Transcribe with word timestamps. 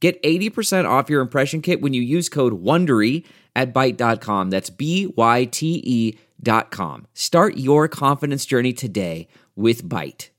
Get 0.00 0.22
80% 0.22 0.88
off 0.88 1.10
your 1.10 1.20
impression 1.20 1.60
kit 1.60 1.80
when 1.80 1.92
you 1.92 2.02
use 2.02 2.28
code 2.28 2.62
WONDERY 2.62 3.24
at 3.56 3.74
Byte.com. 3.74 4.50
That's 4.50 4.70
B-Y-T-E 4.70 6.18
dot 6.40 6.70
com. 6.70 7.06
Start 7.14 7.56
your 7.56 7.88
confidence 7.88 8.46
journey 8.46 8.72
today 8.72 9.26
with 9.56 9.88
Byte. 9.88 10.30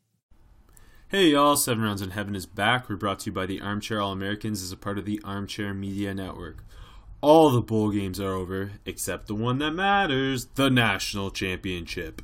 Hey 1.09 1.30
y'all, 1.30 1.55
Seven 1.55 1.84
Rounds 1.84 2.02
in 2.02 2.12
Heaven 2.12 2.36
is 2.36 2.45
back. 2.45 2.88
We're 2.88 2.95
brought 2.95 3.20
to 3.20 3.26
you 3.27 3.31
by 3.34 3.45
the 3.48 3.59
Armchair 3.59 4.00
All 4.00 4.12
Americans 4.12 4.62
as 4.62 4.72
a 4.72 4.77
part 4.77 4.98
of 4.98 5.05
the 5.05 5.20
Armchair 5.23 5.73
Media 5.73 6.14
Network. 6.14 6.64
All 7.20 7.50
the 7.50 7.62
bowl 7.62 7.91
games 7.91 8.20
are 8.20 8.34
over, 8.34 8.73
except 8.86 9.28
the 9.28 9.36
one 9.36 9.58
that 9.58 9.72
matters, 9.72 10.45
the 10.55 10.70
National 10.70 11.31
Championship. 11.31 12.22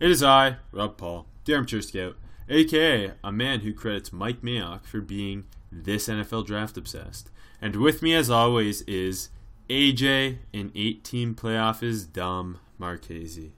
It 0.00 0.10
is 0.10 0.22
I, 0.22 0.56
Rob 0.72 0.98
Paul, 0.98 1.26
the 1.44 1.54
Armchair 1.54 1.80
Scout, 1.80 2.16
aka 2.48 3.12
a 3.22 3.32
man 3.32 3.60
who 3.60 3.72
credits 3.72 4.12
Mike 4.12 4.42
Mayock 4.42 4.84
for 4.84 5.00
being 5.00 5.44
this 5.82 6.08
NFL 6.08 6.46
draft 6.46 6.76
obsessed. 6.76 7.30
And 7.60 7.76
with 7.76 8.02
me, 8.02 8.14
as 8.14 8.30
always, 8.30 8.82
is 8.82 9.30
AJ. 9.68 10.38
An 10.52 10.70
18 10.74 11.34
playoff 11.34 11.82
is 11.82 12.04
dumb, 12.04 12.58
Marchese. 12.78 13.52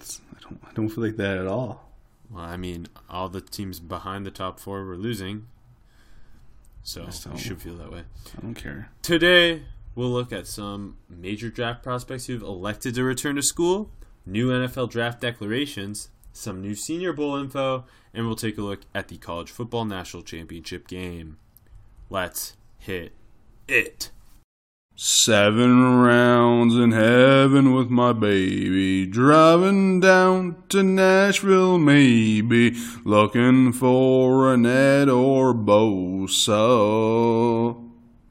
I 0.00 0.40
don't, 0.40 0.60
I 0.68 0.72
don't 0.72 0.88
feel 0.88 1.04
like 1.04 1.16
that 1.16 1.38
at 1.38 1.46
all. 1.46 1.92
Well, 2.30 2.44
I 2.44 2.56
mean, 2.56 2.88
all 3.08 3.28
the 3.28 3.40
teams 3.40 3.78
behind 3.80 4.26
the 4.26 4.30
top 4.30 4.58
four 4.58 4.84
were 4.84 4.96
losing, 4.96 5.46
so 6.82 7.08
you 7.32 7.38
should 7.38 7.62
feel 7.62 7.76
that 7.76 7.92
way. 7.92 8.02
I 8.36 8.40
don't 8.40 8.54
care. 8.54 8.90
Today, 9.02 9.62
we'll 9.94 10.10
look 10.10 10.32
at 10.32 10.46
some 10.46 10.96
major 11.08 11.50
draft 11.50 11.82
prospects 11.82 12.26
who've 12.26 12.42
elected 12.42 12.96
to 12.96 13.04
return 13.04 13.36
to 13.36 13.42
school, 13.42 13.90
new 14.24 14.50
NFL 14.50 14.90
draft 14.90 15.20
declarations, 15.20 16.08
some 16.32 16.60
new 16.60 16.74
Senior 16.74 17.12
Bowl 17.12 17.36
info, 17.36 17.84
and 18.12 18.26
we'll 18.26 18.36
take 18.36 18.58
a 18.58 18.62
look 18.62 18.80
at 18.94 19.08
the 19.08 19.18
College 19.18 19.50
Football 19.50 19.84
National 19.84 20.22
Championship 20.22 20.88
game. 20.88 21.38
Let's 22.08 22.56
hit 22.78 23.12
it. 23.66 24.10
Seven 24.94 26.00
rounds 26.02 26.76
in 26.76 26.92
heaven 26.92 27.74
with 27.74 27.90
my 27.90 28.12
baby. 28.12 29.04
Driving 29.06 29.98
down 30.00 30.62
to 30.68 30.84
Nashville, 30.84 31.78
maybe. 31.78 32.76
Looking 33.04 33.72
for 33.72 34.54
an 34.54 34.64
Ed 34.64 35.08
or 35.08 35.52
Bosa. 35.52 36.56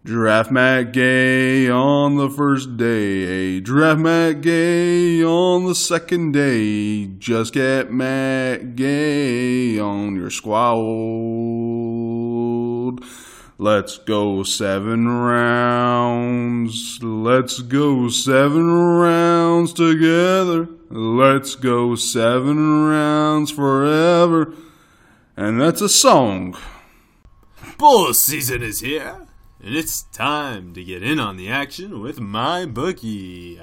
Draft 0.06 0.52
Matt 0.52 0.94
Gay 0.94 1.70
on 1.70 2.16
the 2.16 2.30
first 2.30 2.78
day. 2.78 3.59
Draft 3.59 4.00
Matt 4.00 4.42
Gay 4.42 5.22
on 5.23 5.66
the 5.66 5.76
second 5.76 6.31
day. 6.31 7.08
Just 7.08 7.53
get 7.53 7.92
Matt 7.92 8.76
Gay 8.76 9.78
on 9.80 10.16
your 10.16 10.30
squad. 10.30 10.66
Let's 13.58 13.98
go 13.98 14.44
seven 14.44 15.08
rounds. 15.08 17.00
Let's 17.02 17.62
go 17.62 18.09
seven 18.09 18.70
rounds 18.70 19.72
together. 19.72 20.67
Let's 20.89 21.56
go 21.56 21.96
seven 21.96 22.85
rounds 22.85 23.52
forever. 23.52 24.53
And 25.38 25.62
that's 25.62 25.80
a 25.80 25.88
song. 25.88 26.57
Bull 27.78 28.13
season 28.13 28.62
is 28.62 28.81
here, 28.81 29.25
and 29.63 29.74
it's 29.74 30.03
time 30.03 30.74
to 30.74 30.84
get 30.84 31.01
in 31.01 31.18
on 31.18 31.38
the 31.38 31.50
action 31.50 32.01
with 32.01 32.19
my 32.19 32.66
bookie. 32.66 33.62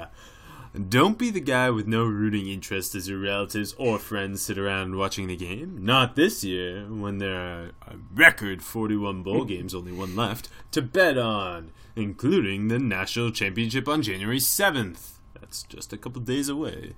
Don't 0.73 1.19
be 1.19 1.29
the 1.29 1.41
guy 1.41 1.69
with 1.69 1.87
no 1.87 2.05
rooting 2.05 2.49
interest 2.49 2.95
as 2.95 3.07
your 3.07 3.19
relatives 3.19 3.75
or 3.77 3.99
friends 3.99 4.41
sit 4.41 4.57
around 4.57 4.97
watching 4.97 5.27
the 5.27 5.37
game. 5.37 5.85
Not 5.85 6.17
this 6.17 6.43
year, 6.43 6.87
when 6.87 7.19
there 7.19 7.39
are 7.39 7.71
a 7.87 7.97
record 8.15 8.63
41 8.63 9.23
bowl 9.23 9.43
hmm. 9.43 9.49
games, 9.49 9.75
only 9.75 9.93
one 9.93 10.17
left, 10.17 10.49
to 10.71 10.81
bet 10.81 11.19
on, 11.19 11.73
including 11.95 12.69
the 12.69 12.79
National 12.79 13.31
Championship 13.31 13.87
on 13.87 14.01
January 14.01 14.39
7th. 14.39 15.19
That's 15.39 15.63
just 15.65 15.93
a 15.93 15.99
couple 15.99 16.23
days 16.23 16.49
away. 16.49 16.95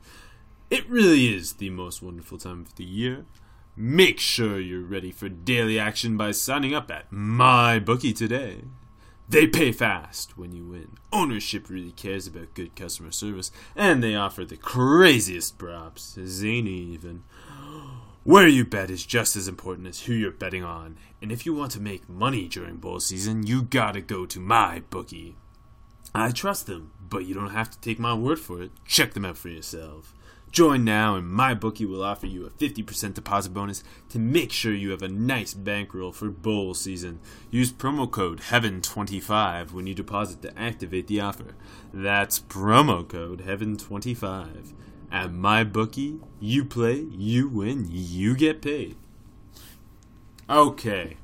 It 0.71 0.89
really 0.89 1.35
is 1.35 1.55
the 1.55 1.71
most 1.71 2.01
wonderful 2.01 2.39
time 2.39 2.61
of 2.61 2.77
the 2.77 2.85
year. 2.85 3.25
Make 3.77 4.21
sure 4.21 4.61
you're 4.61 4.83
ready 4.83 5.11
for 5.11 5.29
daily 5.29 5.81
action 5.81 6.17
by 6.17 6.31
signing 6.31 6.75
up 6.75 6.93
at 6.93 7.11
MyBookie 7.11 8.15
today. 8.15 8.59
They 9.29 9.47
pay 9.47 9.73
fast 9.73 10.37
when 10.37 10.53
you 10.53 10.67
win. 10.67 10.97
Ownership 11.13 11.71
really 11.71 11.93
cares 11.93 12.27
about 12.27 12.55
good 12.55 12.77
customer 12.77 13.11
service, 13.11 13.51
and 13.75 14.03
they 14.03 14.15
offer 14.15 14.45
the 14.45 14.57
craziest 14.57 15.57
props, 15.57 16.19
zany 16.27 16.71
even. 16.71 17.25
Where 18.25 18.49
you 18.49 18.65
bet 18.65 18.91
is 18.91 19.05
just 19.05 19.37
as 19.37 19.49
important 19.49 19.87
as 19.87 20.03
who 20.03 20.15
you're 20.15 20.31
betting 20.31 20.65
on, 20.65 20.97
and 21.21 21.33
if 21.33 21.45
you 21.47 21.55
want 21.55 21.73
to 21.73 21.81
make 21.81 22.09
money 22.09 22.49
during 22.49 22.77
bowl 22.77 23.01
season, 23.01 23.47
you 23.47 23.63
gotta 23.63 24.01
go 24.01 24.25
to 24.27 24.41
my 24.41 24.83
bookie. 24.91 25.37
I 26.15 26.31
trust 26.31 26.67
them, 26.67 26.93
but 27.09 27.25
you 27.27 27.35
don't 27.35 27.51
have 27.51 27.71
to 27.71 27.81
take 27.81 27.99
my 27.99 28.15
word 28.15 28.39
for 28.39 28.63
it. 28.63 28.71
Check 28.87 29.15
them 29.15 29.25
out 29.25 29.37
for 29.37 29.49
yourself. 29.49 30.15
Join 30.55 30.85
now, 30.85 31.17
and 31.17 31.27
MyBookie 31.37 31.89
will 31.89 32.05
offer 32.05 32.29
you 32.29 32.47
a 32.47 32.51
50% 32.51 33.15
deposit 33.15 33.53
bonus 33.53 33.83
to 34.11 34.21
make 34.21 34.53
sure 34.53 34.73
you 34.73 34.93
have 34.93 35.03
a 35.03 35.09
nice 35.09 35.53
bankroll 35.53 36.13
for 36.13 36.31
bowl 36.31 36.75
season. 36.75 37.19
Use 37.51 37.73
promo 37.73 38.09
code 38.09 38.39
HEAVEN25 38.39 39.73
when 39.73 39.89
you 39.89 39.95
deposit 39.95 40.43
to 40.43 40.57
activate 40.57 41.09
the 41.09 41.21
offer. 41.21 41.57
That's 41.93 42.39
promo 42.39 43.09
code 43.09 43.41
HEAVEN25. 43.45 44.75
At 45.11 45.31
MyBookie, 45.33 46.21
you 46.39 46.65
play, 46.65 47.05
you 47.11 47.49
win, 47.49 47.89
you 47.91 48.37
get 48.37 48.63
paid. 48.63 48.95
Okay. 50.49 51.17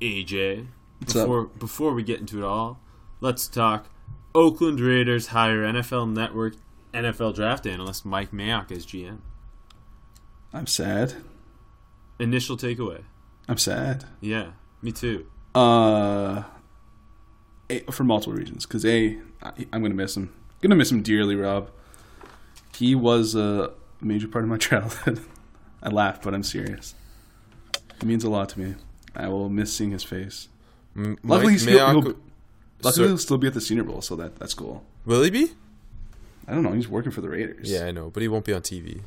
AJ, 0.00 0.66
What's 0.98 1.14
up? 1.14 1.26
before 1.26 1.44
before 1.44 1.94
we 1.94 2.02
get 2.02 2.18
into 2.18 2.38
it 2.38 2.44
all, 2.44 2.80
let's 3.20 3.46
talk 3.46 3.86
Oakland 4.34 4.80
Raiders 4.80 5.28
hire 5.28 5.62
NFL 5.62 6.12
Network 6.12 6.54
NFL 6.94 7.34
draft 7.34 7.66
analyst 7.66 8.04
Mike 8.04 8.30
Mayock 8.32 8.70
as 8.70 8.84
GM. 8.86 9.18
I'm 10.52 10.66
sad. 10.66 11.14
Initial 12.18 12.56
takeaway. 12.56 13.02
I'm 13.48 13.58
sad. 13.58 14.04
Yeah, 14.20 14.52
me 14.82 14.92
too. 14.92 15.26
Uh, 15.54 16.42
a, 17.70 17.80
for 17.90 18.04
multiple 18.04 18.34
reasons. 18.34 18.66
Because 18.66 18.84
a, 18.84 19.18
I, 19.42 19.52
I'm 19.72 19.82
gonna 19.82 19.94
miss 19.94 20.16
him. 20.16 20.32
Gonna 20.60 20.76
miss 20.76 20.92
him 20.92 21.02
dearly, 21.02 21.34
Rob. 21.34 21.70
He 22.76 22.94
was 22.94 23.34
a 23.34 23.72
major 24.00 24.28
part 24.28 24.44
of 24.44 24.50
my 24.50 24.56
childhood. 24.58 25.20
I 25.82 25.88
laugh, 25.88 26.22
but 26.22 26.34
I'm 26.34 26.42
serious. 26.42 26.94
He 28.00 28.06
means 28.06 28.24
a 28.24 28.30
lot 28.30 28.50
to 28.50 28.60
me. 28.60 28.74
I 29.14 29.28
will 29.28 29.48
miss 29.48 29.74
seeing 29.74 29.90
his 29.90 30.04
face. 30.04 30.48
M- 30.96 31.18
Luckily, 31.24 31.44
Mike 31.46 31.52
he's 31.52 31.62
still, 31.62 31.78
Mayock- 31.78 31.92
he'll, 32.04 32.16
luckily 32.82 32.92
so- 32.92 33.06
he'll 33.08 33.18
still 33.18 33.38
be 33.38 33.46
at 33.48 33.54
the 33.54 33.60
Senior 33.60 33.84
Bowl, 33.84 34.00
so 34.02 34.14
that 34.16 34.36
that's 34.36 34.54
cool. 34.54 34.84
will 35.06 35.22
he 35.22 35.30
be? 35.30 35.50
I 36.48 36.52
don't 36.54 36.62
know. 36.62 36.72
He's 36.72 36.88
working 36.88 37.12
for 37.12 37.20
the 37.20 37.28
Raiders. 37.28 37.70
Yeah, 37.70 37.84
I 37.86 37.90
know, 37.92 38.10
but 38.10 38.22
he 38.22 38.28
won't 38.28 38.44
be 38.44 38.52
on 38.52 38.62
TV. 38.62 39.00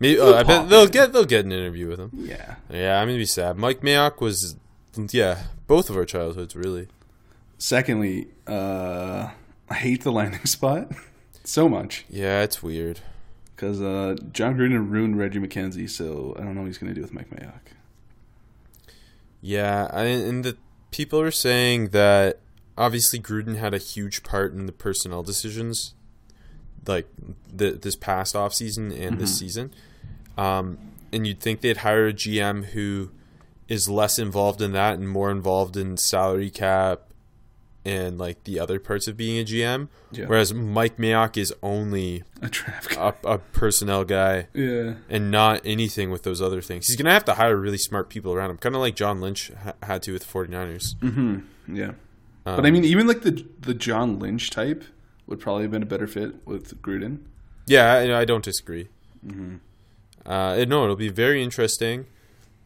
Maybe 0.00 0.18
uh, 0.18 0.34
I 0.34 0.42
bet 0.42 0.68
they'll 0.68 0.86
get 0.88 1.12
they'll 1.12 1.24
get 1.24 1.44
an 1.44 1.52
interview 1.52 1.88
with 1.88 2.00
him. 2.00 2.10
Yeah. 2.14 2.56
Yeah, 2.70 3.00
I'm 3.00 3.06
gonna 3.08 3.18
be 3.18 3.26
sad. 3.26 3.56
Mike 3.56 3.80
Mayock 3.80 4.20
was, 4.20 4.56
yeah, 5.10 5.44
both 5.66 5.88
of 5.90 5.96
our 5.96 6.04
childhoods 6.04 6.56
really. 6.56 6.88
Secondly, 7.58 8.28
uh, 8.46 9.30
I 9.70 9.74
hate 9.74 10.02
the 10.02 10.10
landing 10.12 10.44
spot 10.46 10.90
so 11.44 11.68
much 11.68 12.04
Yeah, 12.10 12.42
it's 12.42 12.62
weird. 12.62 13.00
because 13.54 13.80
uh, 13.80 14.16
Jon 14.32 14.56
Gruden 14.56 14.90
ruined 14.90 15.18
Reggie 15.18 15.38
McKenzie, 15.38 15.88
so 15.88 16.34
I 16.38 16.42
don't 16.42 16.54
know 16.54 16.62
what 16.62 16.66
he's 16.68 16.78
gonna 16.78 16.94
do 16.94 17.02
with 17.02 17.12
Mike 17.14 17.30
Mayock. 17.30 17.60
Yeah, 19.40 19.88
I, 19.92 20.04
and 20.04 20.44
the 20.44 20.56
people 20.90 21.20
are 21.20 21.30
saying 21.30 21.88
that 21.90 22.40
obviously 22.76 23.20
Gruden 23.20 23.56
had 23.56 23.74
a 23.74 23.78
huge 23.78 24.22
part 24.22 24.52
in 24.54 24.66
the 24.66 24.72
personnel 24.72 25.22
decisions, 25.22 25.94
like 26.86 27.06
the, 27.52 27.72
this 27.72 27.96
past 27.96 28.34
off 28.36 28.54
season 28.54 28.92
and 28.92 29.18
this 29.18 29.38
season. 29.38 29.72
Um, 30.36 30.78
and 31.12 31.26
you'd 31.26 31.40
think 31.40 31.60
they'd 31.60 31.78
hire 31.78 32.08
a 32.08 32.12
GM 32.12 32.64
who 32.66 33.10
is 33.68 33.88
less 33.88 34.18
involved 34.18 34.60
in 34.60 34.72
that 34.72 34.94
and 34.98 35.08
more 35.08 35.30
involved 35.30 35.76
in 35.76 35.96
salary 35.96 36.50
cap 36.50 37.00
and 37.86 38.18
like 38.18 38.42
the 38.44 38.58
other 38.58 38.80
parts 38.80 39.06
of 39.08 39.16
being 39.16 39.38
a 39.40 39.44
GM. 39.44 39.88
Yeah. 40.10 40.24
Whereas 40.26 40.52
Mike 40.54 40.96
Mayock 40.96 41.36
is 41.36 41.52
only 41.62 42.24
A 42.42 42.48
guy. 42.48 43.12
a, 43.24 43.28
a 43.34 43.38
personnel 43.38 44.04
guy 44.04 44.48
Yeah. 44.54 44.94
and 45.10 45.30
not 45.30 45.60
anything 45.64 46.10
with 46.10 46.22
those 46.22 46.40
other 46.42 46.60
things. 46.62 46.86
He's 46.86 46.96
gonna 46.96 47.12
have 47.12 47.24
to 47.26 47.34
hire 47.34 47.56
really 47.56 47.78
smart 47.78 48.08
people 48.08 48.32
around 48.32 48.50
him, 48.50 48.56
kind 48.58 48.74
of 48.74 48.80
like 48.80 48.96
John 48.96 49.20
Lynch 49.20 49.50
ha- 49.62 49.74
had 49.82 50.02
to 50.04 50.12
with 50.14 50.26
the 50.26 50.32
49ers. 50.32 51.42
Yeah. 51.68 51.92
Um, 52.46 52.56
but 52.56 52.66
I 52.66 52.70
mean, 52.70 52.84
even 52.84 53.06
like 53.06 53.22
the 53.22 53.46
the 53.60 53.74
John 53.74 54.18
Lynch 54.18 54.50
type 54.50 54.82
would 55.26 55.40
probably 55.40 55.62
have 55.62 55.70
been 55.70 55.82
a 55.82 55.86
better 55.86 56.06
fit 56.06 56.46
with 56.46 56.80
Gruden. 56.82 57.20
Yeah, 57.66 57.92
I, 57.92 58.20
I 58.20 58.24
don't 58.24 58.44
disagree. 58.44 58.88
Mm-hmm. 59.26 59.56
Uh, 60.26 60.64
no, 60.66 60.84
it'll 60.84 60.96
be 60.96 61.08
very 61.08 61.42
interesting. 61.42 62.06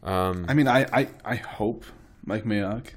Um, 0.03 0.45
I 0.47 0.53
mean, 0.53 0.67
I, 0.67 0.85
I, 0.93 1.07
I 1.25 1.35
hope 1.35 1.83
Mike 2.25 2.43
Mayock 2.45 2.87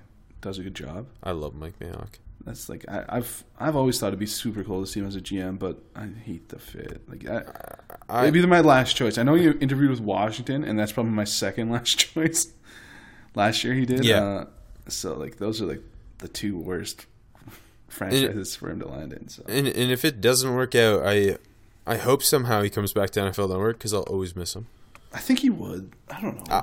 does 0.40 0.58
a 0.58 0.62
good 0.62 0.74
job. 0.74 1.06
I 1.22 1.32
love 1.32 1.54
Mike 1.54 1.78
Mayock. 1.80 2.08
That's 2.44 2.68
like 2.68 2.84
I, 2.88 3.04
I've 3.08 3.44
I've 3.60 3.76
always 3.76 4.00
thought 4.00 4.08
it'd 4.08 4.18
be 4.18 4.26
super 4.26 4.64
cool 4.64 4.80
to 4.80 4.86
see 4.90 4.98
him 4.98 5.06
as 5.06 5.14
a 5.14 5.20
GM, 5.20 5.60
but 5.60 5.80
I 5.94 6.06
hate 6.06 6.48
the 6.48 6.58
fit. 6.58 7.02
Like 7.08 7.28
I, 7.28 7.44
I- 8.08 8.22
maybe 8.22 8.40
they're 8.40 8.48
my 8.48 8.60
last 8.62 8.96
choice. 8.96 9.16
I 9.16 9.22
know 9.22 9.34
you 9.34 9.56
interviewed 9.60 9.90
with 9.90 10.00
Washington, 10.00 10.64
and 10.64 10.76
that's 10.76 10.90
probably 10.90 11.12
my 11.12 11.22
second 11.24 11.70
last 11.72 11.98
choice. 11.98 12.52
Last 13.36 13.62
year 13.62 13.74
he 13.74 13.86
did. 13.86 14.04
Yeah. 14.04 14.22
Uh, 14.24 14.44
so 14.88 15.14
like 15.14 15.36
those 15.36 15.62
are 15.62 15.66
like 15.66 15.82
the 16.18 16.26
two 16.26 16.58
worst 16.58 17.06
franchises 17.92 18.56
for 18.56 18.70
him 18.70 18.80
to 18.80 18.88
land 18.88 19.12
in. 19.12 19.28
So 19.28 19.42
And 19.48 19.66
and 19.68 19.90
if 19.92 20.04
it 20.04 20.20
doesn't 20.20 20.54
work 20.54 20.74
out, 20.74 21.06
I 21.06 21.36
I 21.86 21.96
hope 21.96 22.22
somehow 22.22 22.62
he 22.62 22.70
comes 22.70 22.92
back 22.92 23.10
to 23.10 23.20
NFL 23.20 23.48
Network 23.50 23.78
because 23.78 23.92
I'll 23.94 24.02
always 24.02 24.34
miss 24.36 24.54
him. 24.54 24.66
I 25.12 25.18
think 25.18 25.40
he 25.40 25.50
would. 25.50 25.92
I 26.10 26.20
don't 26.20 26.36
know. 26.36 26.54
Uh, 26.54 26.62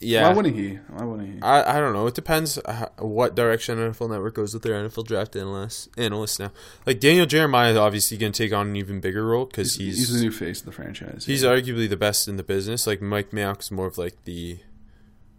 Yeah, 0.00 0.28
Why 0.28 0.34
wouldn't 0.34 0.54
he? 0.54 0.74
Why 0.90 1.04
wouldn't 1.04 1.34
he? 1.34 1.42
I, 1.42 1.76
I 1.76 1.80
don't 1.80 1.92
know. 1.92 2.06
It 2.06 2.14
depends 2.14 2.56
what 2.98 3.34
direction 3.34 3.78
NFL 3.78 4.10
Network 4.10 4.34
goes 4.34 4.54
with 4.54 4.62
their 4.62 4.74
NFL 4.74 5.06
draft 5.06 5.34
analysts 5.34 5.88
analysts 5.96 6.38
now. 6.38 6.52
Like 6.86 7.00
Daniel 7.00 7.26
Jeremiah 7.26 7.72
is 7.72 7.76
obviously 7.76 8.16
going 8.16 8.32
to 8.32 8.42
take 8.44 8.52
on 8.52 8.68
an 8.68 8.76
even 8.76 9.00
bigger 9.00 9.24
role 9.26 9.46
because 9.46 9.74
he's 9.76 9.96
he's 9.98 10.12
the 10.12 10.20
new 10.20 10.30
face 10.30 10.60
of 10.60 10.66
the 10.66 10.72
franchise. 10.72 11.24
he's 11.26 11.42
yeah. 11.42 11.50
arguably 11.50 11.88
the 11.88 11.96
best 11.96 12.28
in 12.28 12.36
the 12.36 12.44
business. 12.44 12.86
Like 12.86 13.00
Mike 13.02 13.30
Mayock's 13.30 13.70
more 13.72 13.86
of 13.86 13.98
like 13.98 14.22
the 14.24 14.58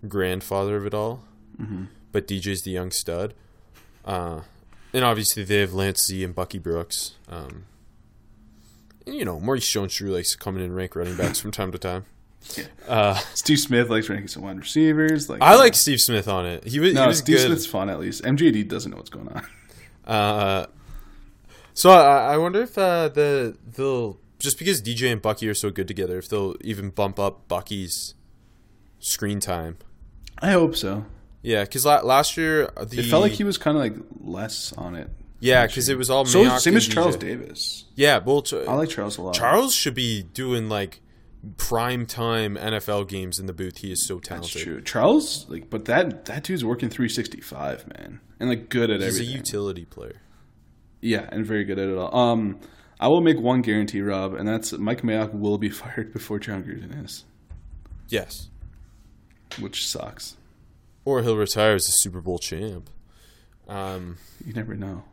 grandfather 0.08 0.76
of 0.78 0.86
it 0.86 0.94
all, 0.94 1.24
Mm-hmm. 1.62 1.86
but 2.12 2.28
DJ's 2.28 2.62
the 2.64 2.72
young 2.72 2.90
stud. 2.92 3.34
Uh, 4.06 4.42
and 4.94 5.04
obviously 5.04 5.44
they 5.44 5.60
have 5.60 5.74
Lance 5.74 6.06
Z 6.06 6.24
and 6.24 6.34
Bucky 6.34 6.60
Brooks. 6.60 7.16
Um, 7.28 7.66
and, 9.06 9.16
you 9.16 9.26
know, 9.26 9.40
Maurice 9.40 9.70
Jones-Drew 9.70 10.12
likes 10.12 10.36
come 10.36 10.58
in 10.58 10.74
rank 10.74 10.96
running 10.96 11.18
backs 11.18 11.40
from 11.40 11.52
time 11.52 11.72
to 11.72 11.78
time. 11.78 12.06
Yeah. 12.56 12.64
Uh, 12.88 13.14
Steve 13.34 13.60
Smith 13.60 13.90
likes 13.90 14.10
ranking 14.10 14.28
some 14.28 14.44
wide 14.44 14.58
receivers. 14.58 15.30
Like 15.30 15.42
I 15.42 15.56
like 15.56 15.76
Steve 15.76 16.00
Smith 16.00 16.28
on 16.28 16.46
it. 16.46 16.64
He 16.64 16.80
was, 16.80 16.92
he 16.92 16.96
no 16.96 17.08
was 17.08 17.20
Steve 17.20 17.38
good. 17.38 17.48
Smith's 17.48 17.66
fun 17.66 17.90
at 17.90 18.00
least. 18.00 18.24
MJD 18.24 18.68
doesn't 18.68 18.92
know 18.92 18.98
what's 18.98 19.10
going 19.10 19.30
on. 19.30 19.46
Uh, 20.08 20.66
so 21.76 21.92
I, 21.92 22.34
I 22.34 22.38
wonder 22.38 22.64
if 22.64 22.76
uh, 22.76 23.10
the 23.10 23.56
they'll 23.76 24.18
just 24.40 24.58
because 24.58 24.82
DJ 24.82 25.12
and 25.12 25.22
Bucky 25.22 25.48
are 25.48 25.54
so 25.54 25.70
good 25.70 25.88
together, 25.88 26.18
if 26.18 26.28
they'll 26.28 26.56
even 26.62 26.90
bump 26.90 27.20
up 27.20 27.48
Bucky's 27.48 28.16
screen 29.00 29.40
time. 29.40 29.78
I 30.42 30.52
hope 30.52 30.76
so. 30.76 31.06
Yeah, 31.42 31.64
because 31.64 31.86
la- 31.86 32.02
last 32.02 32.36
year 32.38 32.70
uh, 32.76 32.86
the 32.86 33.00
It 33.00 33.06
felt 33.06 33.22
like 33.24 33.32
he 33.34 33.44
was 33.44 33.58
kind 33.58 33.78
of 33.78 33.84
like 33.84 33.96
less 34.22 34.74
on 34.74 34.96
it. 34.96 35.10
yeah, 35.40 35.66
because 35.66 35.88
it 35.90 35.98
was 35.98 36.10
all 36.10 36.26
So 36.26 36.44
Mayock 36.44 36.60
same 36.60 36.76
as 36.78 36.88
Charles 36.88 37.16
DJ. 37.16 37.20
Davis. 37.20 37.86
Yeah, 37.96 38.20
well, 38.20 38.44
I 38.68 38.74
like 38.76 38.90
Charles 38.90 39.18
a 39.18 39.22
lot. 39.22 39.34
Charles 39.36 39.74
should 39.74 39.96
be 39.96 40.24
doing 40.24 40.68
like 40.70 41.02
prime 41.56 42.06
time 42.06 42.58
NFL 42.58 43.08
games 43.08 43.40
in 43.40 43.46
the 43.46 43.54
booth. 43.54 43.78
He 43.78 43.92
is 43.92 44.06
so 44.06 44.20
talented. 44.20 44.52
That's 44.54 44.64
true. 44.64 44.82
Charles, 44.82 45.46
like, 45.50 45.70
but 45.70 45.86
that 45.86 46.26
that 46.26 46.44
dude's 46.44 46.66
working 46.66 46.90
365, 46.90 47.88
man, 47.88 48.20
and 48.40 48.50
like 48.50 48.68
good 48.70 48.90
at 48.90 49.00
He's 49.00 49.08
everything. 49.16 49.28
He's 49.28 49.36
a 49.36 49.38
utility 49.38 49.86
player. 49.86 50.22
Yeah, 51.02 51.30
and 51.32 51.46
very 51.46 51.64
good 51.64 51.80
at 51.80 51.88
it 51.88 51.98
all. 51.98 52.14
Um, 52.14 52.60
I 53.00 53.08
will 53.08 53.22
make 53.22 53.40
one 53.40 53.62
guarantee, 53.62 54.02
Rob, 54.02 54.34
and 54.34 54.46
that's 54.46 54.74
Mike 54.74 55.04
Mayock 55.04 55.34
will 55.34 55.58
be 55.58 55.70
fired 55.82 56.12
before 56.12 56.38
Jon 56.40 56.64
Gruden 56.66 57.06
is, 57.06 57.24
Yes, 58.10 58.50
which 59.58 59.88
sucks. 59.88 60.36
Or 61.10 61.24
he'll 61.24 61.38
retire 61.38 61.76
as 61.76 61.88
a 61.88 61.92
Super 61.92 62.22
Bowl 62.22 62.38
champ. 62.40 62.90
Um, 63.68 64.18
You 64.46 64.54
never 64.54 64.76
know. 64.76 65.04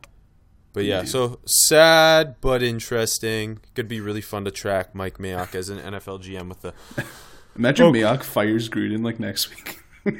But 0.73 0.85
yeah, 0.85 1.05
so 1.05 1.39
sad 1.45 2.35
but 2.39 2.61
interesting. 2.61 3.59
Could 3.73 3.87
be 3.87 3.99
really 3.99 4.21
fun 4.21 4.45
to 4.45 4.51
track 4.51 4.93
Mike 4.93 5.17
Mayock 5.17 5.55
as 5.55 5.69
an 5.69 5.79
NFL 5.79 6.21
GM 6.23 6.49
with 6.49 6.61
the 6.61 6.73
Imagine 7.57 7.87
Oh. 7.87 7.91
Mayock 7.91 8.21
fires 8.23 8.69
Gruden 8.69 9.03
like 9.03 9.19
next 9.19 9.49
week. 9.49 9.79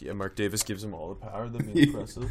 yeah. 0.00 0.12
Mark 0.12 0.36
Davis 0.36 0.62
gives 0.62 0.84
him 0.84 0.94
all 0.94 1.08
the 1.08 1.14
power. 1.16 1.48
That'd 1.48 1.74
be 1.74 1.82
impressive. 1.88 2.30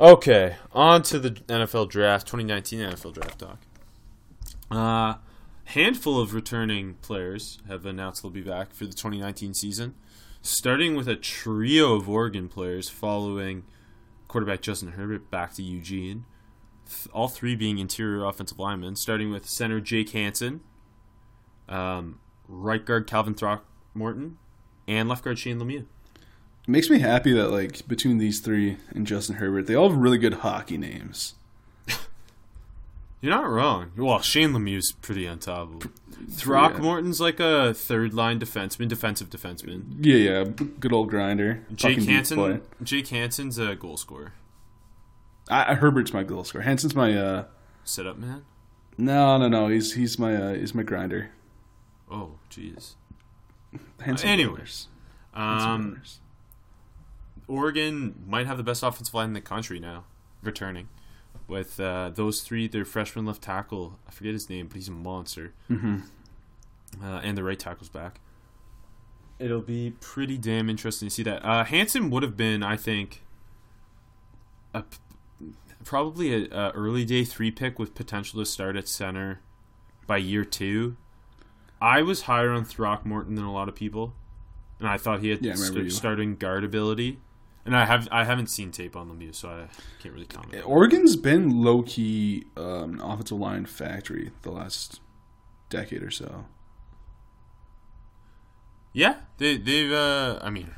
okay, 0.00 0.56
on 0.72 1.02
to 1.04 1.18
the 1.18 1.30
NFL 1.30 1.88
draft, 1.90 2.26
2019 2.28 2.78
NFL 2.80 3.14
draft 3.14 3.38
talk. 3.40 3.58
Uh, 4.70 5.18
handful 5.64 6.20
of 6.20 6.32
returning 6.34 6.94
players 7.02 7.58
have 7.68 7.84
announced 7.86 8.22
they'll 8.22 8.30
be 8.30 8.40
back 8.40 8.72
for 8.72 8.84
the 8.86 8.92
2019 8.92 9.54
season, 9.54 9.94
starting 10.42 10.96
with 10.96 11.08
a 11.08 11.16
trio 11.16 11.94
of 11.94 12.08
Oregon 12.08 12.48
players 12.48 12.88
following 12.88 13.62
quarterback 14.28 14.60
Justin 14.60 14.92
Herbert 14.92 15.30
back 15.30 15.54
to 15.54 15.62
Eugene. 15.62 16.24
All 17.12 17.28
three 17.28 17.54
being 17.54 17.78
interior 17.78 18.24
offensive 18.24 18.58
linemen, 18.58 18.96
starting 18.96 19.30
with 19.30 19.48
center 19.48 19.80
Jake 19.80 20.10
Hanson, 20.10 20.60
um, 21.68 22.18
right 22.48 22.84
guard 22.84 23.06
Calvin 23.06 23.34
Throckmorton, 23.34 24.36
and 24.86 25.08
left 25.08 25.24
guard 25.24 25.38
Shane 25.38 25.58
Lemieux. 25.58 25.86
It 26.64 26.68
makes 26.68 26.90
me 26.90 26.98
happy 26.98 27.32
that 27.32 27.48
like 27.48 27.86
between 27.88 28.18
these 28.18 28.40
three 28.40 28.76
and 28.90 29.06
Justin 29.06 29.36
Herbert, 29.36 29.66
they 29.66 29.74
all 29.74 29.88
have 29.88 29.98
really 29.98 30.18
good 30.18 30.34
hockey 30.34 30.76
names. 30.76 31.34
You're 33.22 33.34
not 33.34 33.48
wrong. 33.48 33.92
Well, 33.96 34.20
Shane 34.20 34.50
Lemieux's 34.52 34.92
pretty 34.92 35.24
untoppable. 35.24 35.88
Throckmorton's 36.28 37.20
like 37.20 37.38
a 37.40 37.72
third 37.72 38.12
line 38.14 38.38
defenseman, 38.40 38.88
defensive 38.88 39.30
defenseman. 39.30 39.94
Yeah, 40.00 40.16
yeah, 40.16 40.44
good 40.44 40.92
old 40.92 41.08
grinder. 41.08 41.64
Jake 41.74 41.98
Fucking 42.00 42.06
beats 42.16 42.32
boy. 42.32 42.50
Hanson. 42.50 42.66
Jake 42.82 43.08
Hanson's 43.08 43.58
a 43.58 43.74
goal 43.76 43.96
scorer. 43.96 44.32
I, 45.48 45.72
I- 45.72 45.74
Herbert's 45.76 46.12
my 46.12 46.22
goal 46.24 46.44
scorer. 46.44 46.62
Hanson's 46.64 46.94
my 46.94 47.16
uh. 47.16 47.44
Set 47.84 48.06
up 48.06 48.18
man. 48.18 48.44
No, 48.98 49.38
no, 49.38 49.48
no. 49.48 49.68
He's 49.68 49.94
he's 49.94 50.18
my 50.18 50.34
uh, 50.36 50.54
he's 50.54 50.74
my 50.74 50.82
grinder. 50.82 51.30
Oh, 52.10 52.32
jeez. 52.50 52.94
Hanson 54.00 54.28
anyways, 54.28 54.52
brothers. 54.56 54.88
Hanson 55.32 55.70
Um, 55.70 55.90
brothers. 55.92 56.20
Oregon 57.48 58.14
might 58.26 58.46
have 58.46 58.56
the 58.56 58.62
best 58.62 58.82
offensive 58.82 59.14
line 59.14 59.28
in 59.28 59.32
the 59.34 59.40
country 59.40 59.78
now, 59.80 60.04
returning. 60.42 60.88
With 61.48 61.78
uh, 61.80 62.10
those 62.14 62.42
three, 62.42 62.66
their 62.68 62.84
freshman 62.84 63.26
left 63.26 63.42
tackle, 63.42 63.98
I 64.06 64.10
forget 64.10 64.32
his 64.32 64.48
name, 64.48 64.68
but 64.68 64.76
he's 64.76 64.88
a 64.88 64.92
monster. 64.92 65.52
Mm-hmm. 65.70 65.98
Uh, 67.02 67.20
and 67.20 67.36
the 67.36 67.42
right 67.42 67.58
tackle's 67.58 67.88
back. 67.88 68.20
It'll 69.38 69.60
be 69.60 69.94
pretty 70.00 70.38
damn 70.38 70.70
interesting 70.70 71.08
to 71.08 71.14
see 71.14 71.22
that. 71.24 71.44
Uh, 71.44 71.64
Hanson 71.64 72.10
would 72.10 72.22
have 72.22 72.36
been, 72.36 72.62
I 72.62 72.76
think, 72.76 73.22
a, 74.72 74.84
probably 75.84 76.46
a, 76.46 76.48
a 76.56 76.70
early 76.70 77.04
day 77.04 77.24
three 77.24 77.50
pick 77.50 77.78
with 77.78 77.94
potential 77.94 78.40
to 78.40 78.46
start 78.46 78.76
at 78.76 78.88
center 78.88 79.40
by 80.06 80.18
year 80.18 80.44
two. 80.44 80.96
I 81.80 82.02
was 82.02 82.22
higher 82.22 82.50
on 82.50 82.64
Throckmorton 82.64 83.34
than 83.34 83.44
a 83.44 83.52
lot 83.52 83.68
of 83.68 83.74
people, 83.74 84.14
and 84.78 84.88
I 84.88 84.96
thought 84.96 85.20
he 85.20 85.30
had 85.30 85.44
Yeah, 85.44 85.54
st- 85.54 85.92
starting 85.92 86.36
guard 86.36 86.62
ability. 86.62 87.18
And 87.64 87.76
I 87.76 87.84
have 87.84 88.08
I 88.10 88.24
haven't 88.24 88.48
seen 88.48 88.72
tape 88.72 88.96
on 88.96 89.08
Lemieux, 89.08 89.34
so 89.34 89.48
I 89.48 89.68
can't 90.02 90.12
really 90.12 90.26
comment. 90.26 90.62
Oregon's 90.66 91.14
been 91.16 91.62
low 91.62 91.82
key 91.82 92.44
um, 92.56 93.00
offensive 93.00 93.38
line 93.38 93.66
factory 93.66 94.32
the 94.42 94.50
last 94.50 95.00
decade 95.70 96.02
or 96.02 96.10
so. 96.10 96.46
Yeah, 98.92 99.16
they 99.38 99.56
they've 99.56 99.92
uh, 99.92 100.38
I 100.42 100.50
mean, 100.50 100.70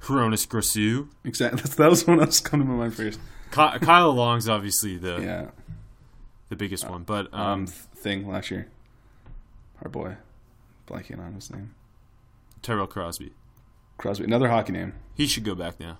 Hroniss 0.00 0.46
Grasu, 0.46 1.08
Exactly. 1.24 1.56
That's, 1.62 1.76
that 1.76 1.90
was 1.90 2.06
one 2.06 2.18
that 2.18 2.26
was 2.28 2.40
coming 2.40 2.66
to 2.66 2.72
my 2.72 2.78
mind 2.78 2.94
first. 2.94 3.20
Ky- 3.50 3.78
Kyle 3.80 4.12
Long's 4.12 4.48
obviously 4.48 4.96
the 4.96 5.20
Yeah. 5.20 5.46
the 6.48 6.56
biggest 6.56 6.88
one, 6.88 7.02
but 7.02 7.32
Um, 7.32 7.40
um, 7.40 7.66
thing 7.66 8.26
last 8.28 8.50
year. 8.50 8.68
Our 9.82 9.88
boy, 9.90 10.16
blanking 10.86 11.18
on 11.18 11.34
his 11.34 11.50
name. 11.50 11.74
Terrell 12.62 12.86
Crosby, 12.86 13.32
Crosby, 13.98 14.24
another 14.24 14.48
hockey 14.48 14.72
name. 14.72 14.94
he 15.14 15.26
should 15.26 15.44
go 15.44 15.54
back 15.54 15.78
now. 15.80 15.98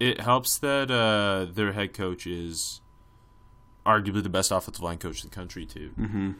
It 0.00 0.20
helps 0.22 0.58
that 0.58 0.90
uh, 0.90 1.52
their 1.52 1.72
head 1.72 1.92
coach 1.94 2.26
is 2.26 2.80
arguably 3.86 4.22
the 4.22 4.28
best 4.30 4.50
offensive 4.50 4.82
line 4.82 4.98
coach 4.98 5.22
in 5.22 5.30
the 5.30 5.34
country 5.36 5.64
too. 5.66 5.90
Mm-hmm. 5.98 6.30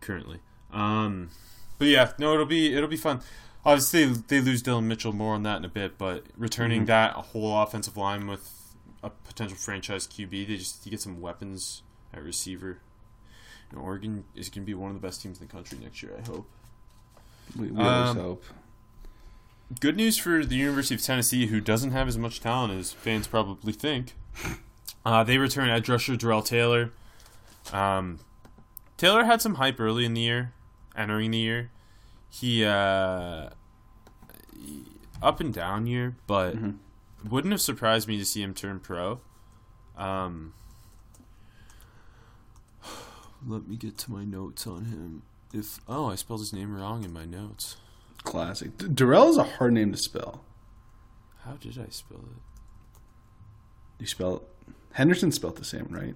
currently. 0.00 0.40
Um, 0.72 1.30
but 1.78 1.88
yeah, 1.88 2.12
no, 2.18 2.34
it'll 2.34 2.46
be 2.46 2.74
it'll 2.76 2.88
be 2.88 2.96
fun. 2.96 3.20
Obviously, 3.64 4.04
they 4.04 4.40
lose 4.40 4.60
Dillon 4.62 4.86
Mitchell 4.86 5.12
more 5.14 5.34
on 5.34 5.42
that 5.44 5.56
in 5.56 5.64
a 5.64 5.68
bit, 5.68 5.96
but 5.96 6.24
returning 6.36 6.80
Mm-hmm. 6.80 6.86
that 6.86 7.12
whole 7.14 7.58
offensive 7.62 7.96
line 7.96 8.26
with 8.26 8.74
a 9.02 9.08
potential 9.10 9.56
franchise 9.56 10.06
QB, 10.06 10.30
they 10.48 10.56
just 10.56 10.84
you 10.84 10.90
get 10.90 11.00
some 11.00 11.20
weapons 11.20 11.82
at 12.12 12.22
receiver. 12.22 12.78
And 13.70 13.80
Oregon 13.80 14.24
is 14.34 14.50
going 14.50 14.62
to 14.62 14.66
be 14.66 14.74
one 14.74 14.90
of 14.94 15.00
the 15.00 15.06
best 15.06 15.22
teams 15.22 15.40
in 15.40 15.46
the 15.46 15.52
country 15.52 15.78
next 15.82 16.02
year. 16.02 16.12
I 16.22 16.28
hope. 16.30 16.46
We, 17.58 17.68
we 17.68 17.82
always 17.82 18.10
Um, 18.10 18.16
hope. 18.18 18.44
Good 19.80 19.96
news 19.96 20.18
for 20.18 20.44
the 20.44 20.56
University 20.56 20.94
of 20.94 21.02
Tennessee, 21.02 21.46
who 21.46 21.60
doesn't 21.60 21.92
have 21.92 22.06
as 22.06 22.18
much 22.18 22.40
talent 22.40 22.78
as 22.78 22.92
fans 22.92 23.26
probably 23.26 23.72
think. 23.72 24.14
Uh, 25.06 25.24
they 25.24 25.38
return 25.38 25.68
edge 25.68 25.88
rusher 25.88 26.16
Darrell 26.16 26.42
Taylor. 26.42 26.90
Um, 27.72 28.20
Taylor 28.96 29.24
had 29.24 29.40
some 29.40 29.54
hype 29.54 29.80
early 29.80 30.04
in 30.04 30.14
the 30.14 30.20
year, 30.20 30.52
entering 30.96 31.30
the 31.30 31.38
year. 31.38 31.70
He 32.28 32.64
uh, 32.64 33.50
up 35.22 35.40
and 35.40 35.52
down 35.52 35.86
year, 35.86 36.16
but 36.26 36.56
wouldn't 37.28 37.52
have 37.52 37.60
surprised 37.60 38.06
me 38.06 38.18
to 38.18 38.24
see 38.24 38.42
him 38.42 38.54
turn 38.54 38.80
pro. 38.80 39.20
Um, 39.96 40.52
let 43.46 43.66
me 43.66 43.76
get 43.76 43.96
to 43.98 44.12
my 44.12 44.24
notes 44.24 44.66
on 44.66 44.86
him. 44.86 45.22
If 45.52 45.80
oh, 45.88 46.10
I 46.10 46.16
spelled 46.16 46.40
his 46.40 46.52
name 46.52 46.74
wrong 46.74 47.04
in 47.04 47.12
my 47.12 47.24
notes. 47.24 47.76
Classic. 48.24 48.76
D- 48.78 48.88
Darrell 48.88 49.28
is 49.30 49.36
a 49.36 49.44
hard 49.44 49.72
name 49.74 49.92
to 49.92 49.98
spell. 49.98 50.44
How 51.44 51.52
did 51.52 51.78
I 51.78 51.88
spell 51.90 52.18
it? 52.20 52.40
You 54.00 54.06
spell. 54.06 54.42
Henderson 54.92 55.30
spelled 55.30 55.56
the 55.56 55.64
same, 55.64 55.86
right? 55.90 56.14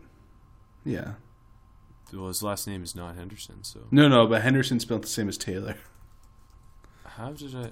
Yeah. 0.85 1.13
Well, 2.13 2.29
his 2.29 2.43
last 2.43 2.67
name 2.67 2.83
is 2.83 2.95
not 2.97 3.17
Henderson, 3.17 3.63
so 3.63 3.81
No, 3.91 4.09
no, 4.09 4.27
but 4.27 4.43
Henderson 4.43 4.81
spelled 4.81 5.03
the 5.05 5.09
same 5.09 5.29
as 5.29 5.37
Taylor. 5.37 5.77
how 7.05 7.33
did 7.33 7.55
I? 7.55 7.71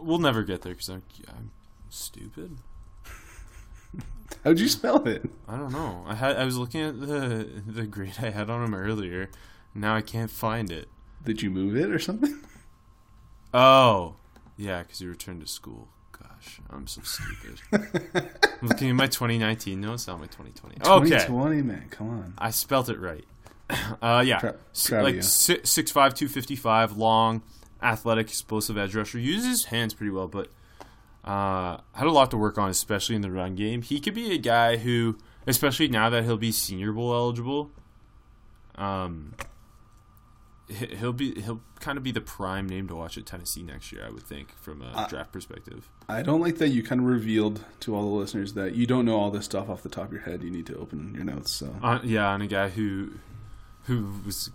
We'll 0.00 0.18
never 0.18 0.42
get 0.44 0.62
there 0.62 0.72
because 0.72 0.88
I'm, 0.88 1.02
I'm 1.28 1.50
stupid. 1.88 2.58
How'd 4.44 4.60
you 4.60 4.68
spell 4.68 5.06
it? 5.08 5.28
I 5.48 5.56
don't 5.56 5.72
know. 5.72 6.04
I 6.06 6.14
had 6.14 6.36
I 6.36 6.44
was 6.44 6.56
looking 6.56 6.80
at 6.82 7.00
the 7.00 7.48
the 7.66 7.86
grade 7.86 8.14
I 8.22 8.30
had 8.30 8.48
on 8.48 8.64
him 8.64 8.74
earlier. 8.74 9.28
Now 9.74 9.96
I 9.96 10.00
can't 10.00 10.30
find 10.30 10.70
it. 10.70 10.88
Did 11.24 11.42
you 11.42 11.50
move 11.50 11.76
it 11.76 11.90
or 11.90 11.98
something? 11.98 12.40
Oh, 13.52 14.16
yeah, 14.56 14.82
because 14.82 14.98
he 14.98 15.06
returned 15.06 15.40
to 15.40 15.46
school. 15.46 15.88
Gosh, 16.12 16.60
I'm 16.70 16.86
so 16.86 17.00
stupid. 17.02 17.60
I'm 18.62 18.68
looking 18.68 18.90
at 18.90 18.94
my 18.94 19.06
2019 19.06 19.80
notes, 19.80 20.06
not 20.06 20.20
my 20.20 20.26
2020. 20.26 20.76
Okay, 20.82 21.08
2020, 21.26 21.62
man. 21.62 21.86
Come 21.90 22.10
on. 22.10 22.34
I 22.38 22.50
spelt 22.50 22.88
it 22.88 22.98
right. 22.98 23.24
Uh, 24.02 24.22
yeah, 24.26 24.52
like 24.90 25.14
you. 25.16 25.22
si- 25.22 25.60
six 25.62 25.92
five 25.92 26.12
two 26.14 26.26
fifty 26.26 26.56
five, 26.56 26.96
long, 26.96 27.40
athletic, 27.80 28.26
explosive 28.26 28.76
edge 28.76 28.96
rusher. 28.96 29.18
Uses 29.18 29.48
his 29.48 29.64
hands 29.66 29.94
pretty 29.94 30.10
well, 30.10 30.26
but 30.26 30.48
uh, 31.24 31.76
had 31.92 32.06
a 32.08 32.10
lot 32.10 32.32
to 32.32 32.36
work 32.36 32.58
on, 32.58 32.68
especially 32.68 33.14
in 33.14 33.22
the 33.22 33.30
run 33.30 33.54
game. 33.54 33.82
He 33.82 34.00
could 34.00 34.14
be 34.14 34.32
a 34.32 34.38
guy 34.38 34.76
who, 34.76 35.18
especially 35.46 35.86
now 35.86 36.10
that 36.10 36.24
he'll 36.24 36.36
be 36.36 36.50
Senior 36.50 36.92
Bowl 36.92 37.14
eligible, 37.14 37.70
um, 38.74 39.34
he'll 40.72 41.12
be 41.12 41.40
he'll 41.40 41.60
kind 41.80 41.96
of 41.98 42.04
be 42.04 42.12
the 42.12 42.20
prime 42.20 42.68
name 42.68 42.86
to 42.88 42.94
watch 42.94 43.16
at 43.18 43.26
Tennessee 43.26 43.62
next 43.62 43.92
year. 43.92 44.04
I 44.06 44.10
would 44.10 44.22
think 44.24 44.54
from 44.60 44.82
a 44.82 44.86
Uh, 44.86 45.08
draft 45.08 45.32
perspective. 45.32 45.88
I 46.08 46.22
don't 46.22 46.40
like 46.40 46.58
that 46.58 46.68
you 46.68 46.82
kind 46.82 47.00
of 47.00 47.06
revealed 47.06 47.64
to 47.80 47.94
all 47.94 48.02
the 48.02 48.16
listeners 48.18 48.54
that 48.54 48.74
you 48.74 48.86
don't 48.86 49.04
know 49.04 49.16
all 49.18 49.30
this 49.30 49.44
stuff 49.44 49.68
off 49.68 49.82
the 49.82 49.88
top 49.88 50.06
of 50.06 50.12
your 50.12 50.22
head. 50.22 50.42
You 50.42 50.50
need 50.50 50.66
to 50.66 50.76
open 50.76 51.12
your 51.14 51.24
notes. 51.24 51.50
So 51.52 51.74
Uh, 51.82 52.00
yeah, 52.02 52.28
on 52.28 52.42
a 52.42 52.46
guy 52.46 52.68
who 52.68 53.12
who 53.84 54.12
was 54.24 54.50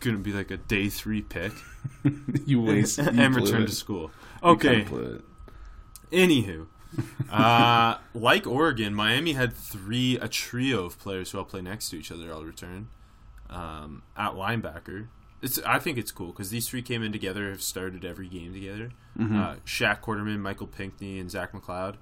going 0.00 0.16
to 0.16 0.22
be 0.22 0.32
like 0.32 0.50
a 0.50 0.56
day 0.56 0.88
three 0.88 1.22
pick. 1.22 1.52
you 2.46 2.60
waste 2.62 2.98
you 2.98 3.04
and 3.04 3.34
return 3.36 3.62
it. 3.62 3.66
to 3.68 3.74
school. 3.74 4.10
Okay. 4.42 4.86
Anywho, 6.12 6.66
uh, 7.30 7.96
like 8.14 8.46
Oregon, 8.46 8.94
Miami 8.94 9.32
had 9.32 9.52
three 9.54 10.16
a 10.18 10.28
trio 10.28 10.84
of 10.84 10.98
players 10.98 11.30
who 11.32 11.38
all 11.38 11.44
play 11.44 11.60
next 11.60 11.90
to 11.90 11.98
each 11.98 12.12
other. 12.12 12.32
all 12.32 12.44
return 12.44 12.88
um, 13.50 14.02
at 14.16 14.32
linebacker. 14.32 15.08
It's 15.46 15.58
I 15.64 15.78
think 15.78 15.96
it's 15.98 16.12
cool 16.12 16.28
because 16.28 16.50
these 16.50 16.68
three 16.68 16.82
came 16.82 17.02
in 17.02 17.12
together, 17.12 17.50
have 17.50 17.62
started 17.62 18.04
every 18.04 18.28
game 18.28 18.52
together. 18.52 18.90
Mm-hmm. 19.18 19.36
Uh, 19.40 19.54
Shaq 19.64 20.00
Quarterman, 20.00 20.40
Michael 20.40 20.66
Pinckney, 20.66 21.18
and 21.18 21.30
Zach 21.30 21.52
McCloud. 21.52 21.94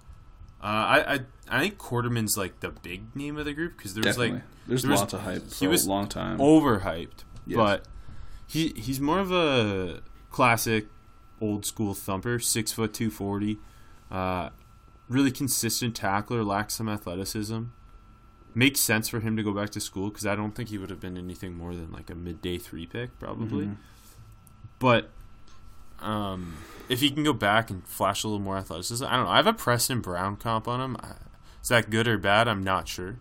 Uh, 0.62 0.66
I, 0.66 1.14
I 1.14 1.20
I 1.48 1.60
think 1.60 1.78
Quarterman's 1.78 2.36
like 2.38 2.60
the 2.60 2.70
big 2.70 3.14
name 3.14 3.36
of 3.36 3.44
the 3.44 3.52
group 3.52 3.76
because 3.76 3.92
there 3.94 4.00
was 4.02 4.16
Definitely. 4.16 4.36
like 4.38 4.42
There's 4.66 4.82
there 4.82 4.90
was- 4.92 5.00
lots 5.00 5.12
of 5.12 5.20
hype 5.20 5.52
he 5.52 5.66
was 5.68 5.84
a 5.86 5.90
long 5.90 6.08
time. 6.08 6.38
overhyped, 6.38 7.24
Yes. 7.46 7.56
but 7.56 7.84
he 8.46 8.68
he's 8.76 9.00
more 9.00 9.18
of 9.20 9.30
a 9.30 10.00
classic 10.30 10.86
old 11.40 11.66
school 11.66 11.92
thumper, 11.92 12.38
six 12.38 12.72
foot 12.72 12.94
two 12.94 13.10
forty, 13.10 13.58
uh, 14.10 14.48
really 15.08 15.30
consistent 15.30 15.94
tackler, 15.94 16.42
lacks 16.42 16.74
some 16.74 16.88
athleticism. 16.88 17.64
Makes 18.54 18.80
sense 18.80 19.08
for 19.08 19.20
him 19.20 19.36
to 19.36 19.42
go 19.42 19.52
back 19.52 19.70
to 19.70 19.80
school 19.80 20.10
because 20.10 20.26
I 20.26 20.36
don't 20.36 20.52
think 20.54 20.68
he 20.68 20.78
would 20.78 20.90
have 20.90 21.00
been 21.00 21.16
anything 21.16 21.56
more 21.56 21.74
than 21.74 21.90
like 21.92 22.08
a 22.10 22.14
midday 22.14 22.56
three 22.58 22.86
pick 22.86 23.18
probably. 23.18 23.66
Mhm. 23.66 23.76
But 24.78 25.10
um, 26.00 26.56
if 26.88 27.00
he 27.00 27.10
can 27.10 27.24
go 27.24 27.32
back 27.32 27.70
and 27.70 27.86
flash 27.86 28.22
a 28.24 28.28
little 28.28 28.40
more 28.42 28.56
athleticism, 28.56 29.04
I 29.04 29.16
don't 29.16 29.24
know. 29.24 29.30
I 29.30 29.36
have 29.36 29.46
a 29.46 29.52
Preston 29.52 30.00
Brown 30.00 30.36
comp 30.36 30.68
on 30.68 30.80
him. 30.80 30.96
I- 31.02 31.14
Is 31.62 31.68
that 31.68 31.90
good 31.90 32.06
or 32.06 32.18
bad? 32.18 32.46
I'm 32.46 32.62
not 32.62 32.86
sure. 32.88 33.16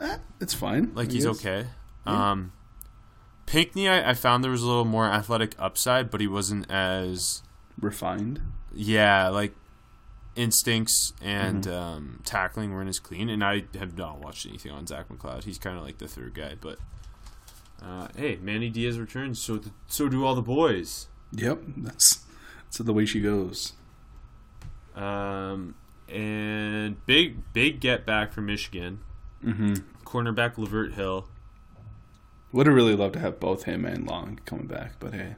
Eh, 0.00 0.16
it's 0.40 0.54
fine. 0.54 0.92
Like 0.94 1.10
I 1.10 1.12
he's 1.12 1.26
guess. 1.26 1.36
okay. 1.44 1.66
Yeah. 2.06 2.30
Um, 2.32 2.52
Pinckney, 3.46 3.88
I, 3.88 4.10
I 4.10 4.14
found 4.14 4.42
there 4.42 4.50
was 4.50 4.62
a 4.62 4.66
little 4.66 4.84
more 4.84 5.06
athletic 5.06 5.54
upside, 5.58 6.10
but 6.10 6.20
he 6.20 6.26
wasn't 6.26 6.70
as 6.70 7.42
Refined. 7.80 8.40
yeah 8.72 9.28
like 9.28 9.54
instincts 10.36 11.12
and 11.22 11.64
Mm-hmm. 11.64 11.72
um, 11.72 12.20
tackling 12.24 12.72
weren't 12.72 12.88
as 12.88 12.98
clean. 12.98 13.28
And 13.28 13.42
I 13.44 13.64
have 13.78 13.96
not 13.98 14.18
watched 14.18 14.46
anything 14.46 14.72
on 14.72 14.86
Zach 14.86 15.08
McCloud. 15.08 15.44
He's 15.44 15.58
kind 15.58 15.76
of 15.76 15.82
like 15.84 15.98
the 15.98 16.08
third 16.08 16.34
guy, 16.34 16.54
but 16.60 16.78
uh, 17.82 18.08
hey, 18.16 18.38
Manny 18.42 18.68
Diaz 18.70 18.98
returns, 18.98 19.40
so 19.42 19.56
th- 19.58 19.72
so 19.86 20.08
do 20.08 20.24
all 20.24 20.34
the 20.34 20.42
boys. 20.42 21.08
Yep. 21.32 21.60
That's 21.78 22.24
that's 22.64 22.78
the 22.78 22.92
way 22.92 23.06
she 23.06 23.20
goes. 23.20 23.72
Um, 24.94 25.74
and 26.08 27.04
big 27.06 27.52
big 27.52 27.80
get 27.80 28.04
back 28.04 28.32
from 28.32 28.46
Michigan, 28.46 29.00
Mm-hmm. 29.44 29.74
cornerback 30.04 30.56
Lavert 30.56 30.92
Hill. 30.94 31.26
Would 32.52 32.66
have 32.66 32.74
really 32.74 32.96
loved 32.96 33.14
to 33.14 33.20
have 33.20 33.38
both 33.40 33.62
him 33.62 33.84
and 33.84 34.06
Long 34.06 34.40
coming 34.44 34.66
back, 34.66 34.94
but 34.98 35.14
hey. 35.14 35.36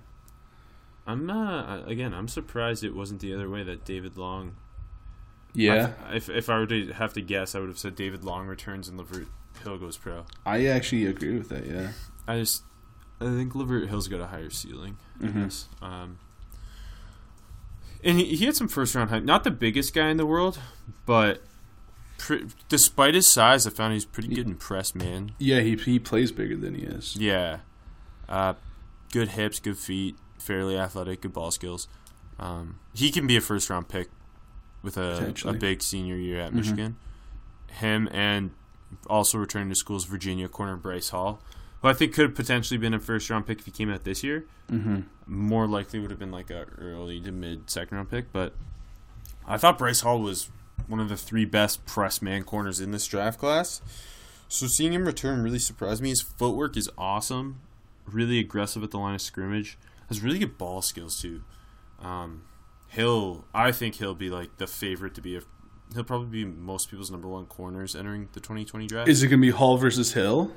I'm 1.07 1.27
not 1.27 1.89
again. 1.89 2.15
I'm 2.15 2.27
surprised 2.29 2.83
it 2.83 2.95
wasn't 2.97 3.21
the 3.21 3.35
other 3.35 3.49
way 3.51 3.63
that 3.63 3.85
David 3.85 4.17
Long 4.17 4.57
Yeah, 5.55 5.93
I- 6.09 6.17
if 6.17 6.29
if 6.31 6.49
I 6.49 6.59
were 6.59 6.67
to 6.67 6.93
have 6.95 7.13
to 7.15 7.21
guess, 7.21 7.55
I 7.55 7.61
would 7.61 7.69
have 7.69 7.79
said 7.79 7.95
David 7.95 8.25
Long 8.25 8.47
returns 8.47 8.89
and 8.89 8.99
Lavert 8.99 9.27
Hill 9.63 9.79
goes 9.79 9.97
pro. 9.97 10.25
I 10.47 10.67
actually 10.67 11.07
agree 11.07 11.37
with 11.37 11.49
that. 11.51 11.67
Yeah. 11.67 11.93
I 12.27 12.39
just 12.39 12.63
I 13.21 13.25
think 13.27 13.53
Lavert 13.55 13.89
Hill's 13.89 14.09
got 14.09 14.21
a 14.21 14.27
higher 14.27 14.51
ceiling. 14.51 14.97
I 15.21 15.27
Mhm. 15.27 15.43
guess. 15.45 15.69
Um, 15.81 16.19
and 18.05 18.19
he, 18.19 18.37
he 18.37 18.45
had 18.47 18.57
some 18.57 18.69
first 18.69 18.95
round 18.95 19.11
hype. 19.11 19.23
Not 19.23 19.45
the 19.45 19.51
biggest 19.51 19.95
guy 19.95 20.09
in 20.09 20.17
the 20.17 20.27
world, 20.27 20.59
but 21.07 21.43
pre- 22.19 22.47
despite 22.69 23.15
his 23.15 23.31
size, 23.31 23.67
I 23.67 23.71
found 23.71 23.93
he's 23.93 24.05
pretty 24.05 24.35
good 24.35 24.47
in 24.47 24.57
press 24.57 24.95
man. 24.95 25.33
Yeah, 25.39 25.61
he 25.61 25.77
he 25.77 25.99
plays 25.99 26.33
bigger 26.33 26.57
than 26.57 26.75
he 26.75 26.83
is. 26.83 27.17
Yeah, 27.17 27.59
uh, 28.29 28.55
good 29.13 29.29
hips, 29.31 29.61
good 29.61 29.79
feet, 29.79 30.17
fairly 30.39 30.77
athletic, 30.77 31.21
good 31.23 31.33
ball 31.33 31.51
skills. 31.51 31.87
Um, 32.39 32.81
he 32.95 33.11
can 33.13 33.27
be 33.27 33.37
a 33.37 33.41
first 33.41 33.71
round 33.71 33.89
pick 33.89 34.09
with 34.83 34.97
a, 34.97 35.35
a 35.47 35.53
big 35.53 35.83
senior 35.83 36.17
year 36.17 36.41
at 36.41 36.53
Mhm. 36.53 36.57
Michigan. 36.57 36.97
Him 37.69 38.09
and 38.13 38.51
also 39.07 39.39
returning 39.39 39.69
to 39.71 39.75
schools 39.75 40.05
Virginia 40.05 40.49
corner 40.49 40.77
Bryce 40.77 41.09
Hall, 41.11 41.41
who 41.81 41.89
I 41.89 41.93
think 41.95 42.13
could 42.15 42.27
have 42.27 42.35
potentially 42.35 42.77
been 42.79 42.93
a 42.95 42.99
first 43.01 43.31
round 43.31 43.47
pick 43.47 43.59
if 43.61 43.65
he 43.65 43.71
came 43.71 43.91
out 43.91 44.05
this 44.05 44.23
year. 44.23 44.45
Mm-hmm. 44.71 45.01
More 45.27 45.67
likely 45.67 45.99
would 45.99 46.11
have 46.11 46.19
been 46.21 46.31
like 46.31 46.51
a 46.51 46.67
early 46.79 47.21
to 47.21 47.33
mid 47.33 47.71
second 47.71 47.97
round 47.97 48.11
pick, 48.11 48.33
but 48.33 48.55
I 49.47 49.57
thought 49.57 49.79
Bryce 49.79 50.01
Hall 50.01 50.21
was 50.21 50.51
one 50.89 51.01
of 51.01 51.09
the 51.09 51.17
three 51.17 51.45
best 51.45 51.87
press 51.87 52.21
man 52.21 52.43
corners 52.45 52.81
in 52.81 52.91
this 52.91 53.07
draft 53.07 53.39
class. 53.39 53.81
So 54.49 54.67
seeing 54.67 54.93
him 54.93 55.07
return 55.07 55.43
really 55.43 55.59
surprised 55.59 56.03
me. 56.03 56.11
His 56.11 56.21
footwork 56.21 56.77
is 56.77 56.91
awesome, 56.99 57.61
really 58.07 58.39
aggressive 58.39 58.83
at 58.83 58.91
the 58.91 58.99
line 58.99 59.15
of 59.15 59.23
scrimmage. 59.23 59.79
Has 60.09 60.21
really 60.21 60.39
good 60.39 60.59
ball 60.59 60.83
skills 60.83 61.19
too. 61.21 61.43
Um, 62.01 62.43
he'll, 62.93 63.45
I 63.55 63.73
think 63.73 63.97
he'll 63.97 64.15
be 64.15 64.31
like 64.31 64.57
the 64.59 64.67
favorite 64.67 65.15
to 65.17 65.21
be 65.21 65.37
a. 65.37 65.41
He'll 65.95 66.05
probably 66.05 66.29
be 66.29 66.45
most 66.45 66.89
people's 66.91 67.11
number 67.11 67.29
one 67.29 67.45
corners 67.47 67.95
entering 67.95 68.29
the 68.33 68.41
2020 68.41 68.87
draft 68.87 69.09
Is 69.11 69.23
it 69.23 69.29
gonna 69.29 69.43
be 69.43 69.51
Hall 69.51 69.77
versus 69.77 70.15
Hill? 70.15 70.51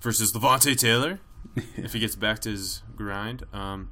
versus 0.00 0.34
Levante 0.34 0.74
Taylor 0.74 1.20
if 1.76 1.92
he 1.92 1.98
gets 2.00 2.16
back 2.16 2.40
to 2.40 2.50
his 2.50 2.82
grind. 2.96 3.44
Um, 3.52 3.90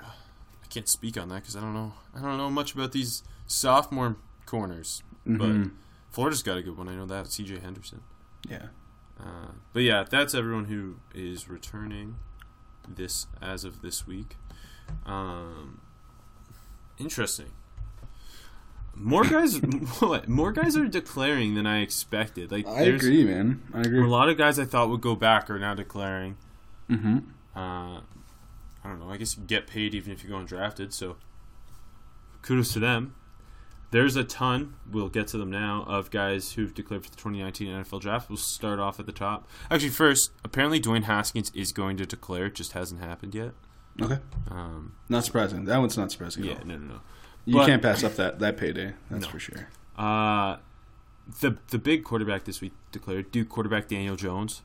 I 0.00 0.66
can't 0.70 0.88
speak 0.88 1.18
on 1.18 1.28
that 1.30 1.36
because 1.36 1.56
I 1.56 1.60
don't 1.60 1.74
know. 1.74 1.94
I 2.14 2.20
don't 2.22 2.36
know 2.38 2.48
much 2.50 2.74
about 2.74 2.92
these 2.92 3.22
sophomore 3.46 4.16
corners, 4.46 5.02
Mhm. 5.26 5.38
but 5.38 5.70
Florida's 6.12 6.42
got 6.42 6.56
a 6.58 6.62
good 6.62 6.76
one. 6.76 6.88
I 6.88 6.94
know 6.94 7.06
that 7.06 7.30
C.J. 7.32 7.58
Henderson. 7.58 8.02
Yeah. 8.48 8.68
Uh, 9.18 9.52
but 9.72 9.82
yeah, 9.82 10.04
that's 10.08 10.34
everyone 10.34 10.66
who 10.66 10.96
is 11.14 11.48
returning 11.48 12.16
this 12.88 13.26
as 13.42 13.64
of 13.64 13.82
this 13.82 14.06
week. 14.06 14.36
Um, 15.04 15.80
interesting. 17.00 17.52
More 18.94 19.24
guys, 19.24 19.60
more 20.28 20.52
guys 20.52 20.76
are 20.76 20.86
declaring 20.86 21.54
than 21.54 21.66
I 21.66 21.80
expected. 21.80 22.52
Like 22.52 22.66
I 22.66 22.82
agree, 22.82 23.24
man. 23.24 23.62
I 23.72 23.80
agree. 23.80 24.02
A 24.02 24.06
lot 24.06 24.28
of 24.28 24.36
guys 24.36 24.58
I 24.58 24.64
thought 24.64 24.90
would 24.90 25.00
go 25.00 25.16
back 25.16 25.48
are 25.48 25.58
now 25.58 25.74
declaring. 25.74 26.36
Mm-hmm. 26.90 27.18
Uh, 27.56 28.00
I 28.00 28.88
don't 28.88 29.00
know. 29.00 29.10
I 29.10 29.16
guess 29.16 29.36
you 29.36 29.44
get 29.44 29.66
paid 29.66 29.94
even 29.94 30.12
if 30.12 30.22
you 30.22 30.30
go 30.30 30.36
undrafted. 30.36 30.92
So 30.92 31.16
kudos 32.42 32.72
to 32.74 32.78
them. 32.78 33.14
There's 33.90 34.14
a 34.14 34.22
ton. 34.22 34.74
We'll 34.88 35.08
get 35.08 35.26
to 35.28 35.38
them 35.38 35.50
now 35.50 35.84
of 35.88 36.10
guys 36.10 36.52
who've 36.52 36.72
declared 36.72 37.04
for 37.04 37.10
the 37.10 37.16
2019 37.16 37.68
NFL 37.68 38.00
Draft. 38.00 38.28
We'll 38.28 38.36
start 38.36 38.78
off 38.78 39.00
at 39.00 39.06
the 39.06 39.12
top. 39.12 39.48
Actually, 39.68 39.90
first, 39.90 40.30
apparently 40.44 40.80
Dwayne 40.80 41.04
Haskins 41.04 41.50
is 41.54 41.72
going 41.72 41.96
to 41.96 42.06
declare. 42.06 42.46
It 42.46 42.54
just 42.54 42.72
hasn't 42.72 43.00
happened 43.00 43.34
yet. 43.34 43.52
Okay. 44.00 44.18
Um, 44.50 44.92
Not 45.08 45.24
surprising. 45.24 45.64
That 45.66 45.78
one's 45.78 45.96
not 45.96 46.10
surprising. 46.12 46.44
yeah, 46.44 46.52
At 46.52 46.60
all. 46.60 46.66
no, 46.66 46.76
no, 46.78 46.86
no. 46.94 47.00
You 47.44 47.54
But- 47.56 47.66
can't 47.66 47.82
pass 47.82 48.02
up 48.04 48.16
that, 48.16 48.38
that 48.40 48.56
payday. 48.56 48.94
That's 49.10 49.24
No. 49.26 49.30
for 49.30 49.38
sure. 49.38 49.68
Uh, 49.96 50.56
the 51.40 51.56
the 51.68 51.78
big 51.78 52.02
quarterback 52.04 52.44
this 52.44 52.60
week 52.60 52.72
declared 52.92 53.30
Duke 53.30 53.48
quarterback 53.48 53.88
Daniel 53.88 54.16
Jones, 54.16 54.62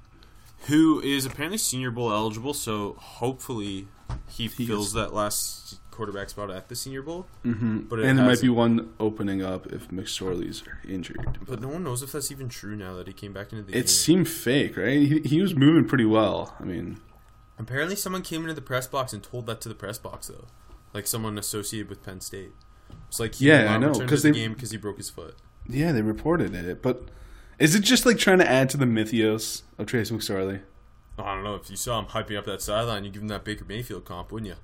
who 0.67 0.99
is 1.01 1.25
apparently 1.25 1.57
Senior 1.57 1.91
Bowl 1.91 2.11
eligible. 2.11 2.53
So 2.53 2.93
hopefully 2.99 3.87
he, 4.29 4.47
fills 4.47 4.93
that 4.93 5.13
last 5.13 5.79
quarterback 5.91 6.29
spot 6.29 6.49
at 6.51 6.67
the 6.69 6.75
Senior 6.75 7.01
Bowl. 7.01 7.27
Mm-hmm. 7.45 7.79
But 7.89 7.99
and 7.99 8.17
there 8.19 8.25
might 8.25 8.41
be 8.41 8.49
one 8.49 8.93
opening 8.99 9.41
up 9.43 9.67
if 9.67 9.89
McSorley's 9.89 10.63
injured. 10.87 11.39
But 11.47 11.61
no 11.61 11.67
one 11.69 11.83
knows 11.83 12.01
if 12.03 12.11
that's 12.13 12.31
even 12.31 12.49
true 12.49 12.75
now 12.75 12.95
that 12.95 13.07
he 13.07 13.13
came 13.13 13.33
back 13.33 13.51
into 13.51 13.63
the 13.63 13.71
It 13.71 13.81
game. 13.81 13.87
seemed 13.87 14.29
fake, 14.29 14.75
right? 14.77 14.99
He, 15.07 15.19
he 15.21 15.41
was 15.41 15.55
moving 15.55 15.85
pretty 15.85 16.05
well. 16.05 16.55
I 16.59 16.63
mean, 16.63 16.97
Apparently, 17.57 17.95
someone 17.95 18.21
came 18.21 18.41
into 18.41 18.53
the 18.53 18.61
press 18.61 18.87
box 18.87 19.13
and 19.13 19.23
told 19.23 19.45
that 19.47 19.61
to 19.61 19.69
the 19.69 19.75
press 19.75 19.97
box 19.97 20.27
though, 20.27 20.45
like 20.93 21.07
someone 21.07 21.37
associated 21.37 21.89
with 21.89 22.03
Penn 22.03 22.19
State. 22.21 22.51
It's 23.07 23.19
like 23.19 23.35
he 23.35 23.47
Yeah, 23.47 23.73
I 23.73 23.77
know, 23.77 23.93
because 23.93 24.23
the 24.23 24.31
they- 24.31 24.39
game 24.39 24.53
because 24.53 24.71
he 24.71 24.77
broke 24.77 24.97
his 24.97 25.09
foot. 25.09 25.35
yeah, 25.67 25.91
they 25.91 26.01
reported 26.01 26.53
it. 26.53 26.81
But 26.81 27.03
is 27.59 27.73
it 27.75 27.79
just 27.81 28.05
like 28.05 28.17
trying 28.17 28.39
to 28.39 28.49
add 28.49 28.69
to 28.71 28.77
the 28.77 28.85
mythos 28.85 29.63
of 29.77 29.87
Trace 29.87 30.11
McSorley? 30.11 30.61
I 31.17 31.33
don't 31.35 31.43
know 31.45 31.55
if 31.55 31.69
you 31.69 31.77
saw 31.77 31.97
him 31.99 32.07
hyping 32.07 32.37
up 32.37 32.45
that 32.45 32.61
sideline, 32.61 33.05
you 33.05 33.09
give 33.11 33.21
him 33.21 33.29
that 33.29 33.45
Baker 33.45 33.63
Mayfield 33.65 34.03
comp, 34.03 34.33
wouldn't 34.33 34.49
you? 34.49 34.57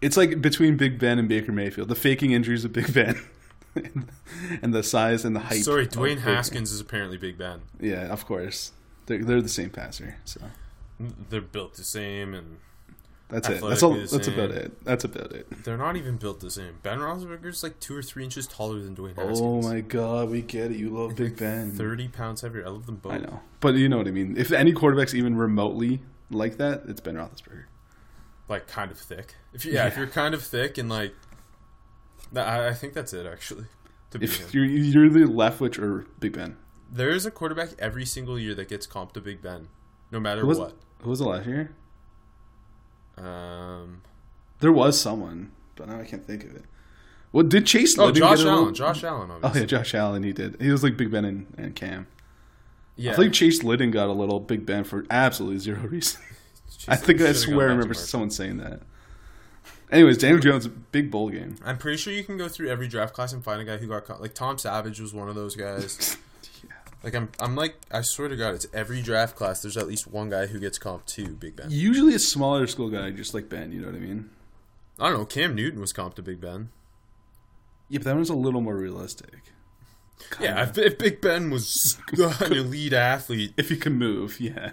It's 0.00 0.16
like 0.16 0.40
between 0.40 0.78
Big 0.78 0.98
Ben 0.98 1.18
and 1.18 1.28
Baker 1.28 1.52
Mayfield, 1.52 1.88
the 1.88 1.94
faking 1.94 2.32
injuries 2.32 2.64
of 2.64 2.72
Big 2.72 2.94
Ben, 2.94 3.20
and 4.62 4.72
the 4.74 4.82
size 4.82 5.26
and 5.26 5.36
the 5.36 5.40
height. 5.40 5.62
Sorry, 5.64 5.86
Dwayne 5.86 6.20
Haskins 6.20 6.72
is 6.72 6.80
apparently 6.80 7.18
Big 7.18 7.36
Ben. 7.36 7.60
Yeah, 7.78 8.06
of 8.10 8.24
course. 8.24 8.72
They're, 9.06 9.22
they're 9.22 9.42
the 9.42 9.48
same 9.50 9.68
passer, 9.70 10.16
so 10.24 10.40
They're 11.30 11.40
built 11.40 11.74
the 11.74 11.84
same, 11.84 12.34
and 12.34 12.58
that's 13.28 13.48
it. 13.48 13.60
That's 13.62 13.82
all. 13.82 13.94
That's 13.94 14.28
about 14.28 14.50
it. 14.50 14.84
That's 14.84 15.04
about 15.04 15.32
it. 15.32 15.64
they're 15.64 15.76
not 15.78 15.96
even 15.96 16.16
built 16.16 16.40
the 16.40 16.50
same. 16.50 16.78
Ben 16.82 16.98
Roethlisberger's 16.98 17.62
like 17.62 17.80
two 17.80 17.96
or 17.96 18.02
three 18.02 18.24
inches 18.24 18.46
taller 18.46 18.80
than 18.80 18.94
Dwayne 18.94 19.16
Haskins. 19.16 19.40
Oh 19.40 19.62
my 19.62 19.80
God, 19.80 20.30
we 20.30 20.42
get 20.42 20.70
it. 20.72 20.76
You 20.76 20.90
love 20.90 21.16
Big 21.16 21.36
Ben. 21.36 21.72
Thirty 21.72 22.08
pounds 22.08 22.42
heavier. 22.42 22.66
I 22.66 22.70
love 22.70 22.86
them 22.86 22.96
both. 22.96 23.12
I 23.12 23.18
know, 23.18 23.40
but 23.60 23.74
you 23.76 23.88
know 23.88 23.96
what 23.98 24.08
I 24.08 24.10
mean. 24.10 24.36
If 24.36 24.52
any 24.52 24.72
quarterback's 24.72 25.14
even 25.14 25.36
remotely 25.36 26.00
like 26.30 26.58
that, 26.58 26.82
it's 26.86 27.00
Ben 27.00 27.14
Roethlisberger. 27.14 27.64
Like 28.48 28.66
kind 28.66 28.90
of 28.90 28.98
thick. 28.98 29.36
If 29.54 29.64
you, 29.64 29.72
yeah, 29.72 29.86
if 29.86 29.94
Yeah. 29.94 30.00
you're 30.00 30.08
kind 30.08 30.34
of 30.34 30.42
thick 30.42 30.76
and 30.76 30.88
like, 30.88 31.14
I, 32.34 32.68
I 32.68 32.74
think 32.74 32.92
that's 32.94 33.12
it 33.12 33.24
actually. 33.26 33.66
To 34.10 34.18
be 34.18 34.26
If 34.26 34.52
you're 34.52 34.64
you're 34.64 35.08
the 35.08 35.20
Leftwich 35.20 35.78
or 35.80 36.04
Big 36.18 36.32
Ben. 36.32 36.56
There 36.92 37.10
is 37.10 37.24
a 37.24 37.30
quarterback 37.30 37.68
every 37.78 38.04
single 38.04 38.36
year 38.38 38.54
that 38.56 38.68
gets 38.68 38.84
comped 38.88 39.12
to 39.12 39.20
Big 39.20 39.40
Ben, 39.40 39.68
no 40.10 40.18
matter 40.18 40.44
what. 40.44 40.74
Who 41.02 41.10
was 41.10 41.18
the 41.20 41.26
last 41.28 41.46
year? 41.46 41.72
Um, 43.16 44.02
There 44.60 44.72
was 44.72 45.00
someone, 45.00 45.52
but 45.76 45.88
now 45.88 46.00
I 46.00 46.04
can't 46.04 46.26
think 46.26 46.44
of 46.44 46.54
it. 46.56 46.64
Well, 47.32 47.44
did 47.44 47.66
Chase? 47.66 47.96
oh, 47.98 48.10
Josh 48.10 48.44
Allen. 48.44 48.74
Josh 48.74 49.04
Allen. 49.04 49.30
Obviously. 49.30 49.60
Oh 49.60 49.62
yeah, 49.62 49.66
Josh 49.66 49.94
Allen. 49.94 50.22
He 50.22 50.32
did. 50.32 50.60
He 50.60 50.70
was 50.70 50.82
like 50.82 50.96
Big 50.96 51.10
Ben 51.10 51.24
and, 51.24 51.46
and 51.56 51.76
Cam. 51.76 52.06
yeah. 52.96 53.12
I 53.12 53.16
think 53.16 53.32
Chase 53.34 53.62
Litton 53.62 53.90
got 53.92 54.08
a 54.08 54.12
little 54.12 54.40
Big 54.40 54.66
Ben 54.66 54.82
for 54.84 55.06
absolutely 55.10 55.58
zero 55.58 55.80
reason. 55.88 56.20
I 56.88 56.96
think 56.96 57.20
I 57.20 57.32
swear 57.32 57.68
I 57.68 57.72
remember 57.72 57.94
someone 57.94 58.30
saying 58.30 58.56
that. 58.58 58.80
Anyways, 59.92 60.18
Daniel 60.18 60.40
Jones, 60.40 60.66
big 60.68 61.10
bowl 61.10 61.28
game. 61.30 61.56
I'm 61.64 61.76
pretty 61.76 61.98
sure 61.98 62.12
you 62.12 62.22
can 62.24 62.36
go 62.38 62.48
through 62.48 62.68
every 62.70 62.86
draft 62.88 63.12
class 63.12 63.32
and 63.32 63.42
find 63.44 63.60
a 63.60 63.64
guy 63.64 63.76
who 63.76 63.86
got 63.88 64.04
caught. 64.04 64.20
Like 64.20 64.34
Tom 64.34 64.56
Savage 64.56 65.00
was 65.00 65.12
one 65.12 65.28
of 65.28 65.34
those 65.34 65.56
guys. 65.56 66.16
Like 67.02 67.14
I'm, 67.14 67.30
I'm 67.40 67.56
like, 67.56 67.76
I 67.90 68.02
swear 68.02 68.28
to 68.28 68.36
God, 68.36 68.54
it's 68.54 68.66
every 68.74 69.00
draft 69.00 69.34
class. 69.36 69.62
There's 69.62 69.76
at 69.76 69.88
least 69.88 70.06
one 70.06 70.28
guy 70.30 70.46
who 70.46 70.58
gets 70.60 70.78
comped 70.78 71.06
to 71.06 71.28
Big 71.28 71.56
Ben. 71.56 71.68
Usually 71.70 72.14
a 72.14 72.18
smaller 72.18 72.66
school 72.66 72.90
guy, 72.90 73.10
just 73.10 73.32
like 73.32 73.48
Ben. 73.48 73.72
You 73.72 73.80
know 73.80 73.86
what 73.86 73.96
I 73.96 74.00
mean? 74.00 74.28
I 74.98 75.08
don't 75.08 75.18
know. 75.18 75.24
Cam 75.24 75.54
Newton 75.54 75.80
was 75.80 75.92
comped 75.94 76.14
to 76.16 76.22
Big 76.22 76.40
Ben. 76.40 76.68
Yeah, 77.88 77.98
but 78.00 78.04
that 78.04 78.14
one's 78.16 78.28
a 78.30 78.34
little 78.34 78.60
more 78.60 78.76
realistic. 78.76 79.40
Yeah, 80.38 80.62
if, 80.68 80.76
if 80.76 80.98
Big 80.98 81.20
Ben 81.22 81.48
was 81.50 81.96
an 82.12 82.52
elite 82.52 82.92
athlete, 82.92 83.54
If 83.56 83.70
you 83.70 83.78
can 83.78 83.94
move, 83.94 84.38
yeah. 84.38 84.72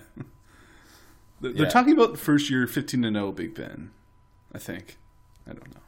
They're 1.40 1.52
Yeah. 1.52 1.70
talking 1.70 1.94
about 1.94 2.18
first 2.18 2.50
year 2.50 2.68
15 2.68 3.04
to 3.04 3.12
0 3.14 3.32
Big 3.32 3.56
Ben. 3.56 3.92
I 4.54 4.58
think. 4.58 4.98
I 5.50 5.54
don't 5.54 5.74
know. 5.74 5.82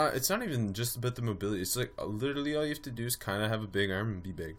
uh, 0.00 0.10
it's 0.14 0.30
not 0.30 0.42
even 0.44 0.72
just 0.72 0.96
about 0.96 1.16
the 1.16 1.22
mobility. 1.22 1.62
It's 1.62 1.76
like 1.76 1.92
uh, 1.98 2.04
literally 2.04 2.54
all 2.54 2.62
you 2.62 2.68
have 2.68 2.82
to 2.82 2.90
do 2.92 3.06
is 3.06 3.16
kind 3.16 3.42
of 3.42 3.50
have 3.50 3.62
a 3.64 3.66
big 3.66 3.90
arm 3.90 4.12
and 4.12 4.22
be 4.22 4.30
big. 4.30 4.56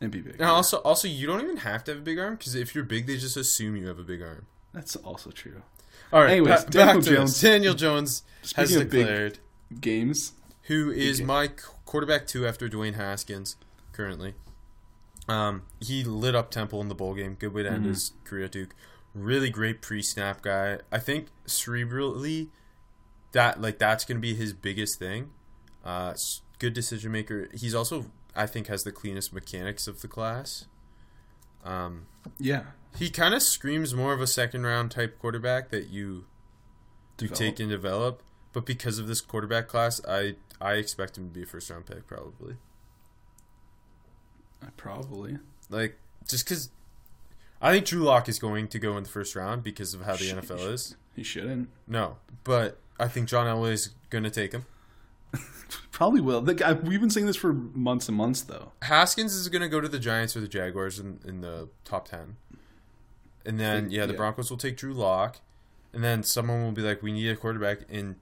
And 0.00 0.10
be 0.12 0.20
big. 0.20 0.34
And 0.34 0.44
also, 0.44 0.78
also 0.78 1.08
you 1.08 1.26
don't 1.26 1.40
even 1.42 1.58
have 1.58 1.82
to 1.84 1.90
have 1.92 1.98
a 1.98 2.04
big 2.04 2.18
arm 2.18 2.36
because 2.36 2.54
if 2.54 2.74
you're 2.74 2.84
big, 2.84 3.06
they 3.06 3.16
just 3.16 3.36
assume 3.36 3.76
you 3.76 3.86
have 3.88 3.98
a 3.98 4.04
big 4.04 4.22
arm. 4.22 4.46
That's 4.72 4.94
also 4.96 5.30
true. 5.30 5.62
All 6.12 6.22
right. 6.22 6.30
Anyways, 6.32 6.64
ba- 6.64 6.70
Daniel 6.70 6.96
back 7.00 7.04
Jones. 7.04 7.32
this. 7.32 7.40
Daniel 7.40 7.74
Jones 7.74 8.22
has 8.54 8.68
Speaking 8.70 8.88
big- 8.88 8.90
declared. 9.06 9.38
Games. 9.80 10.32
who 10.62 10.90
is 10.90 11.18
game. 11.18 11.26
my 11.26 11.50
quarterback 11.84 12.26
two 12.26 12.46
after 12.46 12.68
Dwayne 12.68 12.94
Haskins 12.94 13.56
currently. 13.92 14.34
Um, 15.28 15.62
he 15.80 16.04
lit 16.04 16.34
up 16.34 16.50
Temple 16.50 16.80
in 16.80 16.88
the 16.88 16.94
bowl 16.94 17.14
game. 17.14 17.34
Good 17.38 17.52
way 17.52 17.62
to 17.64 17.68
end 17.70 17.80
Mm-hmm. 17.80 17.88
his 17.88 18.12
career 18.24 18.48
Duke. 18.48 18.74
Really 19.14 19.50
great 19.50 19.82
pre-snap 19.82 20.40
guy. 20.42 20.78
I 20.92 20.98
think 20.98 21.26
cerebrally, 21.46 22.48
that 23.32 23.60
like 23.60 23.78
that's 23.78 24.04
gonna 24.04 24.20
be 24.20 24.34
his 24.34 24.52
biggest 24.52 24.98
thing. 24.98 25.30
Uh, 25.84 26.14
good 26.58 26.72
decision 26.72 27.12
maker. 27.12 27.48
He's 27.54 27.74
also 27.74 28.06
I 28.38 28.46
think 28.46 28.68
has 28.68 28.84
the 28.84 28.92
cleanest 28.92 29.32
mechanics 29.32 29.86
of 29.88 30.00
the 30.00 30.08
class. 30.08 30.66
Um, 31.64 32.06
Yeah. 32.38 32.64
he 32.96 33.10
kind 33.10 33.34
of 33.34 33.42
screams 33.42 33.94
more 33.94 34.12
of 34.14 34.20
a 34.20 34.26
second 34.26 34.64
round 34.64 34.90
type 34.90 35.18
quarterback 35.18 35.70
that 35.70 35.88
you 35.88 36.24
you 37.20 37.28
take 37.28 37.58
and 37.60 37.68
develop. 37.68 38.22
But 38.52 38.64
because 38.64 38.98
of 38.98 39.08
this 39.08 39.20
quarterback 39.20 39.66
class, 39.68 40.00
I 40.06 40.36
I 40.60 40.74
expect 40.74 41.18
him 41.18 41.28
to 41.28 41.34
be 41.34 41.42
a 41.42 41.46
first 41.46 41.68
round 41.70 41.86
pick 41.86 42.06
probably. 42.06 42.56
Uh, 44.62 44.66
Probably. 44.76 45.38
Like 45.70 45.98
just 46.28 46.44
because 46.44 46.70
I 47.60 47.72
think 47.72 47.86
Drew 47.86 48.02
Lock 48.02 48.28
is 48.28 48.38
going 48.38 48.68
to 48.68 48.78
go 48.78 48.96
in 48.96 49.02
the 49.04 49.08
first 49.08 49.34
round 49.36 49.62
because 49.62 49.94
of 49.94 50.02
how 50.02 50.16
the 50.16 50.30
NFL 50.30 50.72
is. 50.72 50.96
He 51.14 51.22
shouldn't. 51.24 51.68
No, 51.86 52.18
but 52.44 52.78
I 53.00 53.08
think 53.08 53.28
John 53.28 53.46
Elway 53.46 53.72
is 53.72 53.90
going 54.10 54.24
to 54.24 54.30
take 54.30 54.52
him. 54.52 54.64
Probably 55.92 56.20
will. 56.20 56.40
The 56.40 56.80
we've 56.84 57.00
been 57.00 57.10
saying 57.10 57.26
this 57.26 57.36
for 57.36 57.52
months 57.52 58.08
and 58.08 58.16
months, 58.16 58.42
though. 58.42 58.72
Haskins 58.82 59.34
is 59.34 59.48
going 59.48 59.62
to 59.62 59.68
go 59.68 59.80
to 59.80 59.88
the 59.88 59.98
Giants 59.98 60.36
or 60.36 60.40
the 60.40 60.48
Jaguars 60.48 60.98
in, 60.98 61.20
in 61.26 61.40
the 61.40 61.68
top 61.84 62.08
10. 62.08 62.36
And 63.44 63.58
then, 63.58 63.90
yeah, 63.90 64.06
the 64.06 64.12
yeah. 64.12 64.16
Broncos 64.16 64.50
will 64.50 64.58
take 64.58 64.76
Drew 64.76 64.92
Lock. 64.92 65.40
And 65.92 66.04
then 66.04 66.22
someone 66.22 66.62
will 66.64 66.72
be 66.72 66.82
like, 66.82 67.02
we 67.02 67.12
need 67.12 67.28
a 67.30 67.36
quarterback. 67.36 67.80
And, 67.90 68.16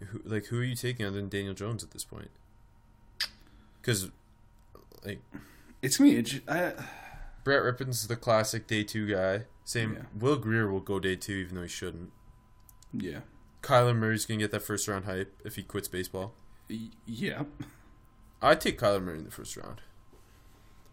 who, 0.00 0.20
like, 0.24 0.46
who 0.46 0.58
are 0.60 0.64
you 0.64 0.74
taking 0.74 1.06
other 1.06 1.16
than 1.16 1.28
Daniel 1.28 1.54
Jones 1.54 1.84
at 1.84 1.90
this 1.90 2.04
point? 2.04 2.30
Because, 3.80 4.10
like, 5.04 5.20
It's 5.82 6.00
me. 6.00 6.24
I, 6.48 6.72
Brett 7.44 7.62
Rypien's 7.62 8.06
the 8.06 8.16
classic 8.16 8.66
day 8.66 8.84
two 8.84 9.06
guy. 9.06 9.44
Same. 9.64 9.94
Yeah. 9.94 10.02
Will 10.18 10.36
Grier 10.36 10.70
will 10.70 10.80
go 10.80 10.98
day 10.98 11.16
two, 11.16 11.34
even 11.34 11.56
though 11.56 11.62
he 11.62 11.68
shouldn't. 11.68 12.10
yeah. 12.92 13.20
Kyler 13.62 13.96
Murray's 13.96 14.26
going 14.26 14.38
to 14.40 14.44
get 14.44 14.50
that 14.52 14.62
first 14.62 14.88
round 14.88 15.04
hype 15.04 15.34
if 15.44 15.56
he 15.56 15.62
quits 15.62 15.88
baseball. 15.88 16.34
Yeah. 17.06 17.44
I'd 18.40 18.60
take 18.60 18.78
Kyler 18.78 19.02
Murray 19.02 19.18
in 19.18 19.24
the 19.24 19.30
first 19.30 19.56
round. 19.56 19.80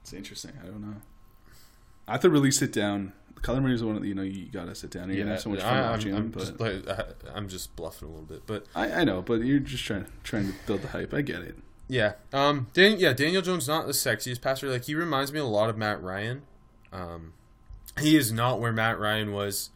It's 0.02 0.14
interesting. 0.14 0.52
I 0.62 0.68
don't 0.68 0.82
know. 0.82 1.02
I 2.08 2.14
have 2.14 2.22
to 2.22 2.30
really 2.30 2.52
sit 2.52 2.72
down. 2.72 3.14
Kyler 3.42 3.62
Murray's 3.62 3.80
the 3.80 3.88
one 3.88 3.96
that 3.96 4.06
you 4.06 4.14
know 4.14 4.22
you 4.22 4.48
gotta 4.52 4.76
sit 4.76 4.92
down. 4.92 5.10
You're 5.10 5.20
gonna 5.20 5.32
have 5.32 5.42
so 5.42 5.50
much 5.50 5.62
fun 5.62 5.78
I, 5.78 5.92
watching 5.92 6.12
am 6.12 6.18
him. 6.18 6.24
I'm, 6.24 6.32
But 6.32 6.40
just, 6.40 6.60
like, 6.60 6.90
I, 6.90 7.04
I'm 7.34 7.48
just 7.48 7.76
bluffing 7.76 8.08
a 8.08 8.12
little 8.12 8.26
bit, 8.26 8.44
but 8.46 8.66
I, 8.76 8.92
I 8.92 9.04
know, 9.06 9.22
but 9.22 9.42
you're 9.42 9.60
just 9.60 9.86
trying 9.86 10.06
trying 10.24 10.48
to 10.48 10.54
build 10.68 10.82
the 10.82 10.90
hype. 10.90 11.14
I 11.14 11.22
get 11.22 11.42
it. 11.42 11.56
yeah, 11.88 12.14
um, 12.34 12.68
Dan, 12.74 13.00
yeah, 13.00 13.14
Daniel 13.14 13.42
Jones 13.42 13.68
not 13.68 13.88
the 13.88 13.94
sexiest 13.94 14.42
passer. 14.42 14.70
Like 14.70 14.86
he 14.86 14.96
reminds 14.96 15.32
me 15.32 15.40
a 15.40 15.46
lot 15.46 15.70
of 15.70 15.78
Matt 15.78 16.04
Ryan. 16.04 16.42
Um, 16.92 17.34
he 18.00 18.18
is 18.18 18.32
not 18.32 18.60
where 18.60 18.74
Matt 18.74 19.00
Ryan 19.00 19.32
was 19.32 19.70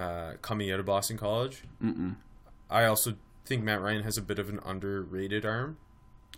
uh, 0.00 0.32
coming 0.42 0.70
out 0.72 0.80
of 0.80 0.86
Boston 0.86 1.16
College. 1.18 1.62
Mm-mm. 1.82 2.16
I 2.70 2.84
also 2.84 3.14
think 3.44 3.62
Matt 3.64 3.80
Ryan 3.80 4.02
has 4.04 4.16
a 4.16 4.22
bit 4.22 4.38
of 4.38 4.48
an 4.48 4.60
underrated 4.64 5.44
arm, 5.44 5.76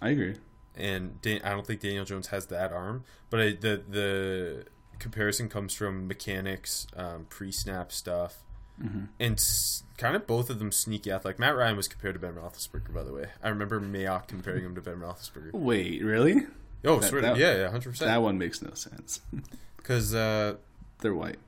I 0.00 0.10
agree. 0.10 0.36
and 0.76 1.20
Dan, 1.22 1.40
I 1.44 1.50
don't 1.50 1.66
think 1.66 1.80
Daniel 1.80 2.04
Jones 2.04 2.28
has 2.28 2.46
that 2.46 2.72
arm. 2.72 3.04
But 3.30 3.40
I, 3.40 3.46
the 3.52 3.82
the 3.88 4.64
comparison 4.98 5.48
comes 5.48 5.74
from 5.74 6.06
mechanics, 6.08 6.86
um, 6.96 7.26
pre-snap 7.28 7.92
stuff. 7.92 8.42
Mm-hmm. 8.82 9.04
and 9.20 9.34
s- 9.34 9.84
kind 9.98 10.16
of 10.16 10.26
both 10.26 10.48
of 10.48 10.58
them 10.58 10.72
sneaky 10.72 11.12
athletic. 11.12 11.38
Matt 11.38 11.54
Ryan 11.54 11.76
was 11.76 11.86
compared 11.88 12.14
to 12.14 12.18
Ben 12.18 12.32
Roethlisberger, 12.34 12.92
by 12.92 13.02
the 13.04 13.12
way. 13.12 13.26
I 13.42 13.50
remember 13.50 13.78
Mayock 13.80 14.26
comparing 14.26 14.64
him 14.64 14.74
to 14.74 14.80
Ben 14.80 14.96
Roethlisberger. 14.96 15.52
Wait, 15.52 16.02
really? 16.02 16.46
Oh, 16.84 16.98
That- 16.98 17.12
that- 17.20 17.36
yeah, 17.36 17.54
yeah, 17.58 17.70
hundred 17.70 17.90
percent. 17.90 18.08
That 18.10 18.22
one 18.22 18.38
makes 18.38 18.62
no 18.62 18.72
sense. 18.74 19.20
Because 19.76 20.14
uh, 20.14 20.54
They're 21.00 21.14
white. 21.14 21.38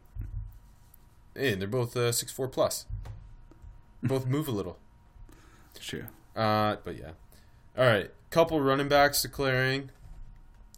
Hey, 1.35 1.55
they're 1.55 1.69
both 1.69 1.97
uh, 1.97 2.13
six 2.13 2.33
four 2.33 2.49
plus. 2.49 2.87
both 4.03 4.27
move 4.27 4.49
a 4.49 4.53
little. 4.53 4.79
True. 5.81 6.05
Uh, 6.35 6.77
but 6.85 6.97
yeah. 6.99 7.13
All 7.77 7.85
right, 7.87 8.11
couple 8.31 8.61
running 8.61 8.89
backs 8.89 9.23
declaring. 9.23 9.91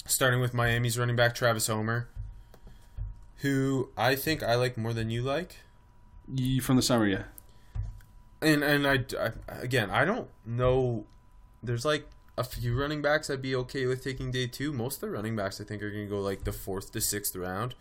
Starting 0.06 0.40
with 0.40 0.54
Miami's 0.54 0.98
running 0.98 1.16
back 1.16 1.34
Travis 1.34 1.66
Homer, 1.66 2.08
who 3.38 3.90
I 3.96 4.14
think 4.14 4.42
I 4.42 4.54
like 4.54 4.78
more 4.78 4.92
than 4.92 5.10
you 5.10 5.20
like. 5.22 5.56
You 6.32 6.60
from 6.60 6.76
the 6.76 6.82
summer, 6.82 7.06
yeah. 7.06 7.24
And 8.40 8.62
and 8.62 8.86
I, 8.86 9.04
I 9.20 9.32
again 9.60 9.90
I 9.90 10.04
don't 10.04 10.28
know. 10.44 11.06
There's 11.62 11.84
like 11.84 12.06
a 12.38 12.44
few 12.44 12.78
running 12.78 13.02
backs 13.02 13.28
I'd 13.30 13.42
be 13.42 13.54
okay 13.56 13.86
with 13.86 14.04
taking 14.04 14.30
day 14.30 14.46
two. 14.46 14.72
Most 14.72 14.96
of 14.96 15.00
the 15.02 15.10
running 15.10 15.34
backs 15.34 15.60
I 15.60 15.64
think 15.64 15.82
are 15.82 15.90
going 15.90 16.04
to 16.04 16.10
go 16.10 16.20
like 16.20 16.44
the 16.44 16.52
fourth 16.52 16.92
to 16.92 17.00
sixth 17.00 17.34
round. 17.34 17.74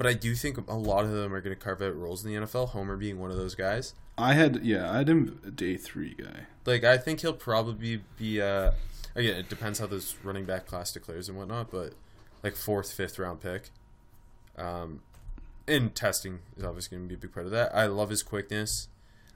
But 0.00 0.06
I 0.06 0.14
do 0.14 0.34
think 0.34 0.56
a 0.66 0.72
lot 0.72 1.04
of 1.04 1.10
them 1.10 1.34
are 1.34 1.42
going 1.42 1.54
to 1.54 1.62
carve 1.62 1.82
out 1.82 1.94
roles 1.94 2.24
in 2.24 2.32
the 2.32 2.40
NFL. 2.40 2.70
Homer 2.70 2.96
being 2.96 3.20
one 3.20 3.30
of 3.30 3.36
those 3.36 3.54
guys. 3.54 3.92
I 4.16 4.32
had 4.32 4.64
yeah, 4.64 4.90
I 4.90 4.96
had 4.96 5.10
him 5.10 5.38
a 5.46 5.50
day 5.50 5.76
three 5.76 6.14
guy. 6.14 6.46
Like 6.64 6.84
I 6.84 6.96
think 6.96 7.20
he'll 7.20 7.34
probably 7.34 8.00
be. 8.16 8.40
Uh, 8.40 8.70
again, 9.14 9.36
it 9.36 9.50
depends 9.50 9.78
how 9.78 9.86
this 9.86 10.16
running 10.24 10.46
back 10.46 10.64
class 10.64 10.90
declares 10.90 11.28
and 11.28 11.36
whatnot. 11.36 11.70
But 11.70 11.92
like 12.42 12.56
fourth, 12.56 12.90
fifth 12.90 13.18
round 13.18 13.42
pick. 13.42 13.68
Um, 14.56 15.02
and 15.68 15.94
testing 15.94 16.38
is 16.56 16.64
obviously 16.64 16.96
going 16.96 17.06
to 17.06 17.14
be 17.14 17.18
a 17.18 17.20
big 17.20 17.34
part 17.34 17.44
of 17.44 17.52
that. 17.52 17.70
I 17.74 17.84
love 17.84 18.08
his 18.08 18.22
quickness. 18.22 18.88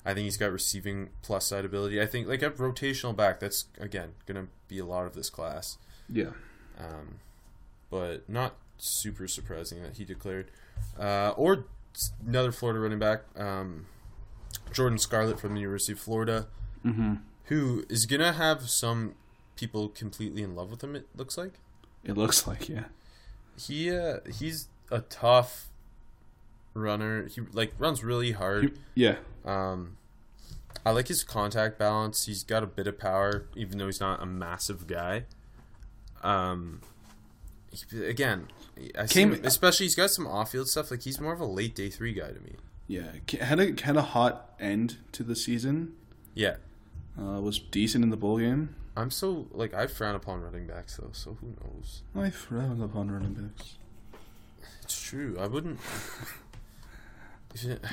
I 0.03 0.14
think 0.14 0.24
he's 0.24 0.38
got 0.38 0.50
receiving 0.50 1.11
plus 1.20 1.44
side 1.44 1.66
ability. 1.66 2.00
I 2.00 2.07
think 2.07 2.27
like 2.27 2.40
a 2.40 2.48
rotational 2.48 3.14
back. 3.14 3.38
That's 3.38 3.66
again 3.79 4.12
going 4.24 4.46
to 4.46 4.50
be 4.68 4.79
a 4.79 4.87
lot 4.87 5.05
of 5.05 5.12
this 5.12 5.29
class. 5.29 5.77
Yeah. 6.09 6.31
Um, 6.79 7.16
but 7.90 8.27
not 8.31 8.55
super 8.78 9.26
surprising 9.28 9.82
that 9.82 9.96
he 9.96 10.04
declared. 10.04 10.50
Uh, 10.98 11.32
or 11.37 11.66
another 12.26 12.52
Florida 12.52 12.80
running 12.80 12.98
back, 12.98 13.22
um, 13.37 13.87
Jordan 14.72 14.98
Scarlett 14.98 15.38
from 15.40 15.54
the 15.54 15.60
University 15.60 15.92
of 15.92 15.98
Florida, 16.00 16.46
Mm-hmm. 16.84 17.14
who 17.44 17.84
is 17.88 18.04
gonna 18.06 18.32
have 18.34 18.68
some 18.68 19.14
people 19.56 19.88
completely 19.88 20.42
in 20.42 20.54
love 20.54 20.70
with 20.70 20.82
him. 20.84 20.94
It 20.94 21.06
looks 21.16 21.38
like 21.38 21.54
It 22.04 22.16
looks 22.16 22.46
like 22.48 22.68
yeah. 22.68 22.84
he 23.56 23.90
uh, 23.96 24.18
he's 24.38 24.68
a 24.90 25.00
tough 25.00 25.68
runner. 26.74 27.26
He 27.28 27.40
like 27.52 27.72
runs 27.78 28.04
really 28.04 28.32
hard. 28.32 28.78
Yeah. 28.94 29.16
Um, 29.44 29.96
I 30.84 30.90
like 30.90 31.08
his 31.08 31.24
contact 31.24 31.78
balance. 31.78 32.26
He's 32.26 32.42
got 32.42 32.62
a 32.62 32.66
bit 32.66 32.87
of 32.87 32.98
power, 32.98 33.46
even 33.56 33.78
though 33.78 33.87
he's 33.87 34.00
not 34.00 34.22
a 34.22 34.26
massive 34.26 34.87
guy. 34.87 35.24
Um, 36.22 36.80
he- 36.82 36.88
again, 37.92 38.48
I 38.98 39.06
see 39.06 39.14
Came- 39.14 39.34
him- 39.34 39.44
especially 39.44 39.87
he's 39.87 39.94
got 39.94 40.10
some 40.10 40.26
off-field 40.26 40.68
stuff. 40.68 40.90
Like 40.90 41.02
he's 41.02 41.20
more 41.20 41.32
of 41.32 41.40
a 41.40 41.46
late 41.46 41.74
day 41.74 41.90
three 41.90 42.12
guy 42.12 42.28
to 42.32 42.40
me. 42.40 42.56
Yeah. 42.87 43.12
Had 43.40 43.60
a 43.60 43.82
had 43.82 43.96
a 43.96 44.02
hot 44.02 44.54
end 44.60 44.98
to 45.12 45.22
the 45.22 45.34
season. 45.37 45.92
Yeah, 46.34 46.56
Uh, 47.18 47.40
was 47.40 47.58
decent 47.58 48.02
in 48.04 48.10
the 48.10 48.16
bowl 48.16 48.38
game. 48.38 48.74
I'm 48.96 49.10
so 49.10 49.46
like 49.52 49.72
I 49.74 49.87
frown 49.87 50.14
upon 50.14 50.40
running 50.42 50.66
backs 50.66 50.96
though. 50.96 51.10
So 51.12 51.37
who 51.40 51.48
knows? 51.64 52.02
I 52.14 52.30
frown 52.30 52.80
upon 52.82 53.10
running 53.10 53.34
backs. 53.34 53.74
It's 54.82 55.00
true. 55.02 55.37
I 55.40 55.46
wouldn't. 55.46 55.78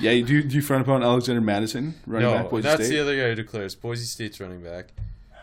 Yeah, 0.02 0.10
you 0.10 0.24
do, 0.26 0.42
do 0.42 0.56
you 0.56 0.62
frown 0.64 0.82
upon 0.82 1.04
Alexander 1.04 1.40
Mattison, 1.40 1.94
running 2.08 2.28
no, 2.28 2.36
back 2.36 2.50
Boise 2.50 2.64
that's 2.64 2.86
State? 2.86 2.96
the 2.96 3.00
other 3.02 3.16
guy 3.16 3.30
who 3.30 3.36
declares 3.36 3.76
Boise 3.76 4.06
State's 4.06 4.40
running 4.40 4.64
back, 4.64 4.88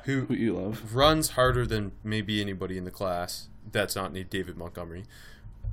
who 0.07 0.23
Who 0.23 0.35
you 0.35 0.55
love. 0.57 0.93
runs 0.93 1.31
harder 1.31 1.65
than 1.65 1.93
maybe 2.03 2.41
anybody 2.41 2.77
in 2.77 2.85
the 2.85 2.91
class. 2.91 3.47
That's 3.73 3.97
not 3.97 4.13
David 4.31 4.57
Montgomery 4.57 5.05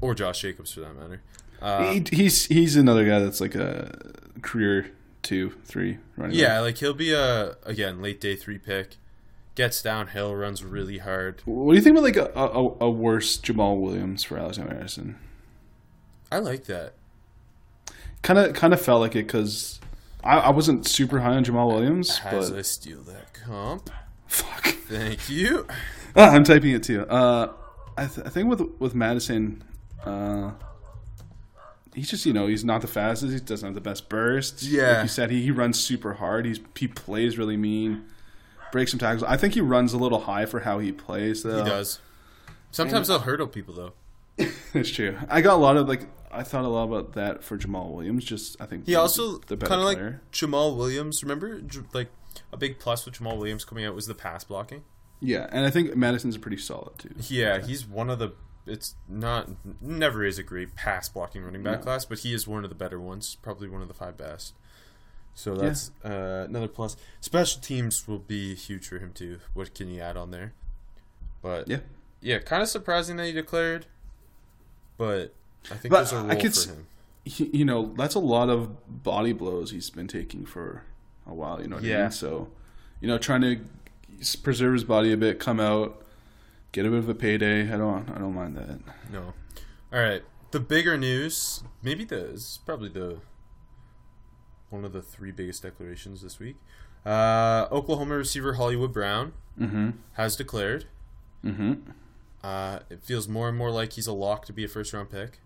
or 0.02 0.14
Josh 0.14 0.42
Jacobs 0.42 0.74
for 0.74 0.82
that 0.82 0.96
matter. 0.96 1.22
Uh, 1.62 1.94
he, 1.94 2.04
he's 2.12 2.46
he's 2.46 2.76
another 2.76 3.06
guy 3.06 3.20
that's 3.20 3.40
like 3.42 3.56
a 3.56 3.98
career 4.42 4.92
two, 5.22 5.52
three 5.64 5.98
running 6.18 6.38
yeah, 6.38 6.56
back. 6.56 6.62
like 6.62 6.78
he'll 6.78 6.94
be 6.94 7.14
a 7.14 7.56
again 7.64 8.02
late 8.02 8.22
day 8.22 8.36
three 8.36 8.58
pick. 8.58 8.98
Gets 9.56 9.82
downhill, 9.82 10.36
runs 10.36 10.66
really 10.66 10.98
hard. 10.98 11.42
What 11.46 11.72
do 11.72 11.78
you 11.78 11.82
think 11.82 11.98
about 11.98 12.04
like 12.04 12.18
a, 12.18 12.30
a, 12.38 12.86
a 12.88 12.90
worse 12.90 13.38
Jamaal 13.38 13.80
Williams 13.80 14.26
for 14.26 14.38
Alexander 14.38 14.74
Mattison? 14.76 15.18
I 16.30 16.40
like 16.40 16.66
that. 16.66 16.94
Kind 18.22 18.38
of 18.38 18.54
kind 18.54 18.74
of 18.74 18.82
felt 18.82 19.00
like 19.00 19.16
it 19.16 19.28
because 19.28 19.80
I, 20.26 20.40
I 20.40 20.50
wasn't 20.50 20.86
super 20.86 21.20
high 21.20 21.36
on 21.36 21.46
Jamaal 21.46 21.72
Williams, 21.72 22.20
As 22.26 22.50
but 22.50 22.60
I 22.60 22.62
steal 22.64 23.02
that 23.04 23.34
comp, 23.34 23.90
fuck. 24.28 24.66
thank 24.66 25.30
you. 25.30 25.66
Ah, 26.18 26.32
I'm 26.32 26.44
typing 26.44 26.72
it 26.72 26.84
too. 26.84 27.06
Uh, 27.08 27.54
I, 27.98 28.06
th- 28.08 28.26
I 28.26 28.30
think 28.30 28.50
with 28.50 28.62
with 28.80 28.94
Mattison, 28.94 29.64
uh, 30.04 30.52
he's 31.94 32.10
just 32.10 32.26
you 32.26 32.34
know 32.34 32.48
he's 32.48 32.66
not 32.66 32.82
the 32.82 32.88
fastest. 32.88 33.34
He 33.34 33.40
doesn't 33.40 33.66
have 33.66 33.76
the 33.76 33.82
best 33.82 34.10
burst. 34.10 34.64
Yeah. 34.64 34.94
like 34.94 35.04
you 35.04 35.10
said, 35.10 35.32
he, 35.32 35.44
he 35.44 35.52
runs 35.52 35.80
super 35.80 36.16
hard. 36.16 36.46
He's 36.46 36.60
he 36.76 36.88
plays 36.88 37.38
really 37.38 37.58
mean, 37.58 38.06
breaks 38.72 38.92
some 38.92 39.00
tackles. 39.00 39.24
I 39.24 39.38
think 39.38 39.54
he 39.54 39.62
runs 39.62 39.94
a 39.94 39.98
little 39.98 40.22
high 40.22 40.46
for 40.46 40.62
how 40.62 40.80
he 40.80 40.92
plays. 40.92 41.44
Though 41.44 41.64
He 41.64 41.70
does. 41.70 42.00
Sometimes 42.72 43.08
they'll 43.08 43.20
hurdle 43.20 43.48
people 43.48 43.74
though. 43.74 43.94
It's 44.74 44.90
true. 44.90 45.18
I 45.30 45.40
got 45.40 45.54
a 45.54 45.58
lot 45.58 45.78
of 45.78 45.88
like 45.88 46.02
I 46.30 46.44
thought 46.44 46.66
a 46.66 46.68
lot 46.68 46.84
about 46.84 47.14
that 47.14 47.46
for 47.46 47.58
Jamaal 47.58 47.94
Williams. 47.94 48.26
Just 48.26 48.60
I 48.62 48.66
think 48.66 48.86
He 48.86 48.96
also 48.96 49.40
kind 49.40 49.64
of 49.64 49.84
like. 49.84 49.98
Jamaal 50.34 50.76
Williams. 50.76 51.24
Remember, 51.24 51.62
like 51.94 52.10
a 52.52 52.58
big 52.58 52.78
plus 52.78 53.06
with 53.06 53.16
Jamaal 53.16 53.38
Williams 53.38 53.64
coming 53.64 53.86
out 53.86 53.96
was 53.96 54.08
the 54.08 54.16
pass 54.16 54.44
blocking. 54.44 54.84
Yeah, 55.20 55.48
and 55.52 55.66
I 55.66 55.70
think 55.70 55.96
Mattison's 55.96 56.36
a 56.36 56.40
pretty 56.40 56.58
solid 56.58 56.98
too. 57.00 57.14
Yeah, 57.30 57.60
he's 57.60 57.86
one 57.86 58.10
of 58.10 58.20
the. 58.20 58.34
It's 58.68 58.96
not 59.08 59.50
never 59.82 60.24
is 60.24 60.40
a 60.40 60.44
great 60.44 60.76
pass 60.76 61.08
blocking 61.08 61.44
running 61.44 61.62
back 61.64 61.80
No. 61.80 61.84
class, 61.84 62.04
but 62.06 62.20
he 62.20 62.34
is 62.34 62.48
one 62.48 62.64
of 62.64 62.70
the 62.70 62.76
better 62.76 63.00
ones. 63.00 63.36
Probably 63.42 63.68
one 63.70 63.82
of 63.82 63.88
the 63.88 63.94
five 63.94 64.18
best. 64.18 64.54
So 65.36 65.56
that's 65.56 65.92
uh, 66.04 66.46
another 66.50 66.68
plus. 66.68 66.96
Special 67.22 67.62
teams 67.62 68.08
will 68.08 68.20
be 68.20 68.56
huge 68.56 68.88
for 68.88 68.98
him 69.00 69.12
too. 69.14 69.40
What 69.54 69.74
can 69.76 69.90
you 69.90 70.02
add 70.02 70.18
on 70.18 70.32
there? 70.32 70.54
But 71.42 71.68
Yeah. 71.68 71.80
yeah, 72.22 72.40
kind 72.40 72.64
of 72.64 72.70
surprising 72.70 73.18
that 73.18 73.26
he 73.28 73.34
declared. 73.34 73.86
But 74.98 75.34
I 75.72 75.76
think 75.76 75.92
But 75.92 75.98
there's 76.10 76.14
a 76.14 76.16
I 76.18 76.22
role 76.34 76.42
could 76.42 76.56
for 76.56 76.70
him. 76.74 76.88
You 77.26 77.66
know, 77.66 77.94
that's 77.98 78.16
a 78.16 78.20
lot 78.20 78.50
of 78.50 79.04
body 79.04 79.34
blows 79.34 79.72
he's 79.72 79.90
been 79.90 80.08
taking 80.08 80.46
for 80.46 80.84
a 81.28 81.34
while. 81.34 81.62
You 81.62 81.68
know 81.68 81.76
what 81.78 81.86
I 81.86 81.88
Yeah. 81.88 82.02
mean? 82.04 82.12
So, 82.12 82.50
you 83.02 83.08
know, 83.08 83.18
trying 83.18 83.42
to 83.42 83.60
preserve 84.44 84.74
his 84.74 84.84
body 84.84 85.12
a 85.12 85.18
bit, 85.18 85.40
come 85.40 85.60
out, 85.60 86.02
get 86.72 86.86
a 86.86 86.90
bit 86.90 87.00
of 87.00 87.10
a 87.10 87.16
payday. 87.16 87.72
I 87.72 87.78
don't, 87.78 88.10
I 88.10 88.20
don't 88.20 88.34
mind 88.34 88.56
that. 88.58 88.80
No. 89.12 89.34
All 89.94 90.00
right. 90.00 90.24
The 90.52 90.60
bigger 90.60 90.98
news, 90.98 91.64
maybe 91.82 92.06
the 92.06 92.16
this 92.18 92.42
is 92.42 92.60
probably 92.66 92.90
the 92.90 93.20
one 94.70 94.86
of 94.86 94.94
the 94.94 95.02
three 95.02 95.32
biggest 95.32 95.64
declarations 95.64 96.22
this 96.22 96.40
week. 96.40 96.56
Uh, 97.06 97.68
Oklahoma 97.72 98.16
receiver 98.16 98.54
Hollywood 98.54 98.94
Brown 98.94 99.34
Mm-hmm. 99.60 99.92
has 100.14 100.36
declared. 100.36 100.86
Mm-hmm. 101.44 101.90
Uh, 102.44 102.80
it 102.90 103.04
feels 103.04 103.28
more 103.30 103.48
and 103.48 103.58
more 103.58 103.72
like 103.72 103.94
he's 103.94 104.06
a 104.08 104.12
lock 104.14 104.46
to 104.48 104.54
be 104.54 104.66
a 104.66 104.68
first 104.68 104.92
round 104.92 105.10
pick. 105.10 105.40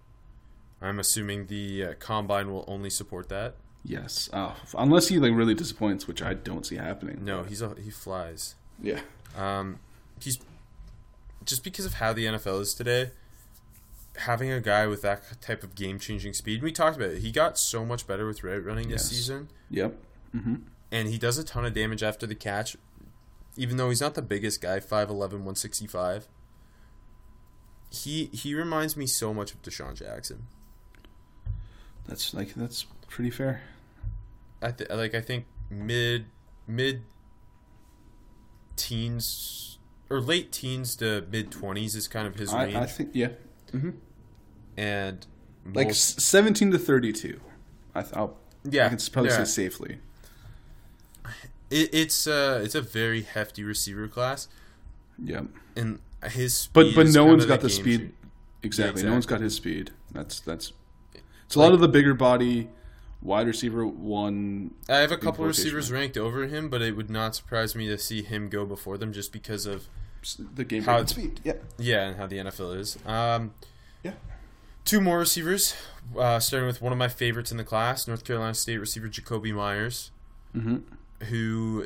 I'm 0.82 1.00
assuming 1.00 1.46
the 1.48 1.84
uh, 1.86 1.94
combine 2.00 2.52
will 2.52 2.66
only 2.68 2.90
support 2.90 3.30
that. 3.30 3.56
Yes. 3.84 4.30
Oh, 4.34 4.56
unless 4.78 5.10
he 5.10 5.20
like 5.20 5.34
really 5.34 5.54
disappoints, 5.54 6.08
which 6.08 6.22
I 6.24 6.34
don't 6.34 6.66
see 6.66 6.78
happening. 6.78 7.24
No, 7.24 7.44
he's 7.44 7.62
a, 7.62 7.76
he 7.82 7.92
flies. 7.92 8.56
Yeah. 8.82 9.02
Um, 9.38 9.80
he's 10.22 10.40
just 11.46 11.64
because 11.64 11.86
of 11.86 11.96
how 11.96 12.14
the 12.14 12.26
NFL 12.26 12.62
is 12.62 12.74
today. 12.74 13.12
Having 14.18 14.52
a 14.52 14.60
guy 14.60 14.86
with 14.88 15.02
that 15.04 15.42
type 15.42 15.64
of 15.64 15.76
game 15.76 15.98
changing 16.00 16.34
speed, 16.34 16.62
we 16.62 16.72
talked 16.72 16.98
about 16.98 17.12
it. 17.12 17.20
He 17.20 17.32
got 17.32 17.58
so 17.58 17.86
much 17.86 18.06
better 18.08 18.26
with 18.28 18.44
route 18.44 18.66
running 18.66 18.90
this 18.90 19.04
Yes. 19.04 19.10
season, 19.12 19.50
Yep. 19.70 19.96
Mm-hmm. 20.36 20.56
and 20.92 21.08
he 21.08 21.18
does 21.18 21.38
a 21.38 21.44
ton 21.44 21.64
of 21.66 21.74
damage 21.74 22.04
after 22.04 22.28
the 22.28 22.36
catch. 22.36 22.76
Even 23.56 23.78
though 23.78 23.90
he's 23.90 24.02
not 24.02 24.14
the 24.16 24.22
biggest 24.22 24.62
guy, 24.62 24.80
5'11", 24.80 25.44
165. 25.44 26.28
He 27.92 28.26
he 28.26 28.54
reminds 28.54 28.96
me 28.96 29.08
so 29.08 29.34
much 29.34 29.52
of 29.54 29.62
DeSean 29.64 29.96
Jackson. 29.96 30.46
That's 32.08 32.34
like 32.34 32.54
that's 32.54 32.86
pretty 33.08 33.32
fair. 33.32 33.62
I 34.62 34.72
th- 34.72 34.90
like 34.92 35.16
I 35.16 35.22
think 35.22 35.46
mid 35.70 36.26
mid 36.68 37.02
teens 38.80 39.78
or 40.10 40.20
late 40.20 40.52
teens 40.52 40.96
to 40.96 41.24
mid 41.32 41.52
twenties 41.52 41.94
is 41.96 42.08
kind 42.08 42.26
of 42.28 42.36
his 42.36 42.52
range, 42.54 42.74
I, 42.76 42.82
I 42.82 42.86
think 42.88 43.12
yeah. 43.14 43.30
and 44.78 45.26
Like 45.66 45.88
most- 45.88 46.18
s- 46.18 46.24
seventeen 46.24 46.72
to 46.72 46.80
thirty-two. 46.80 47.40
I 47.94 48.02
th- 48.02 48.14
I'll, 48.16 48.38
yeah, 48.64 48.86
I 48.86 48.90
can 48.90 48.98
probably 49.12 49.32
yeah. 49.32 49.44
say 49.44 49.64
safely. 49.64 50.00
It, 51.70 51.90
it's 51.94 52.26
uh 52.28 52.62
it's 52.64 52.76
a 52.76 52.82
very 52.82 53.22
hefty 53.22 53.64
receiver 53.64 54.08
class, 54.08 54.48
Yep. 55.24 55.46
and 55.76 56.00
his 56.32 56.68
But 56.74 56.88
speed 56.88 56.96
but 56.96 57.08
no 57.08 57.26
one's 57.26 57.46
got 57.46 57.62
the 57.62 57.70
speed. 57.70 58.14
Exactly. 58.64 59.02
Yeah, 59.04 59.08
No 59.10 59.14
one's 59.14 59.26
got 59.26 59.42
his 59.42 59.56
speed. 59.56 59.92
That's 60.12 60.40
that's. 60.40 60.74
It's 61.46 61.56
a 61.56 61.60
lot 61.60 61.72
of 61.74 61.80
the 61.80 61.88
bigger 61.88 62.14
body, 62.14 62.70
wide 63.22 63.48
receiver 63.48 63.86
one. 63.86 64.72
I 64.88 64.98
have 64.98 65.12
a 65.12 65.18
couple 65.18 65.46
receivers 65.46 65.92
ranked 65.92 66.18
over 66.18 66.48
him, 66.48 66.70
but 66.70 66.82
it 66.82 66.96
would 66.96 67.10
not 67.10 67.36
surprise 67.36 67.76
me 67.76 67.88
to 67.88 67.98
see 67.98 68.22
him 68.24 68.50
go 68.50 68.66
before 68.66 68.98
them 68.98 69.12
just 69.14 69.32
because 69.34 69.66
of 69.66 69.88
The 70.54 70.66
game 70.66 70.84
How- 70.84 70.98
breaking 70.98 71.08
speed. 71.08 71.42
Yeah. 71.44 71.54
yeah 71.78 72.08
and 72.08 72.18
how 72.18 72.28
the 72.28 72.38
NFL 72.40 72.78
is. 72.78 72.98
Um, 73.06 73.54
Yeah. 74.04 74.14
Two 74.86 75.00
more 75.02 75.20
receivers, 75.20 75.76
uh, 76.18 76.40
starting 76.40 76.68
with 76.68 76.82
one 76.82 76.92
of 76.92 76.98
my 76.98 77.08
favorites 77.10 77.52
in 77.52 77.58
the 77.58 77.64
class, 77.64 78.08
North 78.08 78.24
Carolina 78.26 78.54
State 78.54 78.78
receiver 78.78 79.08
Jakobi 79.08 79.54
Meyers. 79.54 80.12
who 81.30 81.86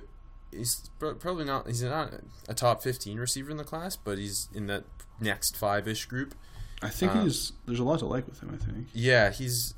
is 0.52 0.89
probably 1.00 1.46
not. 1.46 1.67
He's 1.67 1.84
not 1.84 2.13
a 2.48 2.54
top 2.54 2.84
fifteen 2.84 3.19
receiver 3.19 3.50
in 3.52 3.58
the 3.58 3.63
class, 3.63 3.96
but 3.96 4.17
he's 4.17 4.48
in 4.54 4.67
that 4.67 4.84
next 5.19 5.58
five 5.58 5.88
ish 5.88 6.06
group. 6.06 6.36
I 6.82 6.89
think 6.89 7.12
Um, 7.13 7.24
he's 7.24 7.54
there's 7.65 7.80
a 7.80 7.84
lot 7.84 8.00
to 8.00 8.06
like 8.06 8.28
with 8.28 8.39
him. 8.41 8.52
I 8.54 8.63
think. 8.63 8.88
Yeah, 8.93 9.32
he's 9.32 9.74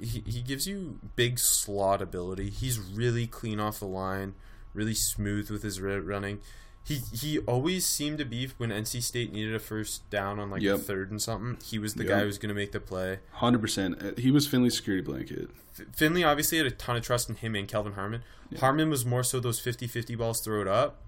he, 0.00 0.22
he 0.26 0.40
gives 0.42 0.66
you 0.66 0.98
big 1.16 1.38
slot 1.38 2.00
ability. 2.02 2.50
He's 2.50 2.78
really 2.78 3.26
clean 3.26 3.60
off 3.60 3.78
the 3.80 3.86
line, 3.86 4.34
really 4.74 4.94
smooth 4.94 5.50
with 5.50 5.62
his 5.62 5.80
running. 5.80 6.40
He 6.84 7.00
he 7.12 7.38
always 7.40 7.84
seemed 7.84 8.16
to 8.18 8.24
be 8.24 8.48
when 8.56 8.70
NC 8.70 9.02
State 9.02 9.30
needed 9.32 9.54
a 9.54 9.58
first 9.58 10.08
down 10.08 10.38
on 10.38 10.50
like 10.50 10.62
Yep. 10.62 10.74
a 10.76 10.78
third 10.78 11.10
and 11.10 11.20
something. 11.20 11.58
He 11.62 11.78
was 11.78 11.94
the 11.94 12.04
Yep. 12.04 12.10
guy 12.12 12.20
who 12.20 12.26
was 12.26 12.38
going 12.38 12.48
to 12.48 12.54
make 12.54 12.72
the 12.72 12.80
play. 12.80 13.18
Hundred 13.32 13.60
percent. 13.60 14.02
Uh, 14.02 14.12
he 14.16 14.30
was 14.30 14.46
Finley's 14.46 14.76
security 14.76 15.04
blanket. 15.04 15.50
Finley 15.94 16.24
obviously 16.24 16.56
had 16.58 16.66
a 16.66 16.70
ton 16.70 16.96
of 16.96 17.02
trust 17.02 17.28
in 17.28 17.36
him 17.36 17.54
and 17.54 17.68
Kelvin 17.68 17.92
Harmon. 17.92 18.22
Harmon 18.58 18.88
was 18.88 19.04
more 19.04 19.22
so 19.22 19.38
those 19.38 19.60
50-50 19.60 20.16
balls 20.16 20.40
throw 20.40 20.62
it 20.62 20.66
up 20.66 21.02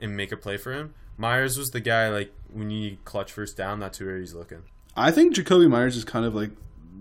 and 0.00 0.16
make 0.16 0.30
a 0.30 0.36
play 0.36 0.56
for 0.56 0.72
him. 0.72 0.94
Myers 1.18 1.58
was 1.58 1.72
the 1.72 1.80
guy 1.80 2.08
like 2.08 2.32
when 2.52 2.70
you 2.70 2.78
need 2.90 3.04
clutch 3.04 3.32
first 3.32 3.56
down, 3.56 3.80
that's 3.80 3.98
where 3.98 4.18
he's 4.18 4.32
looking. 4.32 4.62
I 4.96 5.10
think 5.10 5.34
Jakobi 5.34 5.68
Meyers 5.68 5.96
is 5.96 6.04
kind 6.04 6.24
of 6.24 6.34
like 6.36 6.50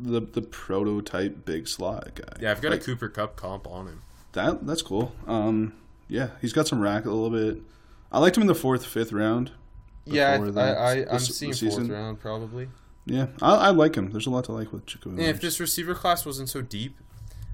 the 0.02 0.22
the 0.22 0.42
prototype 0.42 1.46
big 1.46 1.68
slot 1.68 2.16
guy. 2.16 2.24
Yeah, 2.42 2.52
I've 2.52 2.62
got 2.62 2.72
Like, 2.72 2.82
a 2.82 2.84
Cooper 2.84 3.10
Kupp 3.10 3.36
comp 3.36 3.68
on 3.68 3.88
him. 3.88 4.02
that. 4.34 4.66
That's 4.66 4.82
cool. 4.82 5.14
Um, 5.28 5.74
yeah, 6.08 6.30
he's 6.42 6.54
got 6.54 6.68
some 6.68 6.80
rack 6.82 7.06
a 7.06 7.12
little 7.12 7.30
bit. 7.30 7.62
I 8.12 8.20
liked 8.20 8.38
him 8.38 8.42
in 8.42 8.48
the 8.48 8.56
fourth, 8.56 8.86
fifth 8.86 9.12
round. 9.12 9.52
Yeah, 10.06 10.38
before 10.38 10.52
the- 10.52 10.62
I, 10.62 10.68
I, 10.74 10.92
I'm 11.10 11.16
s- 11.16 11.28
the 11.28 11.34
seeing 11.34 11.54
fourth 11.54 11.90
round 11.90 12.20
probably. 12.20 12.70
Yeah, 13.08 13.28
I, 13.42 13.56
I 13.56 13.70
like 13.70 13.96
him. 13.96 14.12
There's 14.12 14.28
a 14.28 14.30
lot 14.32 14.46
to 14.46 14.52
like 14.52 14.72
with 14.72 14.86
Jakobi. 14.86 15.12
And 15.12 15.22
if 15.22 15.40
this 15.42 15.60
receiver 15.60 15.94
class 15.96 16.26
wasn't 16.26 16.50
so 16.50 16.62
deep, 16.62 16.96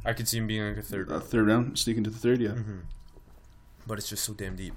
I 0.05 0.13
could 0.13 0.27
see 0.27 0.37
him 0.37 0.47
being 0.47 0.65
like 0.67 0.77
a 0.77 0.81
third 0.81 1.09
Uh, 1.09 1.13
round. 1.15 1.23
third 1.25 1.47
round, 1.47 1.79
sneaking 1.79 2.03
to 2.05 2.09
the 2.09 2.17
third, 2.17 2.41
yeah. 2.41 2.49
Mm-hmm. 2.49 2.77
But 3.87 3.97
it's 3.97 4.09
just 4.09 4.23
so 4.23 4.33
damn 4.33 4.55
deep. 4.55 4.73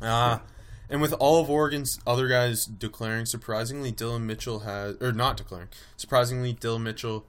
Uh, 0.00 0.38
and 0.88 1.00
with 1.00 1.12
all 1.14 1.40
of 1.40 1.48
Oregon's 1.48 2.00
other 2.06 2.28
guys 2.28 2.66
declaring, 2.66 3.26
surprisingly, 3.26 3.90
Dillon 3.90 4.26
Mitchell 4.26 4.60
has, 4.60 4.96
or 5.00 5.12
not 5.12 5.36
declaring, 5.36 5.68
surprisingly, 5.96 6.52
Dillon 6.52 6.82
Mitchell 6.82 7.26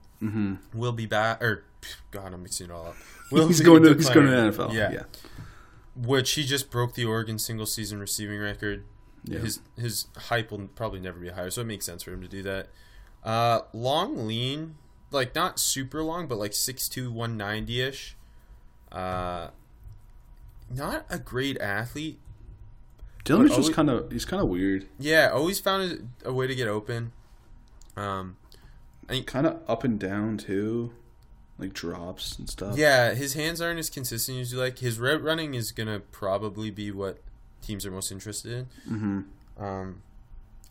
will 0.72 0.92
be 0.92 1.06
back. 1.06 1.42
Or 1.42 1.64
God, 2.10 2.32
I'm 2.32 2.42
mixing 2.42 2.68
it 2.68 2.72
all 2.72 2.88
up. 2.88 2.96
Will 3.30 3.48
He's 3.48 3.60
going 3.60 3.82
to 3.82 3.94
he's 3.94 4.10
going 4.10 4.26
to 4.26 4.32
the 4.32 4.36
NFL. 4.36 4.72
Yeah. 4.72 4.92
yeah. 4.92 5.02
which 5.96 6.32
he 6.32 6.44
just 6.44 6.70
broke 6.70 6.94
the 6.94 7.04
Oregon 7.04 7.38
single 7.38 7.66
season 7.66 7.98
receiving 7.98 8.38
record. 8.38 8.84
Yeah. 9.24 9.38
His 9.40 9.60
his 9.76 10.06
hype 10.16 10.50
will 10.50 10.68
probably 10.74 11.00
never 11.00 11.18
be 11.18 11.30
higher, 11.30 11.50
so 11.50 11.62
it 11.62 11.64
makes 11.64 11.86
sense 11.86 12.02
for 12.02 12.12
him 12.12 12.20
to 12.20 12.28
do 12.28 12.42
that. 12.42 12.68
Uh, 13.24 13.60
long 13.72 14.26
lean, 14.26 14.76
like 15.10 15.34
not 15.34 15.58
super 15.58 16.02
long, 16.02 16.26
but 16.26 16.36
like 16.36 16.50
6'2", 16.50 17.10
190 17.10 17.80
ish. 17.80 18.16
Uh, 18.92 19.48
not 20.70 21.06
a 21.08 21.18
great 21.18 21.58
athlete. 21.58 22.18
Dillon 23.24 23.42
But 23.42 23.48
Mitchell's 23.48 23.66
always- 23.66 23.76
kind 23.76 23.90
of 23.90 24.12
he's 24.12 24.24
kind 24.24 24.42
of 24.42 24.48
weird, 24.48 24.86
Yeah, 24.98 25.30
always 25.32 25.58
found 25.60 26.08
a, 26.24 26.28
a 26.28 26.32
way 26.32 26.46
to 26.46 26.54
get 26.54 26.68
open. 26.68 27.12
Um, 27.96 28.36
and 29.08 29.26
kind 29.26 29.46
of 29.46 29.60
up 29.68 29.84
and 29.84 29.98
down 29.98 30.36
too, 30.38 30.92
like 31.58 31.72
drops 31.72 32.38
and 32.38 32.48
stuff. 32.48 32.76
yeah, 32.76 33.14
his 33.14 33.34
hands 33.34 33.60
aren't 33.60 33.78
as 33.78 33.88
consistent 33.90 34.38
as 34.40 34.52
you 34.52 34.58
like. 34.58 34.78
His 34.80 34.98
route 34.98 35.22
running 35.22 35.54
is 35.54 35.72
gonna 35.72 36.00
probably 36.00 36.70
be 36.70 36.90
what 36.90 37.18
teams 37.62 37.86
are 37.86 37.90
most 37.90 38.10
interested 38.12 38.52
in. 38.52 38.92
Mm-hmm. 38.94 39.62
Um, 39.64 40.02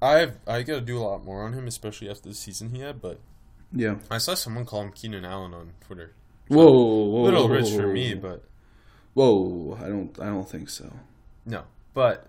I've 0.02 0.38
I 0.46 0.64
got 0.64 0.76
to 0.76 0.82
do 0.82 0.98
a 0.98 1.04
lot 1.04 1.24
more 1.24 1.44
on 1.44 1.54
him, 1.54 1.66
especially 1.68 2.10
after 2.10 2.28
the 2.30 2.36
season 2.36 2.70
he 2.76 2.82
had. 2.82 3.02
But 3.02 3.20
Yeah. 3.72 3.96
I 4.12 4.18
saw 4.18 4.34
someone 4.36 4.66
call 4.66 4.82
him 4.82 4.92
Keenan 4.92 5.24
Allen 5.26 5.54
on 5.54 5.72
Twitter. 5.80 6.14
Whoa, 6.50 6.66
whoa, 6.66 7.22
A 7.22 7.24
little 7.24 7.48
whoa, 7.48 7.56
rich 7.56 7.70
for 7.72 7.88
whoa, 7.88 7.94
me, 7.94 8.14
but 8.14 8.44
Whoa, 9.14 9.78
I 9.82 9.88
don't 9.88 10.20
I 10.20 10.26
don't 10.26 10.48
think 10.50 10.70
so. 10.70 10.92
no. 11.46 11.64
But 11.94 12.28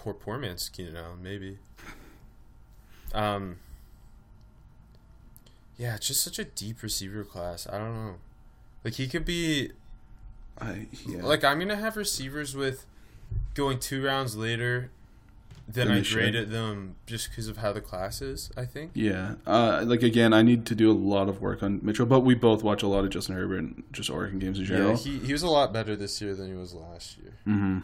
poor 0.00 0.14
poor 0.14 0.38
man's 0.38 0.68
Keenan 0.68 0.96
Allen, 0.96 1.22
maybe. 1.22 1.58
Um. 3.14 3.56
Yeah, 5.76 5.94
it's 5.96 6.08
just 6.08 6.22
such 6.22 6.38
a 6.38 6.44
deep 6.44 6.82
receiver 6.82 7.24
class. 7.24 7.66
I 7.70 7.78
don't 7.78 7.94
know. 7.94 8.14
Like 8.84 8.94
he 8.94 9.08
could 9.08 9.24
be 9.24 9.72
I 10.60 10.86
yeah. 11.06 11.22
like 11.22 11.44
I'm 11.44 11.58
gonna 11.58 11.76
have 11.76 11.96
receivers 11.96 12.54
with 12.54 12.84
going 13.54 13.78
two 13.78 14.04
rounds 14.04 14.36
later 14.36 14.90
than 15.68 15.88
I 15.90 15.96
they 15.96 16.02
should. 16.02 16.18
graded 16.18 16.50
them 16.50 16.96
just 17.06 17.30
because 17.30 17.48
of 17.48 17.58
how 17.58 17.72
the 17.72 17.80
class 17.80 18.20
is. 18.20 18.50
I 18.56 18.64
think. 18.64 18.92
yeah. 18.94 19.36
Uh, 19.46 19.82
like 19.86 20.02
again, 20.02 20.32
I 20.32 20.42
need 20.42 20.66
to 20.66 20.74
do 20.74 20.90
a 20.90 20.94
lot 20.94 21.28
of 21.28 21.40
work 21.40 21.62
on 21.62 21.80
Mitchell, 21.82 22.06
but 22.06 22.20
we 22.20 22.34
both 22.34 22.62
watch 22.62 22.82
a 22.82 22.88
lot 22.88 23.04
of 23.04 23.10
Justin 23.10 23.36
Herbert 23.36 23.58
and 23.58 23.82
just 23.92 24.10
Oregon 24.10 24.38
games 24.38 24.58
in 24.58 24.64
general. 24.64 24.90
Yeah, 24.90 24.96
he, 24.96 25.18
he 25.18 25.32
was 25.32 25.42
a 25.42 25.50
lot 25.50 25.72
better 25.72 25.94
this 25.96 26.20
year 26.20 26.34
than 26.34 26.48
he 26.48 26.54
was 26.54 26.74
last 26.74 27.18
year. 27.18 27.32
hmm 27.44 27.78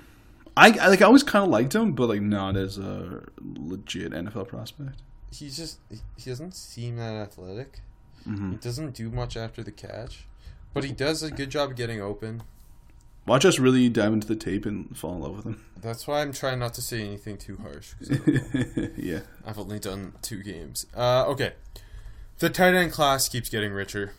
I, 0.57 0.71
I 0.79 0.89
like 0.89 1.03
I 1.03 1.05
always 1.05 1.23
kind 1.23 1.45
of 1.45 1.51
liked 1.51 1.75
him, 1.75 1.93
but 1.93 2.09
like 2.09 2.23
not 2.23 2.57
as 2.57 2.79
a 2.79 3.25
legit 3.43 4.13
NFL 4.13 4.49
prospect. 4.49 5.03
He's 5.33 5.57
just 5.57 5.79
he- 5.91 6.31
doesn't 6.31 6.55
seem 6.55 6.97
that 6.97 7.15
athletic. 7.15 7.81
Mm-hmm. 8.27 8.53
He 8.53 8.57
doesn't 8.57 8.95
do 8.95 9.11
much 9.11 9.37
after 9.37 9.63
the 9.63 9.71
catch, 9.71 10.27
but 10.73 10.85
he 10.85 10.93
does 10.93 11.23
a 11.23 11.31
good 11.31 11.51
job 11.51 11.77
getting 11.77 12.01
open. 12.01 12.43
Watch 13.27 13.45
us 13.45 13.59
really 13.59 13.89
dive 13.89 14.13
into 14.13 14.27
the 14.29 14.37
tape 14.37 14.65
and 14.65 14.97
fall 14.97 15.15
in 15.15 15.21
love 15.21 15.37
with 15.37 15.45
him. 15.45 15.65
That's 15.81 16.07
why 16.07 16.23
I'm 16.23 16.33
trying 16.33 16.61
not 16.61 16.75
to 16.75 16.83
say 16.83 17.01
anything 17.01 17.37
too 17.37 17.59
harsh 17.61 17.95
yeah, 18.97 19.21
I've 19.45 19.59
only 19.59 19.81
done 19.81 20.15
two 20.23 20.43
games. 20.43 20.87
Uh, 20.97 21.25
okay, 21.27 21.55
the 22.39 22.51
tight 22.51 22.75
end 22.75 22.93
class 22.93 23.29
keeps 23.29 23.49
getting 23.49 23.73
richer. 23.73 24.13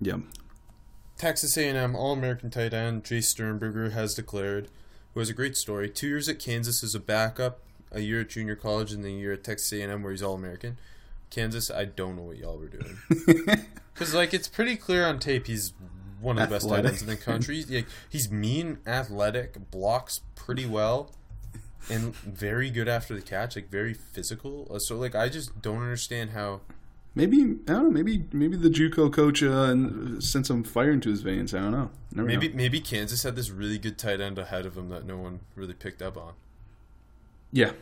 Yeah. 0.00 0.18
Texas 1.18 1.56
A&M 1.56 1.94
All-American 1.96 2.50
tight 2.50 2.74
end 2.74 3.04
Jace 3.04 3.24
Sternberger 3.24 3.90
has 3.90 4.14
declared, 4.14 4.68
who 5.16 5.20
has 5.20 5.30
a 5.30 5.32
great 5.32 5.56
story. 5.56 5.88
Two 5.88 6.08
years 6.08 6.28
at 6.28 6.38
Kansas 6.38 6.84
as 6.84 6.94
a 6.94 7.00
backup, 7.00 7.60
a 7.90 8.00
year 8.00 8.20
at 8.20 8.28
junior 8.28 8.54
college, 8.54 8.92
and 8.92 9.02
then 9.02 9.12
a 9.12 9.14
year 9.14 9.32
at 9.32 9.42
Texas 9.42 9.72
A&M 9.72 10.02
where 10.02 10.12
he's 10.12 10.22
All-American. 10.22 10.76
Kansas, 11.30 11.70
I 11.70 11.86
don't 11.86 12.16
know 12.16 12.22
what 12.24 12.36
y'all 12.36 12.58
were 12.58 12.68
doing. 12.68 12.98
Because 13.94 14.12
like 14.14 14.34
it's 14.34 14.46
pretty 14.46 14.76
clear 14.76 15.06
on 15.06 15.18
tape, 15.18 15.46
he's 15.46 15.72
one 16.20 16.38
of 16.38 16.50
the 16.50 16.54
best 16.56 16.68
tight 16.68 16.84
ends 16.84 17.00
in 17.00 17.08
the 17.08 17.16
country. 17.16 17.64
Like, 17.66 17.86
he's 18.10 18.30
mean, 18.30 18.76
athletic, 18.86 19.70
blocks 19.70 20.20
pretty 20.34 20.66
well, 20.66 21.12
and 21.90 22.14
very 22.16 22.68
good 22.68 22.88
after 22.88 23.14
the 23.14 23.22
catch. 23.22 23.56
Like 23.56 23.70
very 23.70 23.94
physical. 23.94 24.68
Uh, 24.70 24.78
So 24.78 24.96
like 24.96 25.14
I 25.14 25.30
just 25.30 25.62
don't 25.62 25.80
understand 25.80 26.32
how. 26.32 26.60
Maybe 27.16 27.40
I 27.66 27.72
don't 27.72 27.84
know. 27.84 27.90
Maybe 27.90 28.24
maybe 28.30 28.58
the 28.58 28.68
JUCO 28.68 29.10
coach 29.10 29.42
uh, 29.42 30.20
sent 30.20 30.46
some 30.46 30.62
fire 30.62 30.90
into 30.90 31.08
his 31.08 31.22
veins. 31.22 31.54
I 31.54 31.60
don't 31.60 31.72
know. 31.72 31.90
Never 32.12 32.28
Maybe 32.28 32.48
know. 32.48 32.56
maybe 32.56 32.78
Kansas 32.78 33.22
had 33.22 33.36
this 33.36 33.48
really 33.50 33.78
good 33.78 33.98
tight 33.98 34.20
end 34.20 34.38
ahead 34.38 34.66
of 34.66 34.76
him 34.76 34.90
that 34.90 35.06
no 35.06 35.16
one 35.16 35.40
really 35.54 35.72
picked 35.72 36.02
up 36.02 36.18
on. 36.18 36.34
Yeah, 37.50 37.72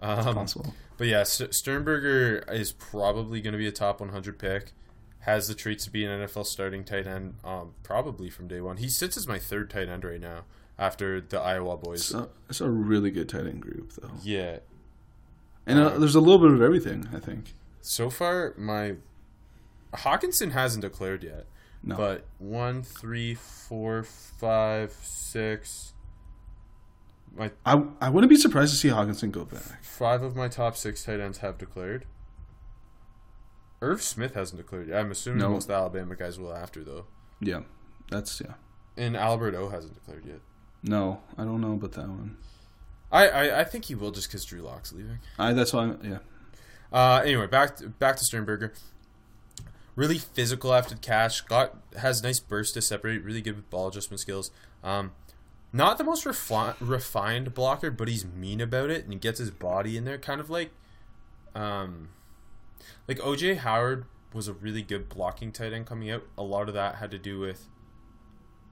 Um, 0.00 0.34
possible. 0.34 0.74
But 0.96 1.06
yeah, 1.06 1.22
Sternberger 1.22 2.44
is 2.48 2.72
probably 2.72 3.40
going 3.40 3.52
to 3.52 3.58
be 3.58 3.68
a 3.68 3.72
top 3.72 4.00
100 4.00 4.38
pick. 4.38 4.72
Has 5.20 5.46
the 5.48 5.54
traits 5.54 5.84
to 5.84 5.90
be 5.90 6.04
an 6.04 6.10
NFL 6.10 6.46
starting 6.46 6.82
tight 6.84 7.06
end, 7.06 7.34
um, 7.44 7.74
probably 7.84 8.30
from 8.30 8.48
day 8.48 8.60
one. 8.60 8.78
He 8.78 8.88
sits 8.88 9.16
as 9.16 9.28
my 9.28 9.38
third 9.38 9.70
tight 9.70 9.88
end 9.88 10.04
right 10.04 10.20
now 10.20 10.44
after 10.78 11.20
the 11.20 11.40
Iowa 11.40 11.76
boys. 11.76 12.00
It's 12.00 12.14
a, 12.14 12.28
it's 12.48 12.60
a 12.60 12.68
really 12.68 13.10
good 13.12 13.28
tight 13.28 13.46
end 13.46 13.60
group 13.60 13.92
though, 13.92 14.10
yeah. 14.22 14.58
and 15.66 15.78
uh, 15.78 15.98
there's 15.98 16.14
a 16.16 16.20
little 16.20 16.38
bit 16.40 16.50
of 16.52 16.60
everything. 16.60 17.08
I 17.14 17.20
think. 17.20 17.54
So 17.86 18.08
far, 18.08 18.54
my 18.56 18.94
Hockenson 19.92 20.52
hasn't 20.52 20.80
declared 20.80 21.22
yet. 21.22 21.44
No. 21.82 21.96
But 21.96 22.24
one, 22.38 22.82
three, 22.82 23.34
four, 23.34 24.02
five, 24.04 24.90
six. 25.02 25.92
My 27.36 27.50
I 27.66 27.82
I 28.00 28.08
wouldn't 28.08 28.30
be 28.30 28.36
surprised 28.36 28.72
to 28.72 28.78
see 28.78 28.88
Hockenson 28.88 29.30
go 29.30 29.44
back. 29.44 29.84
five 29.84 30.22
of 30.22 30.34
my 30.34 30.48
top 30.48 30.76
six 30.78 31.04
tight 31.04 31.20
ends 31.20 31.38
have 31.38 31.58
declared. 31.58 32.06
Irv 33.82 34.00
Smith 34.00 34.32
hasn't 34.34 34.62
declared 34.62 34.88
yet. 34.88 34.98
I'm 35.00 35.10
assuming 35.10 35.40
No. 35.40 35.50
most 35.50 35.68
Alabama 35.68 36.16
guys 36.16 36.38
will 36.38 36.54
after 36.54 36.82
though. 36.82 37.04
Yeah, 37.40 37.60
that's 38.10 38.40
yeah. 38.40 38.54
And 38.96 39.14
Albert 39.14 39.54
O 39.56 39.68
hasn't 39.68 39.94
declared 39.94 40.24
yet. 40.24 40.40
No, 40.82 41.20
I 41.36 41.44
don't 41.44 41.60
know 41.60 41.74
about 41.74 41.92
that 41.92 42.08
one. 42.08 42.38
I, 43.12 43.28
I, 43.28 43.60
I 43.60 43.64
think 43.64 43.84
he 43.86 43.94
will 43.94 44.10
just 44.10 44.28
because 44.28 44.44
Drew 44.46 44.62
Lock's 44.62 44.92
leaving. 44.94 45.18
I 45.38 45.52
that's 45.52 45.74
why 45.74 45.82
I'm 45.82 45.98
yeah. 46.02 46.18
Uh, 46.94 47.20
anyway, 47.24 47.48
back 47.48 47.76
to, 47.76 47.88
back 47.88 48.14
to 48.16 48.24
Sternberger. 48.24 48.72
Really 49.96 50.18
physical 50.18 50.72
after 50.72 50.94
the 50.94 51.00
catch. 51.00 51.44
Got 51.46 51.76
has 51.98 52.22
nice 52.22 52.38
burst 52.38 52.74
to 52.74 52.82
separate. 52.82 53.24
Really 53.24 53.42
good 53.42 53.56
with 53.56 53.68
ball 53.68 53.88
adjustment 53.88 54.20
skills. 54.20 54.52
Um, 54.84 55.10
not 55.72 55.98
the 55.98 56.04
most 56.04 56.24
refi- 56.24 56.76
refined 56.78 57.52
blocker, 57.52 57.90
but 57.90 58.06
he's 58.06 58.24
mean 58.24 58.60
about 58.60 58.90
it 58.90 59.02
and 59.02 59.12
he 59.12 59.18
gets 59.18 59.40
his 59.40 59.50
body 59.50 59.96
in 59.96 60.04
there. 60.04 60.18
Kind 60.18 60.40
of 60.40 60.48
like, 60.48 60.70
um, 61.54 62.10
like 63.08 63.18
OJ 63.18 63.58
Howard 63.58 64.04
was 64.32 64.46
a 64.46 64.52
really 64.52 64.82
good 64.82 65.08
blocking 65.08 65.50
tight 65.50 65.72
end 65.72 65.86
coming 65.86 66.10
out. 66.10 66.22
A 66.38 66.44
lot 66.44 66.68
of 66.68 66.74
that 66.74 66.96
had 66.96 67.10
to 67.10 67.18
do 67.18 67.40
with 67.40 67.66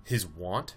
his 0.04 0.26
want. 0.26 0.76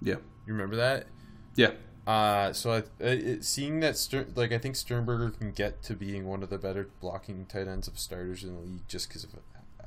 Yeah. 0.00 0.16
You 0.46 0.54
remember 0.54 0.76
that? 0.76 1.06
Yeah. 1.54 1.72
Uh, 2.08 2.54
so 2.54 2.72
I, 2.72 2.82
it, 3.04 3.44
seeing 3.44 3.80
that 3.80 3.98
Stern, 3.98 4.32
like 4.34 4.50
I 4.50 4.56
think 4.56 4.76
Sternberger 4.76 5.28
can 5.28 5.50
get 5.50 5.82
to 5.82 5.94
being 5.94 6.26
one 6.26 6.42
of 6.42 6.48
the 6.48 6.56
better 6.56 6.88
blocking 7.02 7.44
tight 7.44 7.68
ends 7.68 7.86
of 7.86 7.98
starters 7.98 8.42
in 8.42 8.54
the 8.54 8.60
league 8.62 8.88
just 8.88 9.08
because 9.08 9.24
of 9.24 9.30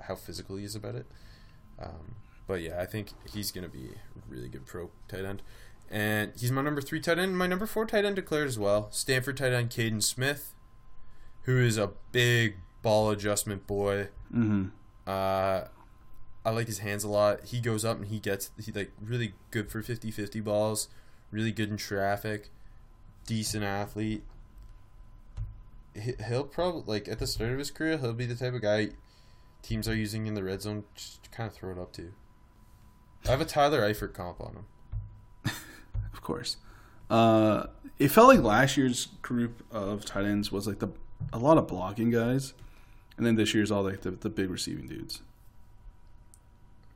how 0.04 0.14
physical 0.14 0.56
he 0.58 0.64
is 0.64 0.76
about 0.76 0.94
it. 0.94 1.08
Um, 1.82 2.14
but 2.46 2.62
yeah, 2.62 2.80
I 2.80 2.86
think 2.86 3.08
he's 3.34 3.52
gonna 3.52 3.70
be 3.70 3.86
a 3.86 4.32
really 4.32 4.50
good 4.50 4.68
pro 4.68 4.92
tight 5.08 5.26
end. 5.26 5.42
And 5.90 6.32
he's 6.38 6.52
my 6.52 6.62
number 6.62 6.80
three 6.80 7.00
tight 7.00 7.18
end. 7.18 7.40
My 7.40 7.48
number 7.48 7.66
four 7.66 7.88
tight 7.88 8.06
end 8.06 8.18
declared 8.18 8.48
as 8.48 8.60
well. 8.60 8.92
Stanford 8.92 9.38
tight 9.38 9.52
end 9.52 9.72
Kaden 9.72 10.04
Smith, 10.04 10.54
who 11.46 11.58
is 11.58 11.80
a 11.80 11.90
big 12.12 12.58
ball 12.84 13.10
adjustment 13.10 13.66
boy. 13.66 14.10
Mm-hmm. 14.32 14.68
Uh, 15.08 15.62
I 16.46 16.50
like 16.52 16.68
his 16.68 16.80
hands 16.80 17.04
a 17.04 17.10
lot. 17.10 17.46
He 17.46 17.60
goes 17.60 17.84
up 17.84 17.98
and 17.98 18.10
he 18.10 18.20
gets 18.20 18.52
he 18.64 18.72
like 18.72 18.92
really 19.04 19.34
good 19.50 19.72
for 19.72 19.82
50-50 19.82 20.44
balls, 20.44 20.88
really 21.32 21.52
good 21.52 21.70
in 21.70 21.78
traffic, 21.78 22.50
decent 23.26 23.64
athlete. 23.64 24.24
He- 25.94 26.16
He'll 26.28 26.44
probably 26.46 26.84
like 26.86 27.08
at 27.08 27.20
the 27.20 27.28
start 27.28 27.52
of 27.52 27.60
his 27.60 27.72
career, 27.72 27.98
he'll 27.98 28.14
be 28.14 28.26
the 28.26 28.36
type 28.36 28.54
of 28.54 28.62
guy 28.62 28.90
teams 29.62 29.88
are 29.88 29.96
using 29.96 30.26
in 30.28 30.34
the 30.34 30.44
red 30.44 30.62
zone 30.62 30.84
just 30.96 31.24
to 31.24 31.30
kind 31.30 31.48
of 31.48 31.54
throw 31.56 31.72
it 31.72 31.78
up 31.80 31.92
to. 31.94 32.14
I 33.26 33.30
have 33.32 33.42
a 33.42 33.46
Tyler 33.46 33.82
Eifert 33.82 34.14
comp 34.14 34.42
on 34.42 34.54
him. 34.56 34.66
Of 36.14 36.22
course. 36.22 36.58
Uh, 37.10 37.66
it 38.00 38.10
felt 38.10 38.28
like 38.28 38.40
last 38.42 38.78
year's 38.78 39.08
group 39.22 39.64
of 39.72 40.06
tight 40.06 40.26
ends 40.26 40.52
was 40.52 40.68
like 40.68 40.80
the 40.80 40.90
a 41.34 41.38
lot 41.40 41.58
of 41.58 41.68
blocking 41.68 42.10
guys, 42.12 42.54
and 43.18 43.26
then 43.26 43.36
this 43.36 43.54
year's 43.54 43.72
all 43.72 43.84
like 43.84 44.02
the, 44.02 44.12
the 44.12 44.30
big 44.30 44.50
receiving 44.50 44.88
dudes. 44.88 45.22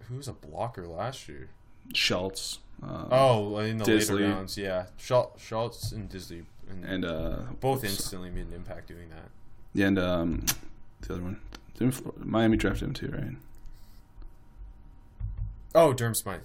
Who 0.08 0.15
was 0.17 0.28
a 0.28 0.34
blocker 0.34 0.88
last 0.88 1.28
year? 1.28 1.50
Schultz. 1.93 2.60
Uh, 2.84 3.06
Oh, 3.12 3.58
in 3.60 3.78
the 3.78 3.86
Dissly. 3.86 4.15
later 4.19 4.30
rounds, 4.34 4.58
yeah. 4.58 4.86
Schultz, 4.98 5.41
Schultz 5.43 5.91
and 5.91 6.10
Dissly, 6.10 6.43
and, 6.69 6.84
and 6.86 7.06
uh, 7.06 7.38
both 7.62 7.84
instantly 7.84 8.30
made 8.30 8.48
an 8.48 8.54
impact 8.54 8.88
doing 8.88 9.10
that. 9.10 9.30
yeah, 9.74 9.88
and 9.88 10.00
um, 10.00 10.45
the 11.02 11.13
other 11.13 11.24
one. 11.24 11.39
Miami 12.17 12.58
drafted 12.58 12.88
him 12.88 12.93
too, 12.93 13.12
right? 13.12 13.36
Oh, 15.74 15.93
Durham 15.93 16.13
Smythe. 16.15 16.39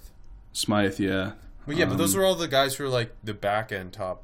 Smythe, 0.51 0.99
yeah. 0.99 1.33
Well, 1.65 1.77
yeah, 1.77 1.85
but 1.85 1.97
those 1.97 2.15
Um, 2.15 2.21
are 2.21 2.25
all 2.25 2.35
the 2.35 2.47
guys 2.47 2.75
who 2.75 2.85
are 2.85 2.89
like 2.89 3.13
the 3.23 3.33
back 3.33 3.71
end 3.71 3.93
top 3.93 4.23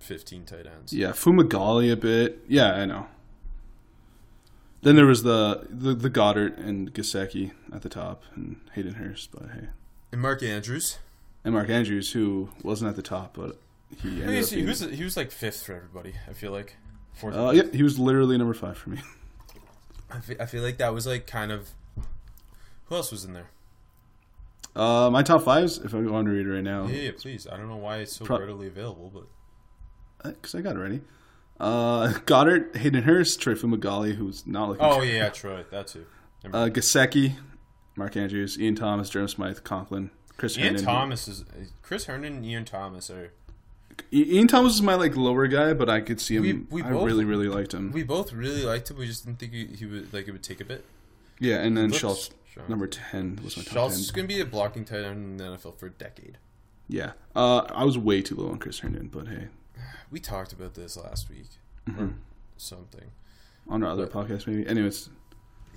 fifteen 0.00 0.44
tight 0.44 0.66
ends. 0.66 0.92
Yeah, 0.92 1.10
Fumagalli 1.10 1.92
a 1.92 1.96
bit. 1.96 2.40
Yeah, 2.48 2.72
I 2.72 2.84
know. 2.84 3.06
Then 4.82 4.96
there 4.96 5.06
was 5.06 5.22
the 5.22 5.66
the, 5.70 5.94
the 5.94 6.10
Goedert 6.10 6.58
and 6.58 6.92
Gesicki 6.92 7.52
at 7.72 7.82
the 7.82 7.88
top, 7.88 8.22
and 8.34 8.56
Hayden 8.74 8.94
Hurst, 8.94 9.30
but 9.32 9.50
hey, 9.50 9.68
And 10.14 10.22
Mark 10.22 10.44
Andrews. 10.44 10.98
and 11.44 11.54
Mark 11.54 11.68
Andrews, 11.68 12.12
who 12.12 12.48
wasn't 12.62 12.88
at 12.88 12.94
the 12.96 13.02
top, 13.02 13.34
but 13.36 13.58
he 14.00 14.10
He 14.10 14.22
ended 14.22 14.36
was, 14.38 14.46
up 14.46 14.50
he 14.50 14.56
being, 14.56 14.68
was 14.68 14.80
he 14.80 15.02
was 15.04 15.16
like 15.16 15.30
fifth 15.32 15.64
for 15.64 15.74
everybody. 15.74 16.14
I 16.28 16.32
feel 16.34 16.52
like. 16.52 16.76
Fourth. 17.14 17.34
uh, 17.36 17.50
yeah, 17.50 17.64
he 17.72 17.82
was 17.82 17.98
literally 17.98 18.38
number 18.38 18.54
five 18.54 18.78
for 18.78 18.90
me. 18.90 19.00
I 20.10 20.20
feel, 20.20 20.36
I 20.40 20.46
feel 20.46 20.62
like 20.62 20.78
that 20.78 20.94
was 20.94 21.04
like 21.06 21.26
kind 21.26 21.50
of. 21.50 21.70
Who 22.86 22.94
else 22.94 23.10
was 23.10 23.24
in 23.24 23.32
there? 23.32 23.48
Uh, 24.76 25.10
my 25.10 25.22
top 25.24 25.42
fives, 25.42 25.78
if 25.78 25.94
I 25.94 25.98
want 25.98 26.26
to 26.26 26.32
read 26.32 26.46
it 26.46 26.50
right 26.50 26.62
now, 26.62 26.86
Yeah, 26.86 27.02
yeah, 27.02 27.10
please. 27.18 27.46
I 27.50 27.56
don't 27.56 27.68
know 27.68 27.76
why 27.76 27.98
it's 27.98 28.12
so 28.16 28.24
Pro- 28.24 28.38
readily 28.40 28.66
available, 28.68 29.10
but 30.22 30.34
because 30.34 30.54
I 30.54 30.60
got 30.60 30.76
it 30.76 30.80
ready. 30.80 31.00
Uh, 31.58 32.08
Goedert, 32.26 32.76
Hayden 32.76 33.02
Hurst, 33.04 33.40
Trey 33.40 33.54
Fumagalli, 33.54 34.14
who's 34.14 34.46
not 34.46 34.68
looking. 34.68 34.84
oh 34.84 35.02
yeah, 35.02 35.14
yeah, 35.14 35.28
Troy, 35.30 35.64
that 35.70 35.88
too. 35.88 36.06
Never 36.44 36.56
Uh. 36.56 36.68
Gesicki, 36.68 37.34
Mark 37.96 38.16
Andrews, 38.16 38.58
Ian 38.58 38.74
Thomas, 38.74 39.08
Jerome 39.10 39.28
Smythe, 39.28 39.58
Conklin, 39.64 40.10
Chris 40.36 40.56
Ian 40.58 40.66
Herndon. 40.74 40.84
Thomas 40.84 41.28
is 41.28 41.44
Chris 41.82 42.06
Herndon 42.06 42.34
and 42.36 42.44
Ian 42.44 42.64
Thomas 42.64 43.10
are. 43.10 43.32
Ian 44.12 44.48
Thomas 44.48 44.74
is 44.74 44.82
my 44.82 44.94
like 44.96 45.16
lower 45.16 45.46
guy, 45.46 45.72
but 45.72 45.88
I 45.88 46.00
could 46.00 46.20
see 46.20 46.34
him. 46.36 46.42
We- 46.70 46.82
we 46.82 46.82
I 46.82 46.90
both- 46.90 47.06
really, 47.06 47.24
really 47.24 47.48
liked 47.48 47.72
him. 47.72 47.92
We 47.92 48.02
both 48.02 48.32
really 48.32 48.64
liked 48.64 48.90
him. 48.90 48.96
We 48.98 49.06
just 49.06 49.24
didn't 49.24 49.38
think 49.38 49.52
he, 49.52 49.66
he 49.66 49.86
would 49.86 50.12
like 50.12 50.26
it 50.26 50.32
would 50.32 50.42
take 50.42 50.60
a 50.60 50.64
bit. 50.64 50.84
yeah, 51.38 51.56
and 51.62 51.76
then 51.76 51.92
Schultz, 51.92 52.30
strong. 52.50 52.68
number 52.68 52.86
ten, 52.88 53.38
was 53.44 53.56
my 53.56 53.62
top 53.62 53.72
Schultz 53.72 53.96
is 53.98 54.10
going 54.10 54.26
to 54.26 54.34
be 54.34 54.40
a 54.40 54.44
blocking 54.44 54.84
tight 54.84 55.04
end 55.04 55.24
in 55.24 55.36
the 55.36 55.44
NFL 55.44 55.78
for 55.78 55.86
a 55.86 55.90
decade. 55.90 56.38
Yeah, 56.88 57.12
uh, 57.36 57.58
I 57.72 57.84
was 57.84 57.96
way 57.96 58.20
too 58.22 58.34
low 58.34 58.50
on 58.50 58.58
Chris 58.58 58.80
Herndon, 58.80 59.08
but 59.12 59.28
hey, 59.28 59.46
We 60.10 60.18
talked 60.18 60.52
about 60.52 60.74
this 60.74 60.96
last 60.96 61.30
week 61.30 61.46
Mm-hmm. 61.88 62.02
or 62.02 62.14
something. 62.56 63.10
on 63.68 63.82
our 63.84 63.90
other 63.90 64.06
But- 64.06 64.28
podcast 64.28 64.46
maybe. 64.48 64.66
Anyways, 64.66 65.08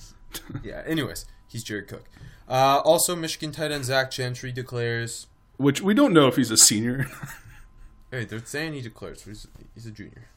Yeah. 0.64 0.82
Anyways, 0.88 1.26
he's 1.48 1.64
Jared 1.64 1.88
Cook. 1.88 2.06
Uh, 2.50 2.82
also, 2.86 3.16
Michigan 3.16 3.52
tight 3.52 3.72
end 3.72 3.86
Zach 3.86 4.10
Gentry 4.12 4.52
declares. 4.52 5.28
which 5.58 5.82
we 5.82 5.94
don't 5.94 6.14
know 6.14 6.28
if 6.28 6.36
he's 6.36 6.52
a 6.52 6.58
senior. 6.58 7.08
Hey, 8.10 8.24
they're 8.24 8.40
saying 8.46 8.72
he 8.72 8.80
declares. 8.80 9.24
He's, 9.26 9.48
he's 9.74 9.86
a 9.86 9.92
junior. 9.92 10.30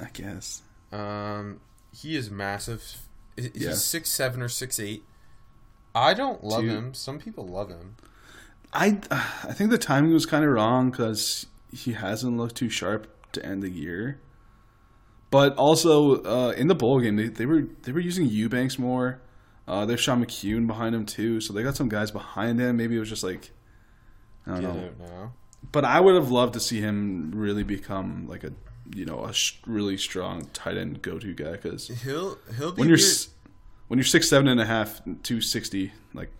I 0.00 0.06
guess. 0.12 0.62
Um, 0.92 1.58
he 1.92 2.14
is 2.14 2.30
massive. 2.30 2.98
He's 3.34 3.50
Yeah. 3.52 3.72
six 3.72 4.10
seven 4.10 4.40
or 4.42 4.48
six 4.48 4.78
eight. 4.78 5.02
I 5.92 6.14
don't 6.14 6.44
love 6.44 6.60
Dude. 6.62 6.70
him. 6.70 6.94
Some 6.94 7.18
people 7.18 7.44
love 7.44 7.68
him. 7.68 7.96
I 8.72 9.00
I 9.10 9.52
think 9.54 9.70
the 9.70 9.76
timing 9.78 10.12
was 10.12 10.24
kind 10.24 10.44
of 10.44 10.52
wrong 10.52 10.92
because 10.92 11.46
he 11.72 11.94
hasn't 11.94 12.36
looked 12.36 12.54
too 12.54 12.68
sharp 12.70 13.08
to 13.32 13.44
end 13.44 13.60
the 13.60 13.70
year. 13.70 14.20
But 15.32 15.56
also 15.56 16.22
uh, 16.22 16.50
in 16.52 16.68
the 16.68 16.76
bowl 16.76 17.00
game, 17.00 17.16
they, 17.16 17.26
they 17.26 17.44
were 17.46 17.66
they 17.82 17.90
were 17.90 17.98
using 17.98 18.26
Eubanks 18.28 18.78
more. 18.78 19.20
Uh, 19.68 19.84
there's 19.84 20.00
Sean 20.00 20.24
McKeon 20.24 20.66
behind 20.66 20.94
him 20.94 21.04
too, 21.06 21.40
so 21.40 21.52
they 21.52 21.62
got 21.62 21.76
some 21.76 21.88
guys 21.88 22.10
behind 22.10 22.60
him. 22.60 22.76
Maybe 22.76 22.96
it 22.96 23.00
was 23.00 23.08
just 23.08 23.24
like 23.24 23.50
I 24.46 24.60
don't 24.60 24.62
know. 24.62 24.90
now. 25.00 25.32
But 25.72 25.84
I 25.84 25.98
would 26.00 26.14
have 26.14 26.30
loved 26.30 26.54
to 26.54 26.60
see 26.60 26.80
him 26.80 27.32
really 27.34 27.64
become 27.64 28.26
like 28.28 28.44
a 28.44 28.52
you 28.94 29.04
know 29.04 29.24
a 29.24 29.32
sh- 29.32 29.54
really 29.66 29.96
strong 29.96 30.46
tight 30.52 30.76
end 30.76 31.02
go 31.02 31.18
to 31.18 31.34
guy 31.34 31.52
because 31.52 31.88
He'll 31.88 32.38
he'll 32.56 32.70
be 32.72 32.80
when 32.80 32.88
you're 32.88 32.96
weird. 32.96 33.00
s- 33.00 33.28
when 33.88 33.98
you're 33.98 34.04
six 34.04 34.28
seven 34.28 34.46
and 34.46 34.60
a 34.60 34.64
half, 34.66 35.00
two 35.24 35.40
sixty, 35.40 35.92
like 36.14 36.30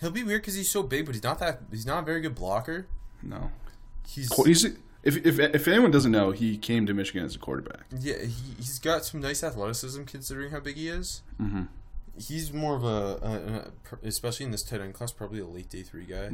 he'll 0.00 0.10
be 0.10 0.24
weird 0.24 0.42
because 0.42 0.54
he's 0.54 0.70
so 0.70 0.82
big, 0.82 1.06
but 1.06 1.14
he's 1.14 1.22
not 1.22 1.38
that. 1.38 1.60
He's 1.70 1.86
not 1.86 2.02
a 2.02 2.06
very 2.06 2.20
good 2.20 2.34
blocker. 2.34 2.86
no, 3.22 3.50
He's 4.08 4.32
he's 4.44 4.64
if 5.04 5.24
if 5.24 5.38
if 5.38 5.68
anyone 5.68 5.92
doesn't 5.92 6.10
know, 6.10 6.32
he 6.32 6.58
came 6.58 6.84
to 6.86 6.94
Michigan 6.94 7.24
as 7.24 7.36
a 7.36 7.38
quarterback. 7.38 7.84
yeah. 8.00 8.18
He, 8.22 8.54
he's 8.56 8.80
got 8.80 9.04
some 9.04 9.20
nice 9.20 9.44
athleticism 9.44 10.02
considering 10.04 10.50
how 10.50 10.58
big 10.58 10.74
he 10.76 10.88
is. 10.88 11.22
Mm-hmm. 11.40 11.62
He's 12.18 12.52
more 12.52 12.74
of 12.76 12.84
a, 12.84 12.88
a, 12.88 14.04
a 14.04 14.06
especially 14.08 14.46
in 14.46 14.52
this 14.52 14.62
tight 14.62 14.80
end 14.80 14.94
class, 14.94 15.12
probably 15.12 15.40
a 15.40 15.46
late 15.46 15.68
day 15.68 15.82
three 15.82 16.04
guy. 16.06 16.30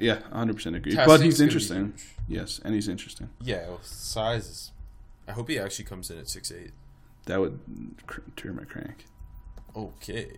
Yeah, 0.00 0.20
hundred 0.32 0.56
percent 0.56 0.76
agree. 0.76 0.94
But 0.96 1.20
he's 1.20 1.40
interesting. 1.40 1.94
Yes, 2.28 2.60
and 2.64 2.74
he's 2.74 2.88
interesting. 2.88 3.30
Yeah, 3.42 3.68
well, 3.68 3.80
size 3.82 4.46
is. 4.48 4.72
I 5.28 5.32
hope 5.32 5.48
he 5.48 5.58
actually 5.58 5.84
comes 5.86 6.10
in 6.10 6.18
at 6.18 6.28
six 6.28 6.50
eight. 6.52 6.70
That 7.26 7.40
would 7.40 7.58
cr- 8.06 8.20
turn 8.36 8.56
my 8.56 8.64
crank. 8.64 9.06
Okay. 9.74 10.30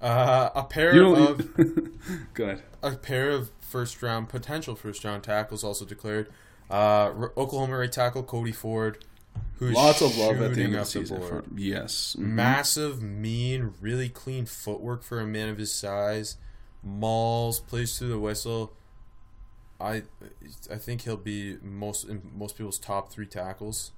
Uh, 0.00 0.48
a 0.54 0.62
pair 0.64 0.94
You 0.94 1.14
of 1.14 1.54
don't. 1.56 2.34
Go 2.34 2.44
ahead. 2.44 2.62
a 2.82 2.92
pair 2.96 3.30
of 3.30 3.50
first 3.60 4.02
round 4.02 4.28
potential 4.30 4.74
first 4.74 5.04
round 5.04 5.22
tackles 5.22 5.62
also 5.62 5.84
declared. 5.84 6.28
Uh, 6.70 7.12
Oklahoma 7.36 7.76
right 7.76 7.92
tackle 7.92 8.22
Cody 8.22 8.52
Ford, 8.52 9.04
who's 9.60 9.74
Lots 9.74 10.00
of 10.00 10.16
love 10.16 10.40
at 10.42 10.54
the 10.54 10.62
end 10.64 10.74
of 10.74 10.80
the 10.80 10.86
season. 10.86 11.20
For, 11.20 11.44
yes. 11.54 12.16
Mhm. 12.18 12.22
Massive, 12.22 13.00
mean, 13.02 13.74
really 13.80 14.08
clean 14.08 14.46
footwork 14.46 15.02
for 15.04 15.20
a 15.20 15.26
man 15.26 15.48
of 15.50 15.58
his 15.58 15.72
size. 15.72 16.36
Mauls 16.82 17.60
plays 17.60 17.96
through 17.98 18.08
the 18.08 18.18
whistle. 18.18 18.72
I, 19.78 20.02
I 20.70 20.76
think 20.76 21.02
he'll 21.02 21.16
be 21.18 21.58
most 21.62 22.04
in 22.08 22.22
most 22.34 22.56
people's 22.56 22.78
top 22.78 23.12
three 23.12 23.26
tackles. 23.26 23.92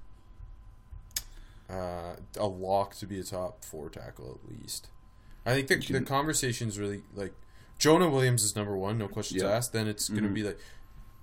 Uh, 1.69 2.17
a 2.37 2.45
lock 2.45 2.93
to 2.95 3.05
be 3.07 3.19
a 3.19 3.23
top 3.23 3.63
four 3.63 3.89
tackle 3.89 4.39
at 4.43 4.51
least. 4.61 4.89
I 5.45 5.53
think 5.61 5.67
the, 5.87 5.93
the 5.99 6.05
conversation's 6.05 6.77
really 6.77 7.03
like 7.15 7.33
Jonah 7.79 8.09
Williams 8.09 8.43
is 8.43 8.55
number 8.55 8.75
one, 8.77 8.97
no 8.97 9.07
questions 9.07 9.41
Yeah. 9.41 9.49
asked. 9.49 9.73
Then 9.73 9.87
it's 9.87 10.09
going 10.09 10.23
to 10.23 10.29
Mhm. 10.29 10.33
be 10.35 10.43
like 10.43 10.59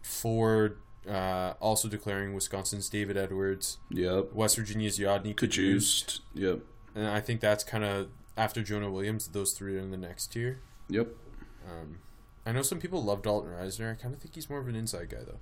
Ford, 0.02 0.78
uh, 1.08 1.54
also 1.60 1.88
declaring 1.88 2.34
Wisconsin's 2.34 2.88
David 2.88 3.16
Edwards, 3.16 3.78
Yep. 3.90 4.32
West 4.32 4.56
Virginia's 4.56 4.98
Yodny 4.98 5.34
Cajuste. 5.34 6.20
Yep. 6.34 6.60
And 6.94 7.06
I 7.06 7.20
think 7.20 7.40
that's 7.40 7.64
kind 7.64 7.84
of 7.84 8.08
after 8.36 8.62
Jonah 8.62 8.90
Williams, 8.90 9.28
those 9.28 9.52
three 9.52 9.76
are 9.76 9.80
in 9.80 9.90
the 9.90 9.96
next 9.96 10.28
tier. 10.28 10.60
Yep. 10.88 11.08
Um, 11.68 11.98
I 12.46 12.52
know 12.52 12.62
some 12.62 12.78
people 12.80 13.02
love 13.04 13.22
Dalton 13.22 13.50
Risner. 13.50 13.92
I 13.92 13.94
kind 13.94 14.14
of 14.14 14.20
think 14.20 14.34
he's 14.34 14.48
more 14.50 14.60
of 14.60 14.68
an 14.68 14.74
inside 14.74 15.10
guy, 15.10 15.18
though. 15.26 15.40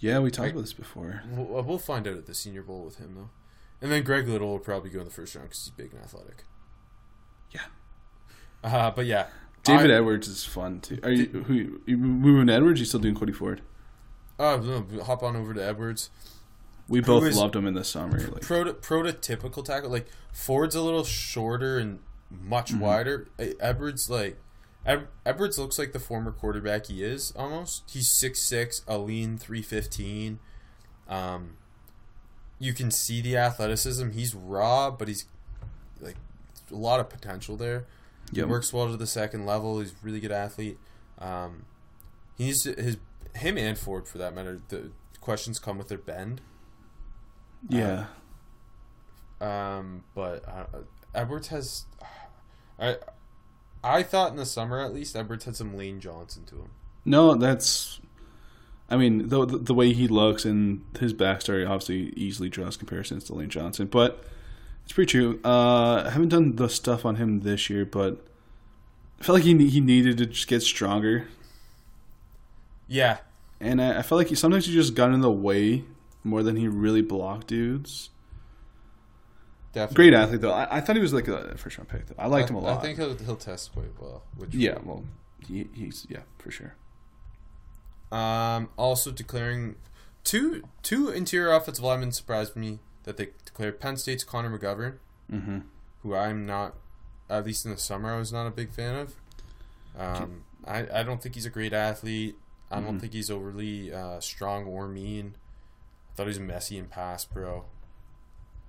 Yeah, 0.00 0.18
we 0.20 0.30
talked 0.30 0.48
I- 0.48 0.50
about 0.50 0.60
this 0.60 0.72
before. 0.72 1.22
We'll, 1.30 1.62
we'll 1.62 1.78
find 1.78 2.06
out 2.06 2.16
at 2.16 2.26
the 2.26 2.34
Senior 2.34 2.62
Bowl 2.62 2.84
with 2.84 2.98
him, 2.98 3.14
though. 3.14 3.30
And 3.80 3.90
then 3.92 4.02
Greg 4.02 4.28
Little 4.28 4.48
will 4.48 4.58
probably 4.58 4.90
go 4.90 4.98
in 5.00 5.04
the 5.04 5.10
first 5.10 5.34
round 5.34 5.48
because 5.48 5.64
he's 5.64 5.70
big 5.72 5.92
and 5.92 6.02
athletic. 6.02 6.44
Yeah. 7.52 7.62
Uh, 8.62 8.90
but 8.90 9.06
yeah, 9.06 9.26
David 9.62 9.90
I- 9.90 9.94
Edwards 9.94 10.26
is 10.28 10.44
fun 10.44 10.80
too. 10.80 10.98
Are 11.02 11.10
you 11.10 11.26
who 11.46 11.80
you 11.86 11.96
moving 11.96 12.48
Edwards? 12.48 12.80
You 12.80 12.86
still 12.86 13.00
doing 13.00 13.14
Cody 13.14 13.32
Ford? 13.32 13.62
Uh, 14.38 14.82
hop 15.04 15.22
on 15.22 15.34
over 15.36 15.52
to 15.54 15.64
Edwards. 15.64 16.10
We 16.88 17.00
both 17.00 17.24
is- 17.24 17.36
loved 17.36 17.56
him 17.56 17.66
in 17.66 17.74
the 17.74 17.84
summer. 17.84 18.18
Like, 18.18 18.42
Proto- 18.42 18.74
prototypical 18.74 19.64
tackle. 19.64 19.90
Like 19.90 20.06
Ford's 20.32 20.74
a 20.74 20.80
little 20.82 21.04
shorter 21.04 21.78
and 21.78 21.98
much 22.30 22.70
Mm-hmm. 22.70 22.80
wider. 22.80 23.28
Edwards 23.60 24.08
like 24.08 24.38
Ed- 24.86 25.08
Edwards 25.26 25.58
looks 25.58 25.78
like 25.78 25.92
the 25.92 25.98
former 25.98 26.30
quarterback 26.32 26.86
he 26.86 27.02
is 27.04 27.32
almost. 27.36 27.82
He's 27.90 28.10
six 28.10 28.40
six, 28.40 28.82
a 28.86 28.96
lean 28.98 29.36
three 29.38 29.60
fifteen. 29.62 30.38
Um, 31.08 31.56
you 32.58 32.72
can 32.72 32.90
see 32.90 33.20
the 33.20 33.36
athleticism. 33.36 34.10
He's 34.10 34.34
raw, 34.34 34.90
but 34.90 35.08
he's 35.08 35.26
like 36.00 36.16
a 36.70 36.74
lot 36.76 37.00
of 37.00 37.08
potential 37.10 37.56
there. 37.56 37.86
Yep. 38.32 38.46
He 38.46 38.50
works 38.50 38.72
well 38.72 38.86
to 38.90 38.96
the 38.96 39.06
second 39.06 39.46
level. 39.46 39.80
He's 39.80 39.90
a 39.92 39.94
really 40.02 40.20
good 40.20 40.32
athlete. 40.32 40.78
Um, 41.18 41.64
he's 42.36 42.64
his 42.64 42.96
him 43.34 43.56
and 43.58 43.78
Ford 43.78 44.08
for 44.08 44.18
that 44.18 44.34
matter. 44.34 44.60
The 44.68 44.90
questions 45.20 45.58
come 45.58 45.78
with 45.78 45.88
their 45.88 45.98
bend. 45.98 46.40
Yeah. 47.68 48.06
Um, 49.40 50.04
but 50.14 50.46
uh, 50.48 50.64
Edwards 51.14 51.48
has, 51.48 51.86
I, 52.78 52.96
I 53.82 54.02
thought 54.02 54.30
in 54.30 54.36
the 54.36 54.46
summer 54.46 54.80
at 54.80 54.92
least 54.92 55.16
Edwards 55.16 55.44
had 55.44 55.56
some 55.56 55.76
Lane 55.76 56.00
Johnson 56.00 56.44
to 56.46 56.56
him. 56.56 56.70
No, 57.04 57.34
that's. 57.34 58.00
I 58.90 58.96
mean, 58.96 59.28
the, 59.28 59.44
the 59.44 59.58
the 59.58 59.74
way 59.74 59.92
he 59.92 60.08
looks 60.08 60.44
and 60.44 60.82
his 60.98 61.12
backstory 61.12 61.68
obviously 61.68 62.12
easily 62.16 62.48
draws 62.48 62.76
comparisons 62.76 63.24
to 63.24 63.34
Lane 63.34 63.50
Johnson, 63.50 63.86
but 63.86 64.24
it's 64.84 64.92
pretty 64.94 65.10
true. 65.10 65.40
Uh, 65.44 66.04
I 66.06 66.10
haven't 66.10 66.30
done 66.30 66.56
the 66.56 66.68
stuff 66.68 67.04
on 67.04 67.16
him 67.16 67.40
this 67.40 67.68
year, 67.68 67.84
but 67.84 68.26
I 69.20 69.24
felt 69.24 69.36
like 69.36 69.44
he 69.44 69.68
he 69.68 69.80
needed 69.80 70.16
to 70.18 70.26
just 70.26 70.48
get 70.48 70.62
stronger, 70.62 71.28
Yeah, 72.88 73.18
and 73.60 73.80
I, 73.82 73.98
I 73.98 74.02
felt 74.02 74.18
like 74.18 74.28
he 74.28 74.34
sometimes 74.34 74.66
he 74.66 74.72
just 74.72 74.94
got 74.94 75.12
in 75.12 75.20
the 75.20 75.30
way 75.30 75.84
more 76.24 76.42
than 76.42 76.56
he 76.56 76.66
really 76.68 77.02
blocked 77.02 77.46
dudes. 77.48 78.10
definitely. 79.72 79.94
Great 80.10 80.14
athlete 80.14 80.40
though. 80.40 80.52
I, 80.52 80.78
I 80.78 80.80
thought 80.80 80.96
he 80.96 81.02
was 81.02 81.12
like 81.12 81.28
a 81.28 81.56
first 81.58 81.76
round 81.78 81.88
pick. 81.88 82.06
Though. 82.06 82.14
I 82.18 82.26
liked 82.26 82.48
him 82.50 82.56
a 82.56 82.60
lot. 82.60 82.78
I 82.78 82.80
think 82.82 82.98
he'll 82.98 83.16
he'll 83.16 83.36
test 83.36 83.72
quite 83.72 83.90
well. 84.00 84.22
Which 84.36 84.54
yeah, 84.54 84.78
well, 84.82 85.04
he, 85.46 85.66
he's 85.74 86.06
yeah 86.08 86.20
for 86.38 86.50
sure. 86.50 86.74
Um, 88.10 88.70
also 88.78 89.10
declaring 89.10 89.76
two 90.24 90.64
two 90.82 91.10
interior 91.10 91.52
offensive 91.52 91.84
linemen 91.84 92.12
surprised 92.12 92.56
me 92.56 92.78
that 93.04 93.16
they 93.18 93.28
declared 93.44 93.80
Penn 93.80 93.96
State's 93.96 94.24
Connor 94.24 94.56
McGovern, 94.58 94.94
Mm-hmm. 95.32 95.58
who 96.02 96.14
I'm 96.14 96.46
not, 96.46 96.74
at 97.28 97.44
least 97.44 97.64
in 97.66 97.70
the 97.70 97.76
summer, 97.78 98.14
I 98.14 98.18
was 98.18 98.32
not 98.32 98.46
a 98.46 98.50
big 98.50 98.70
fan 98.72 98.96
of. 98.96 99.14
Um, 99.98 100.44
I, 100.66 100.86
I 100.92 101.02
don't 101.02 101.22
think 101.22 101.34
he's 101.34 101.44
a 101.46 101.50
great 101.50 101.72
athlete. 101.74 102.36
I 102.70 102.80
don't 102.80 102.98
Mhm. 102.98 103.00
think 103.00 103.12
he's 103.14 103.30
overly 103.30 103.92
uh, 103.92 104.20
strong 104.20 104.64
or 104.66 104.86
mean. 104.88 105.34
I 106.10 106.14
thought 106.14 106.24
he 106.24 106.28
was 106.28 106.40
messy 106.40 106.78
and 106.78 106.90
pass 106.90 107.24
pro. 107.24 107.64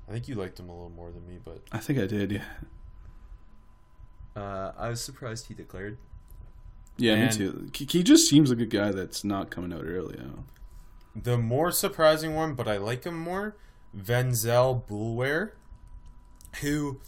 I 0.07 0.11
think 0.11 0.27
you 0.27 0.35
liked 0.35 0.59
him 0.59 0.69
a 0.69 0.73
little 0.73 0.89
more 0.89 1.11
than 1.11 1.27
me, 1.27 1.37
but 1.43 1.61
I 1.71 1.79
think 1.79 1.99
I 1.99 2.07
did. 2.07 2.31
Yeah. 2.31 2.45
uh, 4.35 4.71
I 4.77 4.89
was 4.89 5.01
surprised 5.01 5.47
he 5.47 5.53
declared. 5.53 5.97
Yeah, 6.97 7.13
And- 7.13 7.31
me 7.31 7.45
too. 7.45 7.71
He, 7.73 7.85
he 7.85 8.03
just 8.03 8.29
seems 8.29 8.49
like 8.49 8.59
a 8.59 8.65
guy 8.65 8.91
that's 8.91 9.23
not 9.23 9.49
coming 9.49 9.73
out 9.73 9.83
early. 9.85 10.17
You 10.17 10.23
know? 10.25 10.43
The 11.15 11.37
more 11.37 11.71
surprising 11.71 12.35
one, 12.35 12.55
but 12.55 12.67
I 12.67 12.77
like 12.77 13.03
him 13.05 13.17
more, 13.17 13.55
Venzel 13.97 14.85
Boulware, 14.87 15.51
who 16.61 16.99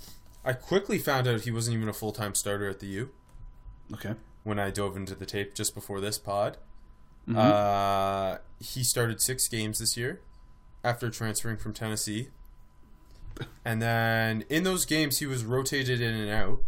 I 0.43 0.53
quickly 0.53 0.97
found 0.97 1.27
out 1.27 1.41
he 1.41 1.51
wasn't 1.51 1.77
even 1.77 1.89
a 1.89 1.93
full 1.93 2.11
time 2.11 2.35
starter 2.35 2.67
at 2.69 2.79
the 2.79 2.87
U 2.87 3.11
Okay. 3.93 4.15
when 4.43 4.59
I 4.59 4.69
dove 4.71 4.95
into 4.97 5.13
the 5.15 5.25
tape 5.25 5.53
just 5.53 5.75
before 5.75 5.99
this 6.01 6.17
pod. 6.17 6.57
Mhm. 7.27 7.37
Uh, 7.37 8.37
he 8.59 8.83
started 8.83 9.21
six 9.21 9.47
games 9.47 9.79
this 9.79 9.95
year 9.97 10.21
after 10.83 11.09
transferring 11.09 11.57
from 11.57 11.73
Tennessee. 11.73 12.29
And 13.65 13.81
then 13.81 14.43
in 14.49 14.63
those 14.63 14.85
games, 14.85 15.19
he 15.19 15.25
was 15.25 15.43
rotated 15.45 16.01
in 16.01 16.13
and 16.13 16.29
out. 16.29 16.63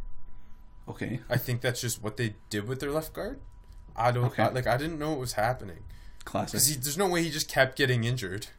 okay. 0.87 1.21
I 1.29 1.37
think 1.37 1.61
that's 1.61 1.79
just 1.81 2.01
what 2.03 2.17
they 2.17 2.35
did 2.49 2.67
with 2.67 2.79
their 2.79 2.91
left 2.91 3.13
guard. 3.13 3.39
I 3.95 4.11
don't 4.11 4.25
Okay. 4.25 4.43
I- 4.43 4.49
like. 4.49 4.67
I 4.67 4.75
didn't 4.77 4.97
know 4.99 5.11
what 5.11 5.19
was 5.19 5.33
happening. 5.33 5.83
Classic. 6.25 6.53
Because 6.53 6.77
there's 6.79 6.97
no 6.97 7.07
way 7.07 7.21
he 7.23 7.29
just 7.29 7.47
kept 7.47 7.77
getting 7.77 8.03
injured. 8.03 8.47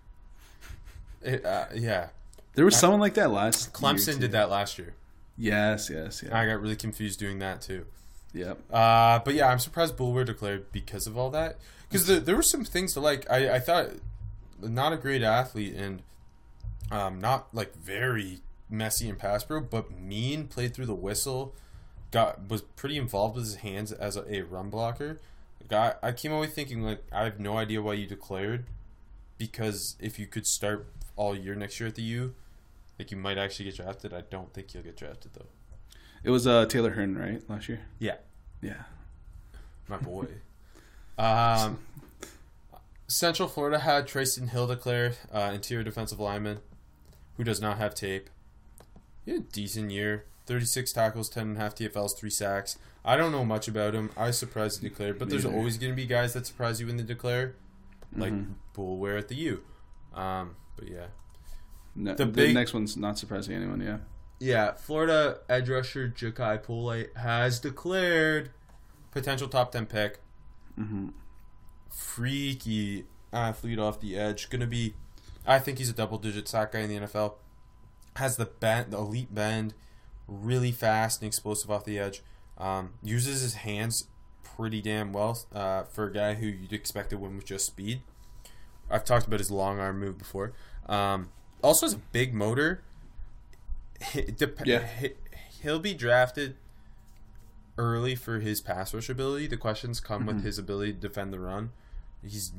It, 1.22 1.42
uh, 1.44 1.66
yeah, 1.74 2.08
there 2.54 2.66
was 2.66 2.76
someone 2.76 3.00
like 3.00 3.14
that 3.14 3.30
last. 3.30 3.72
Clemson 3.72 4.20
did 4.20 4.32
that 4.32 4.50
last 4.50 4.78
year. 4.78 4.94
Yes, 5.38 5.88
yes, 5.88 6.22
yeah, 6.22 6.38
I 6.38 6.44
got 6.46 6.60
really 6.60 6.76
confused 6.76 7.18
doing 7.18 7.38
that 7.38 7.62
too. 7.62 7.86
yep. 8.34 8.58
Uh, 8.70 9.20
but 9.20 9.32
yeah, 9.32 9.48
I'm 9.48 9.58
surprised 9.58 9.96
Boulware 9.96 10.26
declared 10.26 10.70
because 10.70 11.06
of 11.06 11.16
all 11.16 11.30
that. 11.30 11.56
Because 11.94 12.08
the, 12.08 12.18
there 12.18 12.34
were 12.34 12.42
some 12.42 12.64
things 12.64 12.92
to 12.94 13.00
like. 13.00 13.24
I, 13.30 13.54
I 13.54 13.60
thought 13.60 13.90
not 14.60 14.92
a 14.92 14.96
great 14.96 15.22
athlete 15.22 15.76
and 15.76 16.02
um, 16.90 17.20
not 17.20 17.54
like 17.54 17.76
very 17.76 18.40
messy 18.68 19.08
and 19.08 19.16
pass 19.16 19.44
pro, 19.44 19.60
but 19.60 19.92
mean. 19.92 20.48
Played 20.48 20.74
through 20.74 20.86
the 20.86 20.94
whistle. 20.96 21.54
Got 22.10 22.50
was 22.50 22.62
pretty 22.62 22.98
involved 22.98 23.36
with 23.36 23.44
his 23.44 23.54
hands 23.56 23.92
as 23.92 24.16
a, 24.16 24.24
a 24.34 24.42
run 24.42 24.70
blocker. 24.70 25.20
Got 25.68 26.00
I 26.02 26.10
came 26.10 26.32
away 26.32 26.48
thinking 26.48 26.82
like 26.82 27.04
I 27.12 27.22
have 27.22 27.38
no 27.38 27.58
idea 27.58 27.80
why 27.80 27.92
you 27.92 28.08
declared 28.08 28.64
because 29.38 29.94
if 30.00 30.18
you 30.18 30.26
could 30.26 30.48
start 30.48 30.88
all 31.14 31.36
year 31.36 31.54
next 31.54 31.78
year 31.78 31.88
at 31.90 31.94
the 31.94 32.02
U, 32.02 32.34
like 32.98 33.12
you 33.12 33.16
might 33.16 33.38
actually 33.38 33.66
get 33.66 33.76
drafted. 33.76 34.12
I 34.12 34.22
don't 34.22 34.52
think 34.52 34.74
you'll 34.74 34.82
get 34.82 34.96
drafted 34.96 35.34
though. 35.34 35.46
It 36.24 36.30
was 36.30 36.44
uh, 36.44 36.66
Taylor 36.66 36.90
Hearn, 36.90 37.16
right, 37.16 37.48
last 37.48 37.68
year. 37.68 37.82
Yeah. 38.00 38.16
Yeah. 38.60 38.82
My 39.86 39.98
boy. 39.98 40.26
Um, 41.18 41.78
Central 43.06 43.48
Florida 43.48 43.78
had 43.80 44.06
Trysten 44.08 44.48
Hill 44.50 44.66
declared 44.66 45.16
uh, 45.32 45.50
interior 45.54 45.84
defensive 45.84 46.18
lineman, 46.20 46.58
who 47.36 47.44
does 47.44 47.60
not 47.60 47.78
have 47.78 47.94
tape. 47.94 48.30
He 49.24 49.32
had 49.32 49.40
a 49.40 49.44
decent 49.44 49.90
year. 49.90 50.24
36 50.46 50.92
tackles, 50.92 51.28
10 51.30 51.42
and 51.48 51.56
a 51.56 51.60
half 51.60 51.74
TFLs, 51.74 52.16
3 52.18 52.28
sacks. 52.28 52.76
I 53.04 53.16
don't 53.16 53.32
know 53.32 53.44
much 53.46 53.66
about 53.68 53.94
him. 53.94 54.10
I 54.16 54.26
was 54.26 54.38
surprised 54.38 54.82
he 54.82 54.88
declared, 54.88 55.18
but 55.18 55.30
there's 55.30 55.44
always 55.46 55.78
going 55.78 55.92
to 55.92 55.96
be 55.96 56.04
guys 56.06 56.34
that 56.34 56.46
surprise 56.46 56.80
you 56.80 56.86
when 56.86 56.96
they 56.98 57.02
declare, 57.02 57.54
like 58.14 58.32
Mhm. 58.32 58.54
Boulware 58.76 59.18
at 59.18 59.28
the 59.28 59.34
U. 59.36 59.62
Um, 60.14 60.56
but 60.76 60.88
yeah. 60.88 61.06
No, 61.96 62.14
The 62.14 62.26
the, 62.26 62.32
big- 62.32 62.54
next 62.54 62.74
one's 62.74 62.96
not 62.96 63.18
surprising 63.18 63.54
anyone. 63.54 63.80
Yeah. 63.80 63.98
Yeah, 64.38 64.72
Florida 64.72 65.38
edge 65.48 65.68
rusher 65.70 66.08
Jachai 66.08 66.62
Polite 66.62 67.16
has 67.16 67.58
declared 67.60 68.50
potential 69.12 69.48
top 69.48 69.72
10 69.72 69.86
pick. 69.86 70.20
Mm-hmm. 70.78 71.08
freaky 71.90 73.04
athlete 73.32 73.78
off 73.78 74.00
the 74.00 74.16
edge. 74.16 74.50
Gonna 74.50 74.66
be, 74.66 74.94
I 75.46 75.58
think 75.58 75.78
he's 75.78 75.88
a 75.90 75.92
double 75.94 76.18
digit 76.18 76.48
sack 76.48 76.72
guy 76.72 76.80
in 76.80 76.88
the 76.90 77.06
NFL. 77.06 77.34
Has 78.16 78.36
the 78.36 78.46
bend, 78.46 78.92
the 78.92 78.98
elite 78.98 79.34
bend, 79.34 79.74
really 80.28 80.72
fast 80.72 81.20
and 81.20 81.26
explosive 81.28 81.70
off 81.70 81.84
the 81.84 81.98
edge. 81.98 82.22
Um, 82.58 82.94
uses 83.02 83.40
his 83.42 83.54
hands 83.54 84.06
pretty 84.42 84.80
damn 84.80 85.12
well 85.12 85.38
uh, 85.52 85.82
for 85.84 86.04
a 86.06 86.12
guy 86.12 86.34
who 86.34 86.46
you'd 86.46 86.72
expect 86.72 87.10
to 87.10 87.18
win 87.18 87.34
with 87.36 87.44
just 87.46 87.66
speed. 87.66 88.02
I've 88.90 89.04
talked 89.04 89.26
about 89.26 89.40
his 89.40 89.50
long 89.50 89.80
arm 89.80 89.98
move 89.98 90.18
before. 90.18 90.52
Um, 90.88 91.30
also 91.62 91.86
has 91.86 91.94
a 91.94 91.98
big 92.12 92.32
motor. 92.34 92.82
Dep- 94.36 94.64
Yeah. 94.66 94.86
he'll 95.62 95.78
be 95.80 95.94
drafted 95.94 96.56
early 97.76 98.14
for 98.14 98.40
his 98.40 98.60
pass 98.60 98.94
rush 98.94 99.08
ability. 99.08 99.46
The 99.46 99.56
questions 99.56 100.00
come 100.00 100.26
with 100.26 100.42
his 100.42 100.58
ability 100.58 100.92
to 100.94 100.98
defend 100.98 101.32
the 101.32 101.40
run. 101.40 101.70
He's 102.22 102.52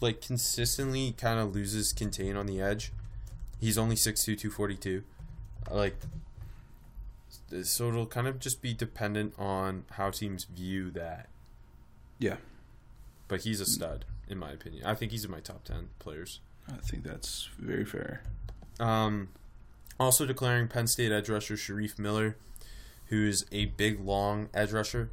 like 0.00 0.20
consistently 0.20 1.14
kind 1.16 1.40
of 1.40 1.54
loses 1.54 1.92
contain 1.92 2.36
on 2.36 2.46
the 2.46 2.60
edge. 2.60 2.92
He's 3.60 3.78
only 3.78 3.96
6'2", 3.96 4.24
242. 4.38 5.02
Like, 5.70 5.96
so 7.62 7.88
it'll 7.88 8.06
kind 8.06 8.26
of 8.26 8.38
just 8.38 8.60
be 8.60 8.74
dependent 8.74 9.34
on 9.38 9.84
how 9.92 10.10
teams 10.10 10.44
view 10.44 10.90
that. 10.90 11.28
Yeah. 12.18 12.36
But 13.28 13.42
he's 13.42 13.60
a 13.60 13.66
stud, 13.66 14.04
in 14.28 14.38
my 14.38 14.50
opinion. 14.50 14.84
I 14.84 14.94
think 14.94 15.12
he's 15.12 15.24
in 15.24 15.30
my 15.30 15.40
top 15.40 15.64
10 15.64 15.88
players. 15.98 16.40
I 16.68 16.76
think 16.76 17.02
that's 17.04 17.48
very 17.58 17.84
fair. 17.84 18.22
Um, 18.78 19.28
also 19.98 20.26
declaring 20.26 20.68
Penn 20.68 20.86
State 20.86 21.12
edge 21.12 21.28
rusher 21.28 21.54
Shareef 21.54 21.98
Miller, 21.98 22.36
who's 23.08 23.44
a 23.52 23.66
big, 23.66 24.00
long 24.00 24.48
edge 24.54 24.72
rusher, 24.72 25.10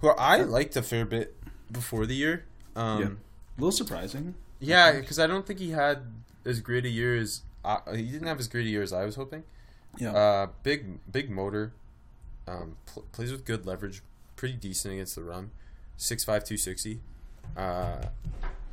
who 0.00 0.10
I 0.10 0.38
liked 0.42 0.76
a 0.76 0.82
fair 0.82 1.04
bit 1.04 1.34
before 1.70 2.06
the 2.06 2.14
year. 2.14 2.44
Um, 2.74 3.00
Yeah. 3.00 3.06
A 3.08 3.60
little 3.60 3.72
surprising. 3.72 4.34
Yeah, 4.60 4.92
because 5.00 5.18
I 5.18 5.26
don't 5.26 5.46
think 5.46 5.58
he 5.58 5.70
had 5.70 6.02
as 6.44 6.60
great 6.60 6.84
a 6.84 6.88
year 6.90 7.16
as 7.16 7.42
uh, 7.64 7.78
he 7.94 8.02
didn't 8.04 8.26
have 8.28 8.38
as 8.38 8.48
great 8.48 8.66
a 8.66 8.70
year 8.70 8.82
as 8.82 8.92
I 8.92 9.04
was 9.04 9.16
hoping. 9.16 9.44
Yeah. 9.98 10.12
Uh, 10.12 10.46
big, 10.62 10.98
big 11.10 11.30
motor. 11.30 11.72
Um, 12.46 12.76
pl- 12.86 13.04
plays 13.12 13.32
with 13.32 13.44
good 13.44 13.66
leverage. 13.66 14.02
Pretty 14.36 14.54
decent 14.54 14.94
against 14.94 15.14
the 15.16 15.22
run. 15.22 15.50
6'5", 15.98 16.26
260. 16.26 17.00
Uh, 17.56 17.96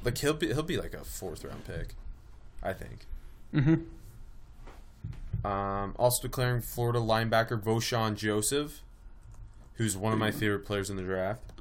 like 0.03 0.17
he'll 0.17 0.33
be 0.33 0.47
he'll 0.47 0.61
be 0.63 0.75
like 0.77 0.93
a 0.93 1.03
fourth 1.05 1.45
round 1.45 1.63
pick, 1.65 1.95
I 2.61 2.73
think. 2.73 3.05
mm-hmm. 3.53 3.75
Um, 5.43 5.93
also 5.97 6.21
declaring 6.21 6.61
Florida 6.61 6.99
linebacker 6.99 7.61
Vosean 7.61 8.15
Joseph, 8.15 8.81
who's 9.73 9.97
one 9.97 10.13
of 10.13 10.19
my 10.19 10.31
favorite 10.31 10.65
players 10.65 10.89
in 10.89 10.95
the 10.95 11.03
draft. 11.03 11.51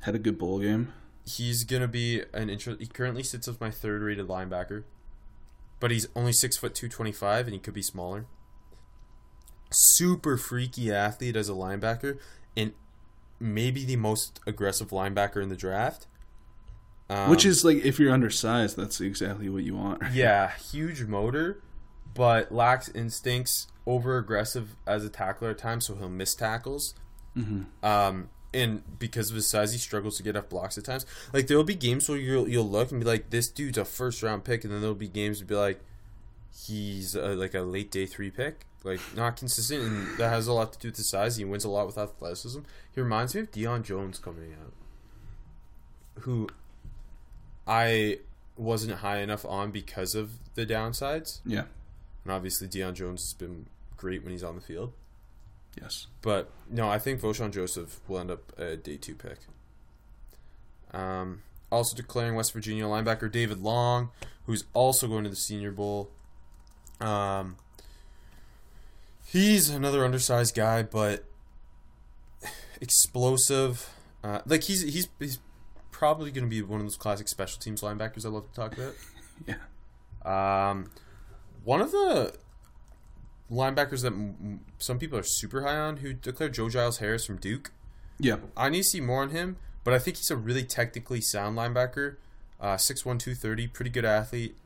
Had 0.00 0.14
a 0.14 0.18
good 0.18 0.38
bowl 0.38 0.58
game. 0.58 0.92
He's 1.24 1.64
gonna 1.64 1.88
be 1.88 2.22
an 2.32 2.48
intro. 2.50 2.76
He 2.76 2.86
currently 2.86 3.22
sits 3.22 3.48
as 3.48 3.60
my 3.60 3.70
third 3.70 4.02
rated 4.02 4.28
linebacker, 4.28 4.84
but 5.80 5.90
he's 5.90 6.08
only 6.14 6.32
six 6.32 6.56
foot 6.56 6.74
two 6.74 6.88
twenty 6.88 7.12
five, 7.12 7.46
and 7.46 7.54
he 7.54 7.60
could 7.60 7.74
be 7.74 7.82
smaller. 7.82 8.26
Super 9.70 10.36
freaky 10.36 10.92
athlete 10.92 11.36
as 11.36 11.48
a 11.48 11.52
linebacker, 11.52 12.18
and 12.56 12.72
maybe 13.40 13.84
the 13.84 13.96
most 13.96 14.40
aggressive 14.46 14.88
linebacker 14.88 15.42
in 15.42 15.48
the 15.48 15.56
draft. 15.56 16.06
Um, 17.10 17.30
Which 17.30 17.44
is 17.46 17.64
like 17.64 17.78
if 17.84 17.98
you're 17.98 18.12
undersized, 18.12 18.76
that's 18.76 19.00
exactly 19.00 19.48
what 19.48 19.64
you 19.64 19.74
want. 19.74 20.02
yeah, 20.12 20.52
huge 20.70 21.04
motor, 21.04 21.62
but 22.18 22.50
lacks 22.50 22.88
instincts, 22.88 23.68
over 23.86 24.18
aggressive 24.18 24.74
as 24.88 25.04
a 25.04 25.08
tackler 25.08 25.50
at 25.50 25.58
times, 25.58 25.86
so 25.86 25.94
he'll 25.94 26.08
miss 26.08 26.34
tackles. 26.34 26.92
Um, 27.84 28.28
and 28.52 28.82
because 28.98 29.30
of 29.30 29.36
his 29.36 29.46
size, 29.46 29.70
he 29.70 29.78
struggles 29.78 30.16
to 30.16 30.24
get 30.24 30.36
off 30.36 30.48
blocks 30.48 30.76
at 30.76 30.84
times. 30.84 31.06
Like 31.32 31.46
there 31.46 31.56
will 31.56 31.62
be 31.62 31.76
games 31.76 32.08
where 32.08 32.18
you'll 32.18 32.48
you'll 32.48 32.68
look 32.68 32.90
and 32.90 33.00
be 33.00 33.06
like, 33.06 33.30
"This 33.30 33.48
dude's 33.48 33.78
a 33.78 33.84
first 33.84 34.20
round 34.20 34.42
pick," 34.42 34.64
and 34.64 34.72
then 34.72 34.80
there'll 34.80 34.96
be 34.96 35.06
games 35.06 35.38
to 35.38 35.44
be 35.44 35.54
like, 35.54 35.80
"He's 36.66 37.14
a, 37.14 37.36
like 37.36 37.54
a 37.54 37.60
late 37.60 37.92
day 37.92 38.04
three 38.06 38.32
pick." 38.32 38.66
Like 38.82 39.00
not 39.14 39.36
consistent, 39.36 39.84
and 39.84 40.18
that 40.18 40.30
has 40.30 40.48
a 40.48 40.52
lot 40.52 40.72
to 40.72 40.78
do 40.80 40.88
with 40.88 40.96
his 40.96 41.08
size. 41.08 41.36
He 41.36 41.44
wins 41.44 41.64
a 41.64 41.68
lot 41.68 41.86
with 41.86 41.98
athleticism. 41.98 42.60
He 42.92 43.00
reminds 43.00 43.34
me 43.34 43.42
of 43.42 43.52
Deion 43.52 43.84
Jones 43.84 44.18
coming 44.18 44.54
out, 44.60 44.72
who 46.22 46.48
I 47.64 48.18
wasn't 48.56 48.94
high 48.94 49.18
enough 49.18 49.44
on 49.46 49.70
because 49.70 50.16
of 50.16 50.32
the 50.54 50.66
downsides. 50.66 51.40
Yeah. 51.46 51.64
And 52.28 52.34
obviously, 52.34 52.68
Deion 52.68 52.92
Jones 52.92 53.22
has 53.22 53.32
been 53.32 53.68
great 53.96 54.22
when 54.22 54.32
he's 54.32 54.44
on 54.44 54.54
the 54.54 54.60
field. 54.60 54.92
Yes. 55.80 56.08
But 56.20 56.50
no, 56.68 56.86
I 56.86 56.98
think 56.98 57.22
Vosean 57.22 57.50
Joseph 57.50 58.00
will 58.06 58.18
end 58.18 58.30
up 58.30 58.52
a 58.58 58.76
day 58.76 58.98
two 58.98 59.14
pick. 59.14 59.38
Um, 60.92 61.40
also 61.72 61.96
declaring 61.96 62.34
West 62.34 62.52
Virginia 62.52 62.84
linebacker 62.84 63.32
David 63.32 63.62
Long, 63.62 64.10
who's 64.44 64.64
also 64.74 65.08
going 65.08 65.24
to 65.24 65.30
the 65.30 65.36
Senior 65.36 65.70
Bowl. 65.70 66.10
Um, 67.00 67.56
he's 69.24 69.70
another 69.70 70.04
undersized 70.04 70.54
guy, 70.54 70.82
but 70.82 71.24
explosive. 72.82 73.88
Uh, 74.22 74.40
like 74.44 74.64
he's 74.64 74.82
he's 74.82 75.08
he's 75.18 75.38
probably 75.92 76.30
going 76.30 76.44
to 76.44 76.50
be 76.50 76.60
one 76.60 76.80
of 76.80 76.84
those 76.84 76.98
classic 76.98 77.26
special 77.26 77.58
teams 77.58 77.80
linebackers 77.80 78.26
I 78.26 78.28
love 78.28 78.50
to 78.50 78.54
talk 78.54 78.76
about. 78.76 78.92
Yeah. 79.46 79.54
Um, 80.70 80.90
one 81.64 81.80
of 81.80 81.90
the 81.90 82.34
linebackers 83.50 84.02
that 84.02 84.12
m- 84.12 84.60
some 84.78 84.98
people 84.98 85.18
are 85.18 85.22
super 85.22 85.62
high 85.62 85.76
on, 85.76 85.98
who 85.98 86.12
declared 86.12 86.54
Joe 86.54 86.68
Giles 86.68 86.98
Harris 86.98 87.24
from 87.24 87.36
Duke. 87.36 87.72
Yeah. 88.18 88.36
I 88.56 88.68
need 88.68 88.78
to 88.78 88.84
see 88.84 89.00
more 89.00 89.22
on 89.22 89.30
him, 89.30 89.56
but 89.84 89.94
I 89.94 89.98
think 89.98 90.16
he's 90.16 90.30
a 90.30 90.36
really 90.36 90.64
technically 90.64 91.20
sound 91.20 91.56
linebacker. 91.56 92.16
Uh, 92.60 92.74
6'1", 92.74 93.02
230, 93.02 93.68
pretty 93.68 93.90
good 93.90 94.04
athlete. 94.04 94.56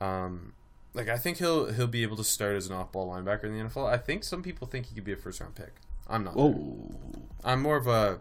Um, 0.00 0.54
like 0.94 1.08
I 1.08 1.18
think 1.18 1.38
he'll 1.38 1.72
he'll 1.72 1.86
be 1.86 2.02
able 2.02 2.16
to 2.16 2.24
start 2.24 2.56
as 2.56 2.66
an 2.66 2.72
off-ball 2.74 3.12
linebacker 3.12 3.44
in 3.44 3.56
the 3.56 3.64
NFL. 3.64 3.88
I 3.88 3.98
think 3.98 4.24
some 4.24 4.42
people 4.42 4.66
think 4.66 4.86
he 4.86 4.94
could 4.94 5.04
be 5.04 5.12
a 5.12 5.16
first-round 5.16 5.54
pick. 5.54 5.72
I'm 6.08 6.24
not. 6.24 6.34
Oh. 6.36 6.90
I'm 7.44 7.62
more 7.62 7.76
of 7.76 7.86
a 7.86 8.20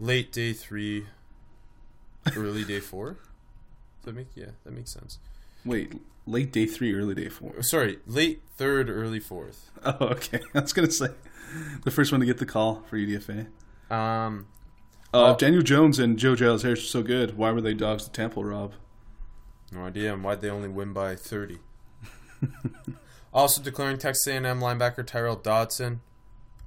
late 0.00 0.32
day 0.32 0.52
three, 0.52 1.06
early 2.36 2.64
day 2.64 2.80
four. 2.80 3.10
Does 3.10 4.06
that 4.06 4.14
make 4.16 4.28
yeah, 4.34 4.46
that 4.64 4.72
makes 4.72 4.90
sense. 4.90 5.18
Wait. 5.64 5.92
Late 6.26 6.52
day 6.52 6.66
three, 6.66 6.94
early 6.94 7.14
day 7.14 7.28
four. 7.28 7.62
Sorry, 7.62 7.98
late 8.06 8.42
third, 8.56 8.88
early 8.88 9.18
fourth. 9.20 9.70
Oh, 9.84 9.96
okay. 10.00 10.40
I 10.54 10.60
was 10.60 10.72
gonna 10.72 10.90
say 10.90 11.08
the 11.84 11.90
first 11.90 12.12
one 12.12 12.20
to 12.20 12.26
get 12.26 12.38
the 12.38 12.46
call 12.46 12.82
for 12.88 12.96
UDFA. 12.96 13.46
Um, 13.90 14.46
Uh, 15.12 15.18
Well- 15.18 15.36
Daniel 15.36 15.62
Jones 15.62 15.98
and 15.98 16.18
Joe 16.18 16.36
Giles 16.36 16.62
Harris 16.62 16.80
are 16.80 16.86
so 16.86 17.02
good, 17.02 17.36
why 17.36 17.50
were 17.50 17.60
they 17.60 17.74
dogs 17.74 18.04
to 18.04 18.10
Temple, 18.10 18.44
Rob? 18.44 18.74
no 19.72 19.84
idea. 19.84 20.12
And 20.12 20.22
why'd 20.22 20.40
they 20.42 20.50
only 20.50 20.68
win 20.68 20.92
by 20.92 21.16
thirty? 21.16 21.58
also 23.34 23.62
declaring 23.62 23.98
Texas 23.98 24.26
A&M 24.26 24.44
linebacker 24.60 25.04
Tyrel 25.06 25.36
Dodson. 25.42 26.00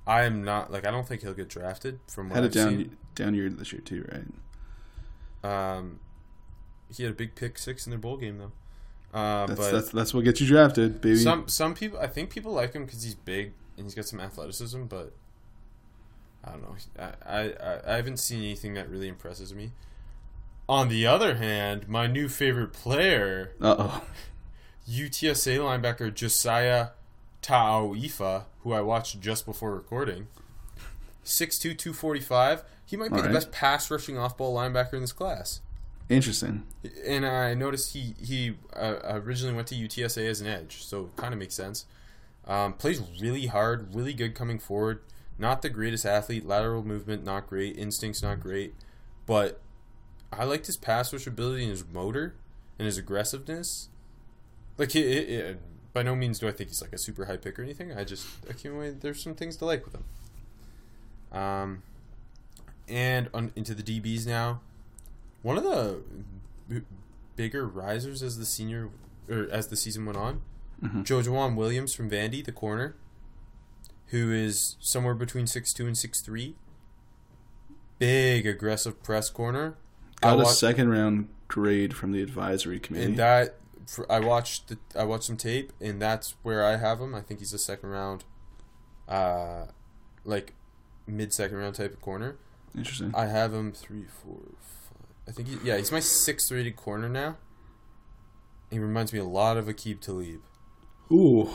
I 0.07 0.23
am 0.23 0.43
not 0.43 0.71
like 0.71 0.85
I 0.85 0.91
don't 0.91 1.07
think 1.07 1.21
he'll 1.21 1.33
get 1.33 1.47
drafted 1.49 1.99
from 2.07 2.29
what 2.29 2.35
Had 2.35 2.45
I've 2.45 2.51
it 2.51 2.53
down 2.53 2.69
seen. 2.69 2.97
down 3.15 3.33
year 3.35 3.49
this 3.49 3.71
year 3.71 3.81
too, 3.81 4.05
right? 5.43 5.77
Um, 5.77 5.99
he 6.95 7.03
had 7.03 7.11
a 7.11 7.15
big 7.15 7.35
pick 7.35 7.57
six 7.57 7.85
in 7.85 7.91
their 7.91 7.99
bowl 7.99 8.17
game 8.17 8.37
though. 8.37 8.51
Uh, 9.15 9.45
That's 9.45 9.59
but 9.59 9.71
that's 9.71 9.89
that's 9.91 10.13
what 10.13 10.25
gets 10.25 10.41
you 10.41 10.47
drafted, 10.47 10.99
baby. 10.99 11.15
Some 11.15 11.47
some 11.47 11.73
people, 11.73 11.97
I 11.99 12.07
think 12.07 12.29
people 12.29 12.51
like 12.51 12.73
him 12.73 12.83
because 12.85 13.01
he's 13.01 13.15
big 13.15 13.53
and 13.77 13.85
he's 13.85 13.95
got 13.95 14.05
some 14.05 14.19
athleticism, 14.19 14.83
but 14.83 15.13
I 16.43 16.51
don't 16.51 16.61
know. 16.61 16.75
I, 17.25 17.53
I 17.53 17.93
I 17.93 17.95
haven't 17.95 18.17
seen 18.17 18.39
anything 18.39 18.73
that 18.73 18.89
really 18.89 19.07
impresses 19.07 19.53
me. 19.55 19.71
On 20.67 20.89
the 20.89 21.07
other 21.07 21.35
hand, 21.35 21.87
my 21.87 22.07
new 22.07 22.27
favorite 22.27 22.73
player, 22.73 23.53
Uh 23.61 23.75
oh. 23.79 24.03
UTSA 24.89 25.59
linebacker 25.59 26.13
Josiah 26.13 26.89
Tauaefa, 27.41 28.43
who 28.63 28.73
I 28.73 28.81
watched 28.81 29.21
just 29.21 29.45
before 29.45 29.73
recording, 29.73 30.27
6'2", 31.23 31.77
245. 31.77 32.63
He 32.85 32.97
might 32.97 33.09
be 33.09 33.15
the 33.15 33.21
Alright. 33.21 33.33
best 33.33 33.51
pass 33.51 33.89
rushing 33.89 34.17
off 34.17 34.35
ball 34.37 34.55
linebacker 34.55 34.93
in 34.93 35.01
this 35.01 35.13
class. 35.13 35.61
Interesting. 36.07 36.63
And 37.05 37.25
I 37.25 37.55
noticed 37.55 37.93
he 37.93 38.13
he 38.21 38.55
uh, 38.75 38.97
originally 39.05 39.55
went 39.55 39.67
to 39.69 39.75
UTSA 39.75 40.27
as 40.29 40.39
an 40.41 40.47
edge, 40.47 40.83
so 40.83 41.05
it 41.05 41.15
kind 41.15 41.33
of 41.33 41.39
makes 41.39 41.55
sense. 41.55 41.85
Um, 42.47 42.73
plays 42.73 43.01
really 43.19 43.47
hard, 43.47 43.95
really 43.95 44.13
good 44.13 44.35
coming 44.35 44.59
forward. 44.59 45.01
Not 45.37 45.61
the 45.61 45.69
greatest 45.69 46.05
athlete, 46.05 46.45
lateral 46.45 46.83
movement 46.83 47.23
not 47.23 47.47
great, 47.47 47.77
instincts 47.77 48.21
not 48.21 48.39
great, 48.39 48.75
but 49.25 49.59
I 50.31 50.43
liked 50.45 50.67
his 50.67 50.77
pass 50.77 51.11
rush 51.11 51.27
ability 51.27 51.63
and 51.63 51.71
his 51.71 51.83
motor 51.91 52.35
and 52.77 52.85
his 52.85 52.97
aggressiveness. 52.97 53.89
Like 54.77 54.91
he, 54.91 55.01
it, 55.01 55.29
it, 55.29 55.61
by 55.93 56.03
no 56.03 56.15
means 56.15 56.39
do 56.39 56.47
I 56.47 56.51
think 56.51 56.69
he's 56.69 56.81
like 56.81 56.93
a 56.93 56.97
super 56.97 57.25
high 57.25 57.37
pick 57.37 57.57
or 57.57 57.63
anything. 57.63 57.93
I 57.93 58.03
just 58.03 58.27
I 58.49 58.53
can't 58.53 58.75
wait. 58.75 59.01
There's 59.01 59.23
some 59.23 59.33
things 59.33 59.57
to 59.57 59.65
like 59.65 59.83
with 59.85 59.95
him. 59.95 60.03
Um, 61.37 61.83
and 62.87 63.29
on, 63.33 63.51
into 63.55 63.73
the 63.73 63.83
DBs 63.83 64.27
now. 64.27 64.61
One 65.45 65.59
of 65.59 65.63
the 65.63 66.01
bigger 67.35 67.67
risers 67.67 68.23
as 68.23 68.39
the 68.39 68.45
senior 68.47 68.89
or 69.29 69.47
as 69.51 69.67
the 69.67 69.75
season 69.75 70.03
went 70.07 70.17
on, 70.17 70.41
Mhm. 70.81 71.05
Joejuan 71.05 71.55
Williams 71.55 71.93
from 71.93 72.09
Vandy, 72.09 72.43
the 72.43 72.51
corner, 72.51 72.95
who 74.07 74.31
is 74.31 74.75
somewhere 74.79 75.13
between 75.13 75.45
six 75.45 75.71
two 75.71 75.85
and 75.85 75.95
six 75.95 76.19
three. 76.21 76.55
Big 77.99 78.47
aggressive 78.47 79.03
press 79.03 79.29
corner. 79.29 79.75
I 80.23 80.35
Got 80.35 80.39
a 80.41 80.45
second 80.47 80.89
round 80.89 81.29
grade 81.47 81.93
from 81.95 82.11
the 82.11 82.23
advisory 82.23 82.79
committee. 82.79 83.05
and 83.05 83.17
that 83.17 83.59
I 84.09 84.21
watched 84.21 84.69
the, 84.69 84.79
I 84.99 85.03
watched 85.03 85.25
some 85.25 85.37
tape, 85.37 85.71
and 85.79 86.01
that's 86.01 86.33
where 86.41 86.65
I 86.65 86.77
have 86.77 86.99
him. 86.99 87.13
I 87.13 87.21
think 87.21 87.39
he's 87.39 87.53
a 87.53 87.59
second 87.59 87.89
round, 87.89 88.23
uh, 89.07 89.65
like 90.23 90.55
mid 91.05 91.33
second 91.33 91.57
round 91.57 91.75
type 91.75 91.93
of 91.93 92.01
corner. 92.01 92.37
Interesting. 92.75 93.13
I 93.13 93.27
have 93.27 93.53
him 93.53 93.71
three, 93.71 94.05
four. 94.05 94.39
I 95.27 95.31
think 95.31 95.47
he, 95.47 95.57
yeah, 95.63 95.77
he's 95.77 95.91
my 95.91 95.99
sixth 95.99 96.51
rated 96.51 96.75
corner 96.75 97.09
now. 97.09 97.37
He 98.69 98.79
reminds 98.79 99.13
me 99.13 99.19
a 99.19 99.25
lot 99.25 99.57
of 99.57 99.65
Aqib 99.65 100.01
Talib. 100.01 100.41
Ooh. 101.11 101.49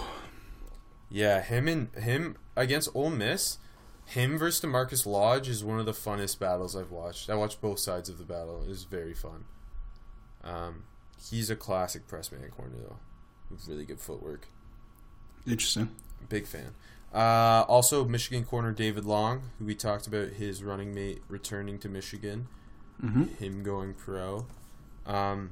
Yeah, 1.08 1.42
him 1.42 1.68
and 1.68 1.94
him 1.94 2.36
against 2.56 2.88
Ole 2.94 3.10
Miss, 3.10 3.58
him 4.06 4.38
versus 4.38 4.60
DaMarkus 4.64 5.06
Lodge 5.06 5.48
is 5.48 5.64
one 5.64 5.78
of 5.80 5.86
the 5.86 5.92
funnest 5.92 6.38
battles 6.38 6.76
I've 6.76 6.90
watched. 6.90 7.28
I 7.30 7.34
watched 7.34 7.60
both 7.60 7.80
sides 7.80 8.08
of 8.08 8.18
the 8.18 8.24
battle. 8.24 8.62
It 8.62 8.68
was 8.68 8.84
very 8.84 9.14
fun. 9.14 9.44
Um, 10.42 10.84
he's 11.30 11.50
a 11.50 11.56
classic 11.56 12.06
press 12.06 12.32
man 12.32 12.48
corner 12.50 12.76
though, 12.78 12.96
with 13.50 13.68
really 13.68 13.84
good 13.84 14.00
footwork. 14.00 14.48
Interesting. 15.46 15.90
Big 16.28 16.46
fan. 16.46 16.74
Uh, 17.12 17.64
also, 17.68 18.04
Michigan 18.04 18.44
corner 18.44 18.72
David 18.72 19.04
Long, 19.04 19.42
who 19.58 19.64
we 19.64 19.74
talked 19.74 20.06
about 20.06 20.28
his 20.30 20.62
running 20.62 20.94
mate 20.94 21.22
returning 21.28 21.78
to 21.80 21.88
Michigan, 21.88 22.46
Mm-hmm. 23.02 23.24
him 23.42 23.62
going 23.62 23.94
pro. 23.94 24.46
Um, 25.06 25.50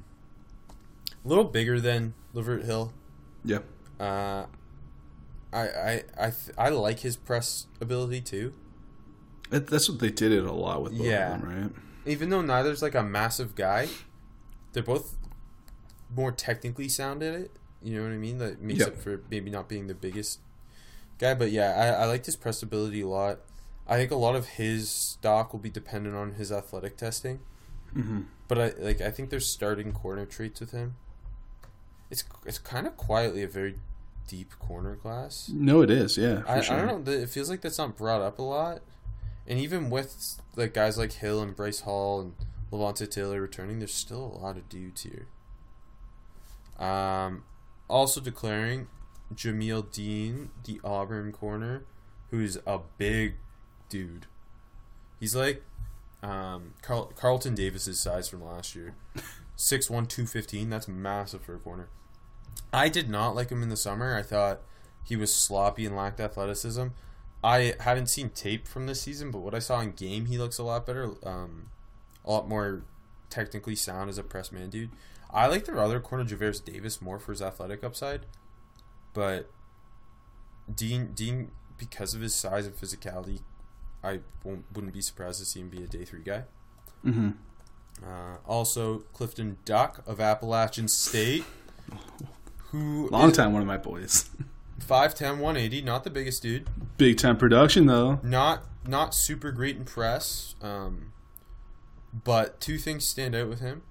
a 1.23 1.27
little 1.27 1.43
bigger 1.45 1.79
than 1.79 2.13
Lavert 2.33 2.63
Hill. 2.65 2.93
Yeah. 3.43 3.59
Uh, 3.99 4.45
I 5.51 5.59
I 5.61 6.03
I 6.17 6.25
th- 6.29 6.55
I 6.57 6.69
like 6.69 6.99
his 6.99 7.17
press 7.17 7.65
ability 7.81 8.21
too. 8.21 8.53
That, 9.49 9.67
that's 9.67 9.89
what 9.89 9.99
they 9.99 10.11
did 10.11 10.31
it 10.31 10.45
a 10.45 10.51
lot 10.51 10.83
with 10.83 10.93
both 10.97 11.01
Yeah. 11.07 11.29
them, 11.37 11.41
right? 11.41 11.71
Even 12.05 12.29
though 12.29 12.41
neither's 12.43 12.81
like 12.83 12.93
a 12.95 13.01
massive 13.03 13.55
guy, 13.55 13.87
they're 14.73 14.83
both 14.83 15.15
more 16.15 16.31
technically 16.31 16.87
sound 16.87 17.23
at 17.23 17.33
it. 17.33 17.51
You 17.81 17.97
know 17.97 18.03
what 18.03 18.13
I 18.13 18.17
mean? 18.17 18.37
That 18.37 18.61
makes 18.61 18.81
Yeah. 18.81 18.87
up 18.87 18.97
for 18.97 19.21
maybe 19.31 19.49
not 19.49 19.67
being 19.67 19.87
the 19.87 19.95
biggest 19.95 20.39
guy. 21.17 21.33
But 21.33 21.51
yeah, 21.51 21.95
I, 21.99 22.03
I 22.03 22.05
liked 22.05 22.25
his 22.27 22.35
press 22.35 22.61
ability 22.61 23.01
a 23.01 23.07
lot. 23.07 23.39
I 23.89 23.97
think 23.97 24.11
a 24.11 24.15
lot 24.15 24.35
of 24.35 24.47
his 24.49 24.87
stock 24.87 25.51
will 25.51 25.59
be 25.59 25.71
dependent 25.71 26.15
on 26.15 26.33
his 26.33 26.51
athletic 26.51 26.95
testing. 26.95 27.39
Mm-hmm. 27.95 28.21
But 28.47 28.59
I 28.59 28.73
like 28.77 29.01
I 29.01 29.09
think 29.09 29.31
there's 29.31 29.47
starting 29.47 29.91
corner 29.91 30.25
traits 30.25 30.59
with 30.59 30.71
him. 30.71 30.95
It's 32.11 32.23
it's 32.45 32.59
kind 32.59 32.85
of 32.85 32.95
quietly 32.95 33.41
a 33.41 33.47
very 33.47 33.75
deep 34.27 34.57
corner 34.59 34.95
class. 34.95 35.49
No, 35.51 35.81
it 35.81 35.89
is. 35.89 36.17
Yeah, 36.17 36.41
for 36.41 36.49
I, 36.49 36.61
sure. 36.61 36.75
I 36.77 36.85
don't 36.85 37.05
know. 37.05 37.11
It 37.11 37.29
feels 37.29 37.49
like 37.49 37.61
that's 37.61 37.79
not 37.79 37.97
brought 37.97 38.21
up 38.21 38.37
a 38.37 38.43
lot, 38.43 38.81
and 39.47 39.59
even 39.59 39.89
with 39.89 40.39
like 40.55 40.75
guys 40.75 40.97
like 40.97 41.13
Hill 41.13 41.41
and 41.41 41.55
Bryce 41.55 41.81
Hall 41.81 42.21
and 42.21 42.33
Levonta 42.71 43.09
Taylor 43.09 43.41
returning, 43.41 43.79
there's 43.79 43.93
still 43.93 44.23
a 44.35 44.37
lot 44.45 44.55
of 44.55 44.69
dudes 44.69 45.01
here. 45.01 45.27
Um, 46.77 47.43
also 47.89 48.21
declaring 48.21 48.87
Jamel 49.33 49.91
Dean, 49.91 50.51
the 50.63 50.79
Auburn 50.83 51.31
corner, 51.31 51.85
who's 52.29 52.57
a 52.67 52.79
big 52.97 53.35
dude. 53.89 54.27
He's 55.19 55.35
like 55.35 55.63
um, 56.23 56.73
Carl- 56.81 57.11
Carlton 57.15 57.55
Davis's 57.55 57.99
size 57.99 58.29
from 58.29 58.43
last 58.43 58.75
year, 58.75 58.95
6'1", 59.57 59.87
215. 59.87 60.69
That's 60.69 60.87
massive 60.87 61.41
for 61.41 61.55
a 61.55 61.59
corner. 61.59 61.89
I 62.71 62.89
did 62.89 63.09
not 63.09 63.35
like 63.35 63.49
him 63.49 63.63
in 63.63 63.69
the 63.69 63.77
summer. 63.77 64.15
I 64.15 64.21
thought 64.21 64.61
he 65.03 65.15
was 65.15 65.33
sloppy 65.33 65.85
and 65.85 65.95
lacked 65.95 66.19
athleticism. 66.19 66.87
I 67.43 67.75
haven't 67.79 68.07
seen 68.07 68.29
tape 68.29 68.67
from 68.67 68.85
this 68.85 69.01
season, 69.01 69.31
but 69.31 69.39
what 69.39 69.55
I 69.55 69.59
saw 69.59 69.79
in 69.79 69.91
game, 69.91 70.25
he 70.25 70.37
looks 70.37 70.57
a 70.57 70.63
lot 70.63 70.85
better. 70.85 71.13
Um, 71.23 71.67
a 72.25 72.31
lot 72.31 72.49
more 72.49 72.83
technically 73.29 73.75
sound 73.75 74.09
as 74.09 74.17
a 74.17 74.23
press 74.23 74.51
man 74.51 74.69
dude. 74.69 74.91
I 75.31 75.47
like 75.47 75.65
their 75.65 75.79
other 75.79 75.99
corner, 75.99 76.25
Javaris 76.25 76.63
Davis, 76.63 77.01
more 77.01 77.19
for 77.19 77.31
his 77.31 77.41
athletic 77.41 77.83
upside. 77.83 78.25
But 79.13 79.49
Dean, 80.73 81.13
Dean, 81.13 81.51
because 81.77 82.13
of 82.13 82.21
his 82.21 82.35
size 82.35 82.65
and 82.65 82.75
physicality, 82.75 83.41
I 84.03 84.19
won't, 84.43 84.65
wouldn't 84.73 84.93
be 84.93 85.01
surprised 85.01 85.39
to 85.39 85.45
see 85.45 85.59
him 85.59 85.69
be 85.69 85.83
a 85.83 85.87
day 85.87 86.05
three 86.05 86.21
guy. 86.23 86.43
Mm-hmm. 87.05 87.31
Uh, 88.03 88.37
also, 88.47 88.99
Clifton 89.13 89.57
Duck 89.65 90.03
of 90.07 90.19
Appalachian 90.21 90.87
State, 90.87 91.43
who 92.71 93.09
Long 93.09 93.31
time, 93.31 93.51
one 93.53 93.61
of 93.61 93.67
my 93.67 93.77
boys. 93.77 94.29
5'10", 94.79 95.31
180, 95.39 95.81
not 95.81 96.03
the 96.03 96.09
biggest 96.09 96.41
dude, 96.41 96.67
Big 96.97 97.17
time 97.17 97.37
production 97.37 97.85
though. 97.85 98.19
not 98.23 98.63
not 98.87 99.13
super 99.13 99.51
great 99.51 99.75
in 99.75 99.83
press. 99.85 100.55
Um, 100.61 101.11
but 102.23 102.59
two 102.61 102.77
things 102.77 103.05
stand 103.05 103.35
out 103.35 103.49
with 103.49 103.59
him: 103.59 103.81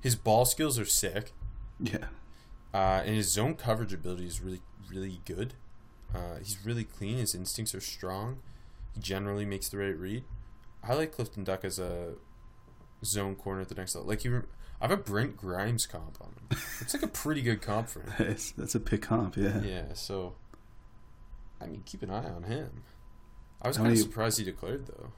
his 0.00 0.16
ball 0.16 0.44
skills 0.46 0.78
are 0.78 0.84
sick, 0.86 1.32
Yeah. 1.78 2.06
uh, 2.72 3.02
and 3.04 3.14
his 3.14 3.30
zone 3.30 3.54
coverage 3.54 3.92
ability 3.92 4.26
is 4.26 4.40
really 4.40 4.62
really 4.90 5.20
good. 5.26 5.52
Uh, 6.14 6.36
he's 6.38 6.56
really 6.64 6.84
clean. 6.84 7.18
His 7.18 7.34
instincts 7.34 7.74
are 7.74 7.80
strong. 7.80 8.38
Generally 8.98 9.46
makes 9.46 9.68
the 9.68 9.78
right 9.78 9.96
read. 9.96 10.24
I 10.82 10.94
like 10.94 11.12
Clifton 11.12 11.44
Duck 11.44 11.64
as 11.64 11.78
a 11.78 12.14
zone 13.04 13.34
corner 13.34 13.60
at 13.60 13.68
the 13.68 13.74
next 13.74 13.94
level. 13.94 14.08
Like 14.08 14.24
you, 14.24 14.44
I 14.80 14.86
have 14.86 14.90
a 14.90 14.96
Brent 14.96 15.36
Grimes 15.36 15.86
comp 15.86 16.18
on 16.20 16.28
him. 16.28 16.58
It's 16.80 16.94
like 16.94 17.02
a 17.02 17.08
pretty 17.08 17.42
good 17.42 17.60
comp 17.60 17.88
for 17.88 18.00
him. 18.00 18.12
That's, 18.18 18.52
that's 18.52 18.74
a 18.74 18.80
pick 18.80 19.02
comp. 19.02 19.36
Yeah. 19.36 19.60
Yeah, 19.62 19.92
so 19.94 20.34
I 21.60 21.66
mean, 21.66 21.82
keep 21.84 22.02
an 22.02 22.10
eye 22.10 22.28
on 22.28 22.44
him. 22.44 22.84
I 23.60 23.68
was 23.68 23.76
kind 23.76 23.90
of 23.90 23.98
surprised 23.98 24.38
he 24.38 24.44
declared 24.44 24.86
though. 24.86 25.12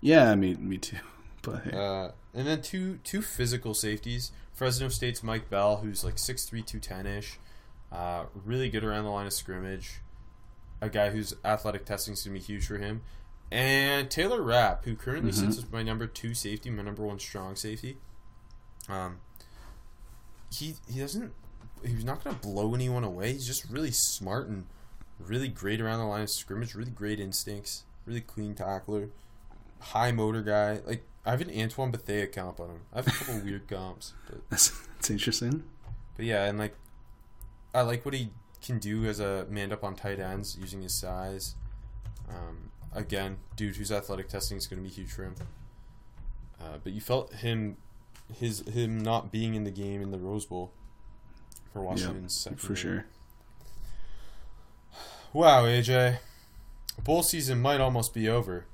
Yeah. 0.00 0.30
I 0.30 0.34
mean, 0.36 0.68
me 0.68 0.78
too. 0.78 0.98
But. 1.40 1.72
Uh, 1.72 2.10
and 2.34 2.48
then 2.48 2.62
two 2.62 2.98
two 3.04 3.22
physical 3.22 3.72
safeties. 3.72 4.32
Fresno 4.52 4.88
State's 4.88 5.22
Mike 5.22 5.48
Bell, 5.48 5.76
who's 5.76 6.02
like 6.02 6.16
6'3", 6.16 6.66
210 6.66 7.06
ish, 7.06 7.38
uh, 7.92 8.24
really 8.44 8.68
good 8.68 8.82
around 8.82 9.04
the 9.04 9.10
line 9.10 9.26
of 9.26 9.32
scrimmage. 9.32 10.00
A 10.80 10.88
guy 10.88 11.10
whose 11.10 11.34
athletic 11.44 11.84
testing 11.84 12.14
is 12.14 12.22
gonna 12.22 12.34
be 12.34 12.40
huge 12.44 12.66
for 12.66 12.78
him. 12.78 13.02
And 13.50 14.10
Taylor 14.10 14.42
Rapp, 14.42 14.84
who 14.84 14.94
currently 14.94 15.32
Mhm. 15.32 15.34
sits 15.34 15.58
as 15.58 15.70
my 15.72 15.82
number 15.82 16.06
two 16.06 16.34
safety, 16.34 16.70
my 16.70 16.82
number 16.82 17.02
one 17.04 17.18
strong 17.18 17.56
safety. 17.56 17.98
Um, 18.88 19.20
he 20.52 20.76
he 20.90 21.00
doesn't 21.00 21.32
he's 21.84 22.04
not 22.04 22.22
gonna 22.24 22.36
blow 22.36 22.74
anyone 22.74 23.04
away. 23.04 23.32
He's 23.32 23.46
just 23.46 23.68
really 23.70 23.90
smart 23.92 24.48
and 24.48 24.66
really 25.18 25.48
great 25.48 25.80
around 25.80 25.98
the 25.98 26.04
line 26.06 26.22
of 26.22 26.30
scrimmage. 26.30 26.74
Really 26.74 26.90
great 26.90 27.20
instincts. 27.20 27.84
Really 28.06 28.20
clean 28.20 28.54
tackler. 28.54 29.10
High 29.80 30.12
motor 30.12 30.42
guy. 30.42 30.80
Like 30.86 31.04
I 31.26 31.30
have 31.32 31.40
an 31.40 31.50
Antoine 31.50 31.90
Bethea 31.90 32.26
comp 32.26 32.60
on 32.60 32.70
him. 32.70 32.80
I 32.92 32.96
have 32.96 33.06
a 33.06 33.10
couple 33.10 33.38
weird 33.44 33.68
comps, 33.68 34.14
but 34.28 34.48
that's, 34.50 34.70
that's 34.94 35.10
interesting. 35.10 35.64
but 36.16 36.24
yeah, 36.24 36.44
and 36.46 36.58
like 36.58 36.74
I 37.74 37.82
like 37.82 38.04
what 38.04 38.14
he 38.14 38.30
can 38.62 38.78
do 38.78 39.04
as 39.06 39.20
a 39.20 39.46
man 39.48 39.72
up 39.72 39.84
on 39.84 39.94
tight 39.94 40.18
ends 40.18 40.56
using 40.60 40.82
his 40.82 40.94
size. 40.94 41.54
Um, 42.28 42.70
again, 42.92 43.38
dude 43.56 43.76
whose 43.76 43.92
athletic 43.92 44.28
testing 44.28 44.58
is 44.58 44.66
going 44.66 44.82
to 44.82 44.88
be 44.88 44.94
huge 44.94 45.10
for 45.10 45.24
him. 45.24 45.34
Uh, 46.60 46.78
but 46.82 46.92
you 46.92 47.00
felt 47.00 47.32
him, 47.34 47.76
his 48.34 48.66
him 48.68 48.98
not 48.98 49.30
being 49.30 49.54
in 49.54 49.64
the 49.64 49.70
game 49.70 50.02
in 50.02 50.10
the 50.10 50.18
Rose 50.18 50.44
Bowl 50.44 50.72
for 51.72 51.82
Washington's 51.82 52.34
second 52.34 52.58
For 52.58 52.74
sure. 52.74 53.06
Wow, 55.32 55.64
AJ, 55.64 56.18
bowl 57.04 57.22
season 57.22 57.60
might 57.60 57.80
almost 57.80 58.14
be 58.14 58.28
over, 58.28 58.64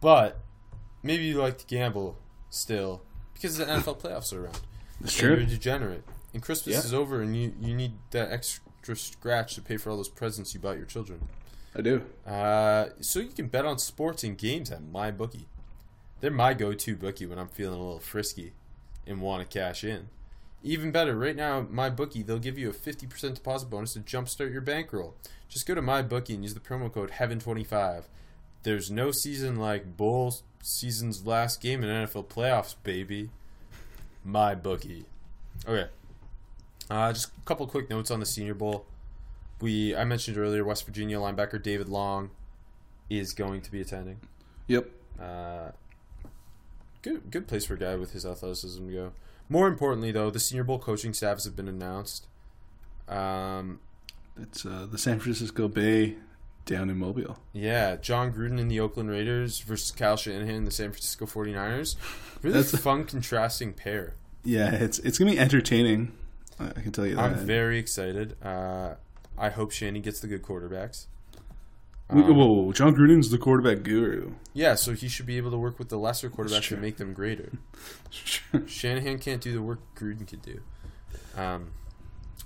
but 0.00 0.38
maybe 1.02 1.24
you 1.24 1.38
like 1.38 1.58
to 1.58 1.66
gamble 1.66 2.18
still 2.50 3.02
because 3.32 3.56
the 3.56 3.64
NFL 3.64 4.00
playoffs 4.00 4.32
are 4.32 4.44
around. 4.44 4.60
That's 5.00 5.18
And 5.18 5.22
You're 5.22 5.38
a 5.40 5.46
degenerate. 5.46 6.04
And 6.34 6.42
Christmas 6.42 6.74
Yeah. 6.76 6.80
is 6.80 6.92
over, 6.94 7.20
and 7.22 7.36
you, 7.36 7.54
you 7.60 7.74
need 7.74 7.92
that 8.10 8.30
extra 8.30 8.96
scratch 8.96 9.54
to 9.54 9.62
pay 9.62 9.76
for 9.76 9.90
all 9.90 9.96
those 9.96 10.08
presents 10.08 10.54
you 10.54 10.60
bought 10.60 10.76
your 10.76 10.86
children. 10.86 11.20
I 11.74 11.80
do. 11.82 12.02
Uh, 12.26 12.86
so 13.00 13.20
you 13.20 13.28
can 13.28 13.46
bet 13.48 13.64
on 13.64 13.78
sports 13.78 14.24
and 14.24 14.36
games 14.36 14.70
at 14.70 14.82
my 14.82 15.10
bookie. 15.10 15.46
They're 16.20 16.30
my 16.30 16.54
go-to 16.54 16.96
bookie 16.96 17.26
when 17.26 17.38
I'm 17.38 17.48
feeling 17.48 17.78
a 17.78 17.82
little 17.82 18.00
frisky 18.00 18.52
and 19.06 19.20
want 19.20 19.48
to 19.48 19.58
cash 19.58 19.84
in. 19.84 20.08
Even 20.62 20.90
better, 20.90 21.16
right 21.16 21.36
now, 21.36 21.64
my 21.70 21.88
bookie 21.88 22.22
they'll 22.22 22.38
give 22.40 22.58
you 22.58 22.68
a 22.68 22.72
50% 22.72 23.34
deposit 23.34 23.70
bonus 23.70 23.92
to 23.92 24.00
jumpstart 24.00 24.50
your 24.52 24.60
bankroll. 24.60 25.14
Just 25.48 25.66
go 25.66 25.74
to 25.74 25.80
my 25.82 26.02
bookie 26.02 26.34
and 26.34 26.42
use 26.42 26.54
the 26.54 26.60
promo 26.60 26.92
code 26.92 27.12
HEAVEN25. 27.12 28.04
There's 28.64 28.90
no 28.90 29.12
season 29.12 29.56
like 29.56 29.96
bowl 29.96 30.34
season's 30.60 31.24
last 31.24 31.60
game 31.60 31.84
in 31.84 31.88
NFL 31.88 32.26
playoffs, 32.26 32.74
baby. 32.82 33.30
MyBookie. 34.26 35.04
Okay. 35.66 35.88
Uh, 36.90 37.12
just 37.12 37.28
a 37.28 37.40
couple 37.44 37.66
quick 37.66 37.90
notes 37.90 38.10
on 38.10 38.20
the 38.20 38.26
Senior 38.26 38.54
Bowl. 38.54 38.86
We 39.60 39.94
I 39.96 40.04
mentioned 40.04 40.38
earlier 40.38 40.64
West 40.64 40.86
Virginia 40.86 41.18
linebacker 41.18 41.62
David 41.62 41.88
Long 41.88 42.30
is 43.10 43.32
going 43.34 43.60
to 43.62 43.70
be 43.70 43.80
attending. 43.80 44.20
Yep. 44.68 44.88
Uh, 45.20 45.70
good 47.02 47.30
good 47.30 47.46
place 47.48 47.64
for 47.66 47.74
a 47.74 47.78
guy 47.78 47.96
with 47.96 48.12
his 48.12 48.24
athleticism 48.24 48.86
to 48.86 48.92
go. 48.92 49.12
More 49.48 49.66
importantly, 49.66 50.12
though, 50.12 50.30
the 50.30 50.38
Senior 50.40 50.64
Bowl 50.64 50.78
coaching 50.78 51.12
staffs 51.14 51.44
have 51.44 51.56
been 51.56 51.68
announced. 51.68 52.26
Um, 53.08 53.80
It's 54.40 54.64
uh, 54.66 54.86
the 54.90 54.98
San 54.98 55.18
Francisco 55.18 55.68
Bay 55.68 56.16
down 56.66 56.90
in 56.90 56.98
Mobile. 56.98 57.38
yeah, 57.54 57.96
Jon 57.96 58.30
Gruden 58.30 58.60
and 58.60 58.70
the 58.70 58.78
Oakland 58.78 59.08
Raiders 59.08 59.60
versus 59.60 59.90
Kyle 59.90 60.18
Shanahan 60.18 60.54
and 60.54 60.66
the 60.66 60.70
San 60.70 60.90
Francisco 60.90 61.24
49ers. 61.24 61.96
Really 62.42 62.60
That's- 62.62 62.78
fun, 62.80 63.04
contrasting 63.04 63.72
pair. 63.72 64.14
Yeah, 64.44 64.72
it's 64.74 64.98
it's 65.00 65.18
gonna 65.18 65.30
be 65.32 65.38
entertaining. 65.38 66.12
I 66.60 66.80
can 66.80 66.92
tell 66.92 67.06
you 67.06 67.16
that. 67.16 67.22
I'm 67.24 67.34
very 67.46 67.78
excited. 67.78 68.36
Uh, 68.44 68.94
I 69.36 69.50
hope 69.50 69.70
Shanny 69.70 70.00
gets 70.00 70.20
the 70.20 70.26
good 70.26 70.42
quarterbacks. 70.42 71.06
Whoa, 72.10 72.22
Um, 72.22 72.36
whoa, 72.36 72.46
whoa, 72.46 72.72
Jon 72.72 72.94
Gruden's 72.96 73.30
the 73.30 73.36
quarterback 73.38 73.82
guru. 73.82 74.32
Yeah, 74.54 74.74
so 74.76 74.94
he 74.94 75.08
should 75.08 75.26
be 75.26 75.36
able 75.36 75.50
to 75.50 75.58
work 75.58 75.78
with 75.78 75.90
the 75.90 75.98
lesser 75.98 76.30
quarterbacks 76.30 76.72
and 76.72 76.80
make 76.80 76.96
them 76.96 77.12
greater. 77.12 77.52
Shanahan 78.66 79.18
can't 79.18 79.42
do 79.42 79.52
the 79.52 79.62
work 79.62 79.80
Gruden 79.94 80.26
could 80.26 80.42
do. 80.42 80.60
Um, 81.36 81.72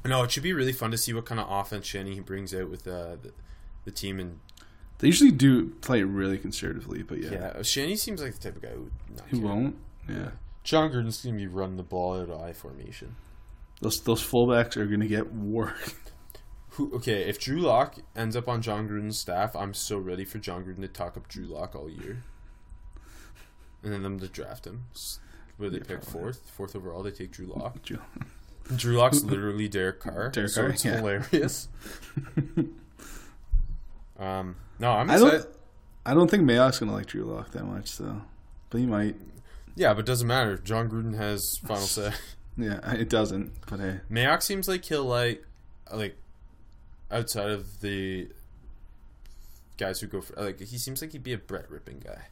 no, 0.04 0.24
it 0.24 0.32
should 0.32 0.42
be 0.42 0.52
really 0.52 0.72
fun 0.72 0.90
to 0.90 0.98
see 0.98 1.12
what 1.12 1.26
kind 1.26 1.40
of 1.40 1.46
offense 1.48 1.86
Shanahan 1.86 2.22
brings 2.22 2.52
out 2.52 2.68
with 2.68 2.86
uh, 2.88 3.16
the, 3.22 3.32
the 3.84 3.92
team. 3.92 4.18
And 4.18 4.40
they 4.98 5.06
usually 5.06 5.30
do 5.30 5.68
play 5.80 6.02
really 6.02 6.38
conservatively, 6.38 7.02
but 7.04 7.18
yeah, 7.22 7.30
yeah, 7.30 7.62
Shanny 7.62 7.94
seems 7.96 8.20
like 8.20 8.34
the 8.34 8.40
type 8.40 8.56
of 8.56 8.62
guy 8.62 8.70
who 8.70 8.80
would 8.82 8.92
not 9.16 9.28
he 9.28 9.38
care. 9.38 9.46
won't. 9.46 9.76
Yeah, 10.08 10.30
Jon 10.64 10.90
Gruden's 10.90 11.22
going 11.22 11.36
to 11.36 11.40
be 11.40 11.46
running 11.46 11.76
the 11.76 11.82
ball 11.84 12.20
out 12.20 12.28
of 12.28 12.40
I 12.42 12.52
formation. 12.52 13.14
Those 13.82 14.00
those 14.00 14.22
fullbacks 14.22 14.76
are 14.76 14.86
gonna 14.86 15.06
get 15.08 15.34
worked. 15.34 15.94
Who, 16.76 16.90
okay, 16.94 17.28
if 17.28 17.38
Drew 17.38 17.60
Lock 17.60 17.96
ends 18.16 18.34
up 18.34 18.48
on 18.48 18.62
Jon 18.62 18.88
Gruden's 18.88 19.18
staff, 19.18 19.54
I'm 19.54 19.74
so 19.74 19.98
ready 19.98 20.24
for 20.24 20.38
Jon 20.38 20.64
Gruden 20.64 20.80
to 20.80 20.88
talk 20.88 21.18
up 21.18 21.28
Drew 21.28 21.44
Lock 21.44 21.74
all 21.76 21.90
year. 21.90 22.22
And 23.82 23.92
then 23.92 24.02
them 24.02 24.18
to 24.20 24.28
draft 24.28 24.66
him. 24.66 24.84
Where 25.58 25.68
they 25.68 25.76
Yeah, 25.78 25.82
pick 25.86 26.00
probably. 26.02 26.20
fourth, 26.22 26.50
fourth 26.50 26.74
overall, 26.76 27.02
they 27.02 27.10
take 27.10 27.30
Drew 27.32 27.46
Lock. 27.46 27.82
Drew- 27.84 27.98
Drew 28.74 28.96
Lock's 28.96 29.22
literally 29.22 29.68
Derek 29.68 30.00
Carr. 30.00 30.30
Derek 30.30 30.48
so 30.50 30.62
Carr, 30.62 30.70
it's 30.70 30.84
yeah. 30.84 30.96
hilarious. 30.96 31.68
um, 34.18 34.56
no, 34.78 34.92
I'm 34.92 35.10
I 35.10 35.18
don't. 35.18 35.46
I 36.06 36.14
don't 36.14 36.30
think 36.30 36.44
Mayock's 36.44 36.78
gonna 36.78 36.92
like 36.92 37.06
Drew 37.06 37.24
Lock 37.24 37.50
that 37.50 37.64
much, 37.64 37.98
though. 37.98 38.22
But 38.70 38.78
he 38.78 38.86
might. 38.86 39.16
Yeah, 39.74 39.92
but 39.94 40.00
it 40.00 40.06
doesn't 40.06 40.26
matter. 40.26 40.56
Jon 40.56 40.88
Gruden 40.88 41.16
has 41.16 41.58
final 41.58 41.82
say. 41.82 42.12
Yeah, 42.57 42.92
it 42.92 43.09
doesn't. 43.09 43.53
But 43.68 43.80
hey, 43.80 44.00
Mayock 44.11 44.42
seems 44.42 44.68
like 44.68 44.84
he'll 44.84 45.05
like, 45.05 45.44
like, 45.92 46.16
outside 47.11 47.50
of 47.50 47.80
the 47.80 48.28
guys 49.78 50.00
who 50.00 50.07
go 50.07 50.20
for 50.20 50.34
like, 50.40 50.61
he 50.61 50.78
seems 50.78 51.00
like 51.03 51.12
he'd 51.12 51.22
be 51.22 51.32
a 51.32 51.38
Brett 51.38 51.70
Rypien 51.70 52.05
guy. 52.05 52.22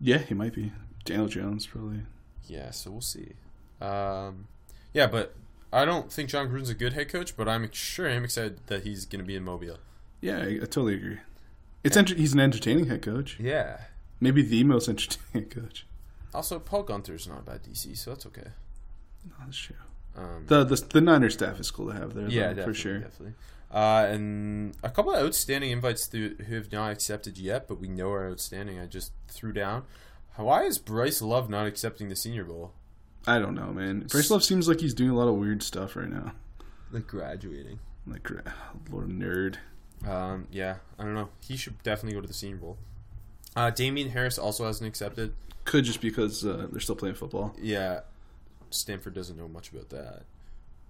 yeah, 0.00 0.18
he 0.18 0.34
might 0.34 0.54
be. 0.54 0.72
Daniel 1.04 1.28
Jones 1.28 1.66
probably. 1.66 2.02
Yeah, 2.46 2.70
so 2.72 2.90
we'll 2.90 3.00
see. 3.00 3.32
Um, 3.80 4.48
yeah, 4.92 5.06
but 5.06 5.34
I 5.72 5.84
don't 5.84 6.12
think 6.12 6.28
Jon 6.28 6.48
Gruden's 6.48 6.68
a 6.68 6.74
good 6.74 6.92
head 6.92 7.08
coach, 7.08 7.36
but 7.36 7.48
I'm 7.48 7.70
sure 7.72 8.08
I'm 8.10 8.24
excited 8.24 8.60
that 8.66 8.82
he's 8.82 9.06
going 9.06 9.20
to 9.20 9.26
be 9.26 9.36
in 9.36 9.44
Mobile. 9.44 9.78
Yeah, 10.20 10.38
I, 10.38 10.46
I 10.56 10.58
totally 10.66 10.94
agree. 10.96 11.18
It's 11.82 11.96
enter- 11.96 12.14
he's 12.16 12.34
an 12.34 12.40
entertaining 12.40 12.86
head 12.86 13.00
coach. 13.02 13.38
Yeah. 13.40 13.78
Maybe 14.20 14.42
the 14.42 14.64
most 14.64 14.88
entertaining 14.90 15.22
head 15.32 15.50
coach. 15.50 15.86
Also, 16.34 16.58
Paul 16.58 16.84
Guenther's 16.84 17.26
not 17.26 17.38
a 17.38 17.42
bad 17.42 17.62
DC, 17.62 17.96
so 17.96 18.10
that's 18.10 18.26
okay. 18.26 18.48
No, 19.28 19.34
that's 19.44 19.56
true. 19.58 19.76
Um, 20.16 20.44
The, 20.46 20.64
the 20.64 20.76
the 20.76 21.00
Niner 21.00 21.30
staff 21.30 21.60
is 21.60 21.70
cool 21.70 21.88
to 21.88 21.94
have 21.94 22.14
there. 22.14 22.28
yeah, 22.28 22.52
though, 22.52 22.64
for 22.64 22.74
sure. 22.74 22.98
definitely. 22.98 23.34
Uh, 23.72 24.06
and 24.10 24.76
a 24.82 24.90
couple 24.90 25.14
of 25.14 25.24
outstanding 25.24 25.70
invites 25.70 26.10
who 26.10 26.34
have 26.48 26.72
not 26.72 26.90
accepted 26.90 27.38
yet, 27.38 27.68
but 27.68 27.78
we 27.80 27.86
know 27.88 28.10
are 28.10 28.28
outstanding. 28.28 28.80
I 28.80 28.86
just 28.86 29.12
threw 29.28 29.52
down. 29.52 29.84
Why 30.36 30.64
is 30.64 30.78
Bryce 30.78 31.22
Love 31.22 31.48
not 31.48 31.66
accepting 31.66 32.08
the 32.08 32.16
Senior 32.16 32.44
Bowl? 32.44 32.72
I 33.26 33.38
don't 33.38 33.54
know, 33.54 33.72
man. 33.72 34.06
Bryce 34.10 34.30
Love 34.30 34.42
seems 34.42 34.66
like 34.66 34.80
he's 34.80 34.94
doing 34.94 35.10
a 35.10 35.14
lot 35.14 35.28
of 35.28 35.34
weird 35.36 35.62
stuff 35.62 35.94
right 35.94 36.08
now. 36.08 36.32
Like 36.90 37.06
graduating. 37.06 37.78
Like, 38.06 38.28
little 38.90 39.08
nerd. 39.08 39.56
Um, 40.08 40.48
yeah, 40.50 40.76
I 40.98 41.04
don't 41.04 41.14
know. 41.14 41.28
He 41.40 41.56
should 41.56 41.80
definitely 41.82 42.14
go 42.16 42.22
to 42.22 42.26
the 42.26 42.34
Senior 42.34 42.56
Bowl. 42.56 42.78
Uh, 43.54 43.70
Damien 43.70 44.08
Harris 44.10 44.38
also 44.38 44.64
hasn't 44.66 44.88
accepted. 44.88 45.34
Could 45.64 45.84
just 45.84 46.00
because 46.00 46.44
uh, 46.44 46.66
they're 46.72 46.80
still 46.80 46.96
playing 46.96 47.14
football. 47.16 47.54
Yeah, 47.60 48.00
Stanford 48.70 49.14
doesn't 49.14 49.36
know 49.36 49.48
much 49.48 49.70
about 49.72 49.90
that. 49.90 50.22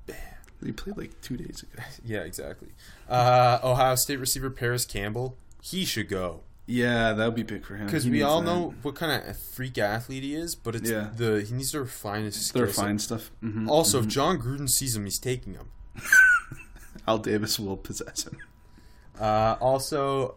Bam. 0.06 0.16
They 0.62 0.72
played 0.72 0.96
like 0.98 1.20
two 1.22 1.36
days 1.36 1.62
ago. 1.62 1.82
Yeah, 2.04 2.20
exactly. 2.20 2.68
Uh, 3.08 3.58
Ohio 3.64 3.94
State 3.96 4.18
receiver 4.20 4.50
Parris 4.50 4.84
Campbell, 4.84 5.36
he 5.62 5.84
should 5.84 6.08
go 6.08 6.40
Yeah, 6.66 7.12
that 7.14 7.24
would 7.24 7.34
be 7.34 7.42
big 7.42 7.64
for 7.64 7.76
him. 7.76 7.86
because 7.86 8.06
we 8.08 8.22
all 8.22 8.40
that. 8.42 8.46
know 8.46 8.74
what 8.82 8.94
kind 8.94 9.10
of 9.26 9.38
freak 9.38 9.78
athlete 9.78 10.22
he 10.22 10.34
is. 10.34 10.54
But 10.54 10.76
it's 10.76 10.90
Yeah. 10.90 11.08
the 11.16 11.40
he 11.42 11.54
needs 11.54 11.70
to 11.72 11.80
refine 11.80 12.24
his 12.24 12.34
they're 12.52 12.66
skill 12.66 12.74
set. 12.74 12.84
fine 12.84 12.98
stuff. 12.98 13.30
hmm 13.40 13.68
Also, 13.70 14.00
if 14.00 14.06
Jon 14.08 14.38
Gruden 14.38 14.68
sees 14.68 14.94
him, 14.96 15.04
he's 15.04 15.18
taking 15.18 15.54
him. 15.54 15.70
Al 17.08 17.18
Davis 17.18 17.58
will 17.58 17.76
possess 17.76 18.26
him. 18.26 18.36
Uh, 19.18 19.56
also, 19.60 20.36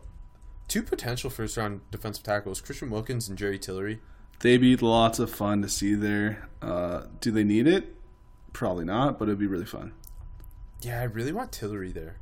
two 0.68 0.82
potential 0.84 1.30
first 1.30 1.58
round 1.58 1.82
defensive 1.92 2.24
tackles: 2.24 2.62
Christian 2.62 2.90
Wilkins 2.90 3.28
and 3.30 3.38
Jerry 3.38 3.60
Tillery. 3.60 4.00
They'd 4.44 4.58
be 4.58 4.76
lots 4.76 5.20
of 5.20 5.32
fun 5.32 5.62
to 5.62 5.70
see 5.70 5.96
there. 5.96 6.50
Uh, 6.62 7.04
do 7.22 7.32
they 7.32 7.46
need 7.46 7.66
it? 7.66 7.96
Probably 8.52 8.84
not, 8.84 9.18
but 9.18 9.30
it'd 9.30 9.40
be 9.40 9.48
really 9.48 9.66
fun. 9.66 9.94
Yeah, 10.82 11.00
I 11.00 11.04
really 11.06 11.32
want 11.32 11.54
Tillery 11.54 11.94
there. 11.94 12.18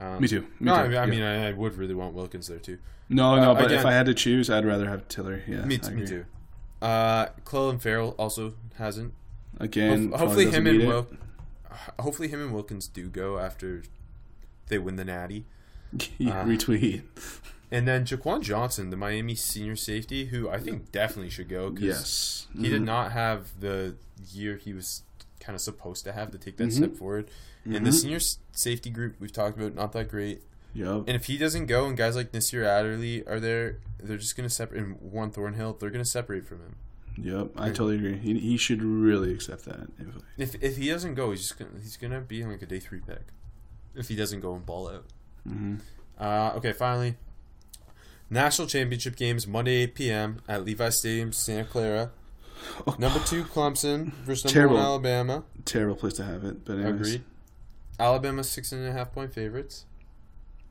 Um, 0.00 0.22
Me 0.22 0.26
too. 0.26 0.40
Me 0.40 0.48
no, 0.60 0.74
too. 0.74 0.80
I 0.80 0.86
mean, 0.88 0.94
I, 0.96 1.04
Yeah. 1.04 1.06
mean 1.06 1.22
I, 1.22 1.48
I 1.48 1.52
would 1.52 1.76
really 1.76 1.92
want 1.94 2.14
Wilkins 2.14 2.48
there 2.48 2.58
too. 2.58 2.78
no, 3.10 3.34
uh, 3.34 3.40
no. 3.40 3.54
But 3.54 3.66
again- 3.66 3.80
if 3.80 3.84
I 3.84 3.92
had 3.92 4.06
to 4.06 4.14
choose, 4.14 4.48
I'd 4.48 4.64
rather 4.64 4.88
have 4.88 5.06
Tiller. 5.08 5.42
Yeah, 5.46 5.66
me, 5.66 5.78
me 5.92 6.06
too. 6.06 6.24
Uh, 6.80 7.26
Clelin 7.44 7.78
Ferrell 7.78 8.14
also 8.18 8.54
hasn't. 8.76 9.12
Again, 9.60 10.08
probably 10.08 10.46
hopefully 10.46 10.50
him 10.50 10.66
and. 10.66 10.86
Wil- 10.88 11.06
hopefully 12.00 12.28
him 12.28 12.40
and 12.40 12.54
Wilkins 12.54 12.88
do 12.88 13.08
go 13.10 13.38
after 13.38 13.82
they 14.68 14.78
win 14.78 14.96
the 14.96 15.04
Natty. 15.04 15.44
Uh, 15.94 16.42
retweet. 16.46 17.02
And 17.72 17.88
then 17.88 18.04
Jaquan 18.04 18.42
Johnson, 18.42 18.90
the 18.90 18.96
Miami 18.96 19.34
senior 19.34 19.74
safety, 19.76 20.26
who 20.26 20.48
I 20.48 20.58
think 20.58 20.92
definitely 20.92 21.30
should 21.30 21.48
go. 21.48 21.70
'cause 21.72 21.82
Yes, 21.82 22.46
He 22.54 22.68
did 22.68 22.82
Mhm. 22.82 22.84
not 22.84 23.12
have 23.12 23.58
the 23.58 23.96
year 24.30 24.56
he 24.58 24.72
was 24.74 25.02
kind 25.40 25.54
of 25.56 25.60
supposed 25.62 26.04
to 26.04 26.12
have 26.12 26.30
to 26.32 26.38
take 26.38 26.56
that 26.58 26.68
Mhm. 26.68 26.72
step 26.76 26.96
forward. 26.96 27.28
And 27.64 27.84
the 27.86 27.90
Mhm. 27.90 27.94
senior 27.94 28.18
safety 28.52 28.90
group 28.90 29.16
we've 29.18 29.32
talked 29.32 29.56
about, 29.58 29.74
not 29.74 29.92
that 29.92 30.08
great. 30.08 30.42
Yep. 30.74 31.04
And 31.06 31.10
if 31.10 31.24
he 31.26 31.36
doesn't 31.38 31.66
go 31.66 31.86
and 31.86 31.96
guys 31.96 32.14
like 32.14 32.32
Nasir 32.34 32.62
Adderley 32.64 33.26
are 33.26 33.40
there, 33.40 33.78
they're 34.02 34.16
just 34.18 34.36
going 34.36 34.48
to 34.48 34.54
separate. 34.54 34.82
And 34.82 35.00
Juan 35.00 35.30
Thornhill, 35.30 35.72
they're 35.74 35.90
going 35.90 36.04
to 36.04 36.10
separate 36.10 36.46
from 36.46 36.58
him. 36.60 36.76
Yep, 37.18 37.52
I 37.56 37.68
totally 37.68 37.96
agree. 37.96 38.16
He, 38.18 38.38
he 38.38 38.56
should 38.56 38.82
really 38.82 39.32
accept 39.34 39.64
that. 39.66 39.88
If 40.38 40.54
if 40.62 40.76
he 40.78 40.88
doesn't 40.88 41.14
go, 41.14 41.30
he's 41.30 41.40
just 41.40 41.58
gonna 41.58 41.70
he's 41.82 41.96
gonna 41.98 42.20
be 42.22 42.42
like 42.44 42.62
a 42.62 42.66
day 42.66 42.80
three 42.80 43.00
pick. 43.00 43.26
If 43.94 44.08
he 44.08 44.16
doesn't 44.16 44.40
go 44.40 44.54
and 44.54 44.64
ball 44.64 44.88
out. 44.88 45.04
Mm-hmm. 45.46 45.76
Uh, 46.18 46.52
okay, 46.56 46.72
finally, 46.72 47.16
national 48.32 48.66
championship 48.66 49.14
games 49.16 49.46
Monday 49.46 49.82
eight 49.82 49.94
p.m. 49.94 50.40
at 50.48 50.64
Levi 50.64 50.88
Stadium, 50.88 51.32
Santa 51.32 51.64
Clara. 51.64 52.10
Number 52.98 53.18
two 53.26 53.44
Clemson 53.44 54.12
versus 54.24 54.44
number 54.44 54.54
Terrible. 54.54 54.76
one 54.76 54.84
Alabama. 54.84 55.44
Terrible 55.64 55.96
place 55.96 56.14
to 56.14 56.24
have 56.24 56.44
it, 56.44 56.64
but 56.64 56.74
anyways. 56.78 57.00
Agreed. 57.14 57.24
Alabama 57.98 58.42
six 58.44 58.72
and 58.72 58.86
a 58.86 58.92
half 58.92 59.12
point 59.12 59.34
favorites. 59.34 59.84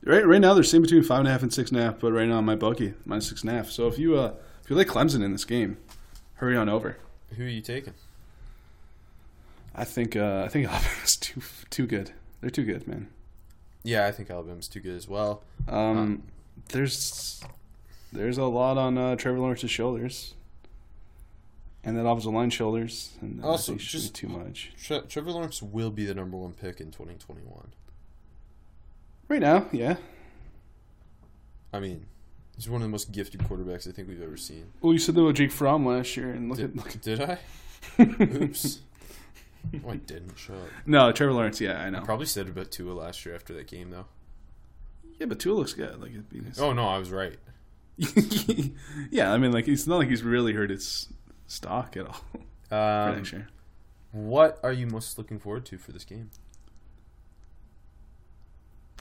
Right, 0.03 0.25
right 0.25 0.41
now 0.41 0.53
they're 0.55 0.63
sitting 0.63 0.81
between 0.81 1.03
five 1.03 1.19
and 1.19 1.27
a 1.27 1.31
half 1.31 1.43
and 1.43 1.53
six 1.53 1.69
and 1.69 1.79
a 1.79 1.83
half, 1.83 1.99
but 1.99 2.11
right 2.11 2.27
now 2.27 2.41
my 2.41 2.55
bookie 2.55 2.93
minus 3.05 3.27
six 3.29 3.41
and 3.41 3.51
a 3.51 3.53
half. 3.53 3.69
So 3.69 3.87
if 3.87 3.99
you 3.99 4.17
uh 4.17 4.33
if 4.63 4.69
you 4.69 4.75
like 4.75 4.87
Clemson 4.87 5.23
in 5.23 5.31
this 5.31 5.45
game, 5.45 5.77
hurry 6.35 6.57
on 6.57 6.69
over. 6.69 6.97
Who 7.37 7.43
are 7.43 7.47
you 7.47 7.61
taking? 7.61 7.93
I 9.75 9.83
think 9.83 10.15
uh 10.15 10.43
I 10.45 10.47
think 10.47 10.67
Alabama's 10.71 11.15
too 11.17 11.41
too 11.69 11.85
good. 11.85 12.11
They're 12.41 12.49
too 12.49 12.65
good, 12.65 12.87
man. 12.87 13.09
Yeah, 13.83 14.07
I 14.07 14.11
think 14.11 14.29
Alabama's 14.31 14.67
too 14.67 14.79
good 14.79 14.95
as 14.95 15.07
well. 15.07 15.43
Um, 15.67 16.23
there's 16.69 17.43
there's 18.13 18.37
a 18.37 18.43
lot 18.45 18.77
on 18.77 18.97
uh, 18.97 19.15
Trevor 19.15 19.39
Lawrence's 19.39 19.71
shoulders, 19.71 20.33
and 21.83 21.97
that 21.97 22.05
offensive 22.05 22.33
line 22.33 22.49
shoulders, 22.49 23.11
and 23.21 23.43
Also, 23.43 23.75
just- 23.75 24.13
too 24.15 24.27
much 24.27 24.71
Tre- 24.81 25.01
Trevor 25.07 25.31
Lawrence 25.31 25.61
will 25.61 25.91
be 25.91 26.05
the 26.05 26.13
number 26.13 26.37
one 26.37 26.53
pick 26.53 26.79
in 26.81 26.91
2021. 26.91 27.71
right 29.27 29.41
now. 29.41 29.65
Yeah. 29.71 29.95
I 31.73 31.79
mean, 31.79 32.05
he's 32.57 32.67
one 32.69 32.81
of 32.81 32.87
the 32.87 32.91
most 32.91 33.11
gifted 33.13 33.41
quarterbacks 33.41 33.87
I 33.87 33.91
think 33.93 34.09
we've 34.09 34.21
ever 34.21 34.35
seen. 34.37 34.73
Well, 34.81 34.91
you 34.93 34.99
said 34.99 35.15
that 35.15 35.23
with 35.23 35.37
Jake 35.37 35.51
Fromm 35.53 35.85
last 35.85 36.17
year, 36.17 36.31
and 36.31 36.49
look 36.49 36.57
Did, 36.57 36.71
at 36.71 36.75
look. 36.75 37.01
did 37.01 37.21
I? 37.21 37.37
Oops. 37.99 38.79
No, 39.71 39.89
I 39.91 39.95
didn't. 39.95 40.37
Shut 40.37 40.55
up. 40.57 40.63
No, 40.85 41.11
Trevor 41.13 41.31
Lawrence. 41.33 41.61
Yeah, 41.61 41.79
I 41.79 41.89
know. 41.89 42.01
Probably 42.01 42.25
said 42.25 42.49
about 42.49 42.71
Tua 42.71 42.91
last 42.93 43.25
year 43.25 43.33
after 43.35 43.53
that 43.53 43.67
game, 43.67 43.89
though. 43.91 44.05
Yeah, 45.21 45.27
but 45.27 45.37
Tua 45.37 45.53
looks 45.53 45.73
good. 45.73 46.01
Like 46.01 46.13
nice. 46.33 46.59
Oh 46.59 46.73
no, 46.73 46.87
I 46.87 46.97
was 46.97 47.11
right. 47.11 47.37
yeah, 49.11 49.31
I 49.31 49.37
mean, 49.37 49.51
like 49.51 49.67
it's 49.67 49.85
not 49.85 49.97
like 49.97 50.09
he's 50.09 50.23
really 50.23 50.53
hurt 50.53 50.71
his 50.71 51.09
stock 51.45 51.95
at 51.95 52.07
all. 52.07 52.19
for 52.69 52.75
Um, 52.75 53.15
next 53.17 53.31
year. 53.31 53.47
what 54.11 54.59
are 54.63 54.73
you 54.73 54.87
most 54.87 55.19
looking 55.19 55.37
forward 55.37 55.63
to 55.67 55.77
for 55.77 55.91
this 55.91 56.05
game? 56.05 56.31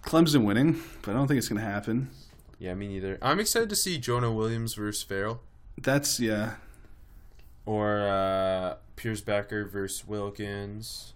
Clemson 0.03 0.45
winning, 0.45 0.79
but 1.01 1.13
I 1.13 1.15
don't 1.15 1.27
think 1.27 1.39
it's 1.39 1.49
gonna 1.49 1.63
happen. 1.63 2.11
Yeah, 2.59 2.75
me 2.75 2.89
neither. 2.89 3.17
I'm 3.23 3.41
excited 3.41 3.71
to 3.71 3.77
see 3.77 3.97
Jonah 3.97 4.31
Williams 4.31 4.75
versus 4.75 5.03
Ferrell 5.03 5.41
That's 5.81 6.21
yeah. 6.21 6.57
or 7.65 8.01
uh, 8.07 8.75
Pierschbacher 8.99 9.71
versus 9.71 10.07
Wilkins. 10.07 11.15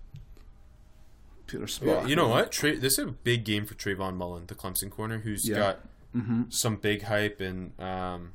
Peter 1.47 1.67
Yeah, 1.83 2.07
you 2.07 2.17
know 2.17 2.29
what? 2.29 2.51
Tra- 2.53 2.77
this 2.77 2.95
is 2.99 3.07
a 3.07 3.11
big 3.13 3.45
game 3.45 3.67
for 3.67 3.75
Trayvon 3.75 4.17
Mullen, 4.17 4.45
the 4.47 4.55
Clemson 4.55 4.91
corner, 4.91 5.19
who's 5.21 5.49
Yeah. 5.49 5.57
got 5.57 5.81
Mm-hmm. 6.17 6.43
some 6.49 6.77
big 6.77 7.03
hype 7.03 7.41
and 7.41 7.79
um. 7.81 8.33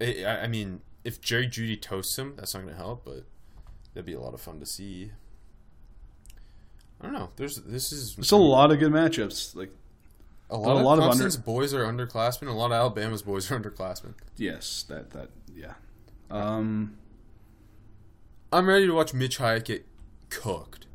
I 0.00 0.24
I 0.24 0.42
I 0.42 0.46
mean, 0.48 0.80
if 1.04 1.20
Jerry 1.20 1.46
Jeudy 1.46 1.80
toasts 1.80 2.18
him, 2.18 2.34
that's 2.36 2.54
not 2.54 2.60
going 2.64 2.74
to 2.74 2.76
help, 2.80 3.04
but 3.04 3.24
that'd 3.94 4.04
be 4.06 4.12
a 4.12 4.20
lot 4.20 4.34
of 4.34 4.40
fun 4.40 4.58
to 4.60 4.66
see. 4.66 5.12
I 7.00 7.04
don't 7.04 7.12
know. 7.12 7.30
There's 7.36 7.56
this 7.56 7.92
is 7.92 8.16
There's 8.16 8.32
a 8.32 8.36
lot 8.36 8.72
of 8.72 8.78
good 8.80 8.90
matchups. 8.92 9.54
Like 9.54 9.70
a 10.50 10.56
lot, 10.56 10.76
a 10.76 10.80
lot 10.82 10.98
of 10.98 11.04
Clemson's 11.04 11.36
under- 11.36 11.44
boys 11.44 11.72
are 11.74 11.84
underclassmen. 11.84 12.48
A 12.48 12.52
lot 12.52 12.66
of 12.66 12.72
Alabama's 12.72 13.22
boys 13.22 13.48
are 13.50 13.58
underclassmen. 13.60 14.14
yes, 14.36 14.84
that 14.88 15.10
that 15.12 15.30
yeah. 15.54 15.74
Um, 16.30 16.96
I'm 18.52 18.66
ready 18.66 18.86
to 18.86 18.92
watch 18.92 19.14
Mitch 19.14 19.36
Hyatt 19.38 19.64
get 19.64 19.86
cooked 20.28 20.86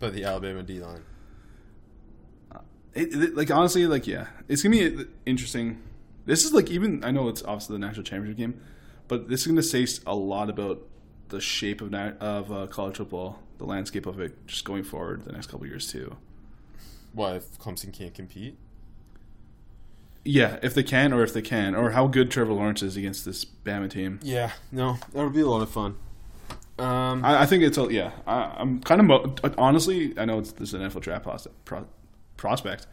by 0.00 0.10
the 0.10 0.24
Alabama 0.24 0.62
D 0.64 0.80
line. 0.80 1.02
it, 2.94 3.14
it- 3.14 3.36
like 3.36 3.50
honestly, 3.50 3.86
like 3.86 4.06
yeah, 4.06 4.26
it's 4.48 4.62
gonna 4.62 4.76
be 4.76 5.04
interesting. 5.26 5.80
This 6.26 6.44
is 6.44 6.52
like 6.52 6.70
even 6.70 7.04
I 7.04 7.10
know 7.12 7.28
it's 7.28 7.42
obviously 7.42 7.74
the 7.74 7.86
national 7.86 8.04
championship 8.04 8.38
game, 8.38 8.60
but 9.08 9.28
this 9.28 9.42
is 9.42 9.46
gonna 9.46 9.62
say 9.62 9.86
a 10.06 10.14
lot 10.16 10.50
about 10.50 10.80
the 11.28 11.40
shape 11.40 11.80
of 11.80 11.94
of 11.94 12.50
uh, 12.52 12.66
college 12.66 12.96
football, 12.96 13.38
the 13.58 13.64
landscape 13.64 14.06
of 14.06 14.18
it, 14.20 14.46
just 14.46 14.64
going 14.64 14.82
forward 14.82 15.24
the 15.24 15.32
next 15.32 15.46
couple 15.46 15.66
years 15.66 15.90
too. 15.90 16.16
Why 17.12 17.34
if 17.36 17.58
Clemson 17.58 17.92
can't 17.92 18.14
compete? 18.14 18.56
Yeah, 20.24 20.58
if 20.62 20.74
they 20.74 20.82
can, 20.82 21.12
or 21.14 21.22
if 21.22 21.32
they 21.32 21.40
can, 21.42 21.74
or 21.74 21.92
how 21.92 22.06
good 22.06 22.30
Trevor 22.30 22.52
Lawrence 22.52 22.82
is 22.82 22.94
against 22.96 23.24
this 23.24 23.44
Bama 23.44 23.88
team. 23.90 24.20
Yeah, 24.22 24.52
no, 24.70 24.98
that'll 25.12 25.30
be 25.30 25.40
a 25.40 25.46
lot 25.46 25.62
of 25.62 25.70
fun. 25.70 25.96
Um, 26.80 27.24
I, 27.24 27.42
I 27.42 27.46
think 27.46 27.62
it's 27.62 27.78
a 27.78 27.86
yeah. 27.90 28.12
I, 28.26 28.54
I'm 28.58 28.80
kind 28.80 29.00
of 29.00 29.06
mo- 29.06 29.34
honestly. 29.58 30.14
I 30.18 30.24
know 30.24 30.38
it's 30.38 30.52
this 30.52 30.70
is 30.70 30.74
an 30.74 30.80
NFL 30.82 31.00
draft 31.02 31.24
pros- 31.24 31.46
pro- 31.64 31.86
prospect 32.36 32.86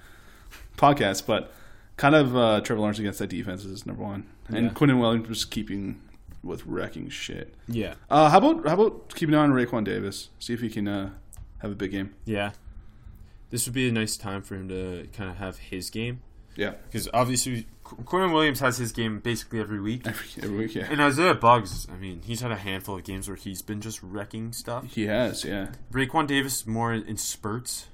podcast, 0.77 1.25
but 1.25 1.51
kind 1.97 2.15
of 2.15 2.35
uh, 2.35 2.61
Trevor 2.61 2.79
Lawrence 2.81 2.99
against 2.99 3.19
that 3.19 3.27
defense 3.29 3.65
is 3.65 3.85
number 3.85 4.03
one, 4.03 4.27
and 4.49 4.65
Yeah. 4.67 4.71
Quinnen 4.71 4.99
Williams 4.99 5.27
just 5.27 5.51
keeping 5.51 6.01
with 6.43 6.65
wrecking 6.65 7.09
shit. 7.09 7.55
yeah, 7.67 7.95
Uh, 8.09 8.29
how 8.29 8.37
about 8.37 8.67
how 8.67 8.73
about 8.75 9.13
keeping 9.15 9.33
an 9.35 9.39
eye 9.41 9.43
on 9.43 9.51
Raekwon 9.53 9.83
Davis? 9.83 10.29
See 10.39 10.53
if 10.53 10.61
he 10.61 10.69
can 10.69 10.87
uh, 10.87 11.09
have 11.59 11.71
a 11.71 11.75
big 11.75 11.91
game. 11.91 12.13
yeah. 12.25 12.51
This 13.49 13.65
would 13.65 13.73
be 13.73 13.87
a 13.87 13.91
nice 13.93 14.17
time 14.17 14.41
for 14.41 14.55
him 14.55 14.67
to 14.67 15.07
kind 15.13 15.29
of 15.29 15.37
have 15.37 15.57
his 15.57 15.89
game 15.89 16.19
Yeah, 16.57 16.71
because 16.91 17.07
obviously 17.13 17.67
Qu- 17.83 17.97
Quinn 18.03 18.31
Williams 18.33 18.59
has 18.59 18.77
his 18.77 18.91
game 18.91 19.19
basically 19.19 19.59
every 19.61 19.79
week. 19.79 20.05
every, 20.05 20.27
every 20.43 20.57
week. 20.57 20.75
Yeah, 20.75 20.87
And 20.91 20.99
Isaiah 21.01 21.35
Buggs, 21.35 21.87
I 21.89 21.95
mean, 21.97 22.21
he's 22.25 22.41
had 22.41 22.51
a 22.51 22.55
handful 22.57 22.97
of 22.97 23.03
games 23.05 23.27
where 23.29 23.37
he's 23.37 23.61
been 23.61 23.79
just 23.79 24.01
wrecking 24.03 24.51
stuff. 24.53 24.83
he 24.93 25.05
has. 25.05 25.45
Yeah, 25.45 25.67
Raekwon 25.93 26.27
Davis 26.27 26.67
more 26.67 26.91
in 26.93 27.15
spurts. 27.17 27.87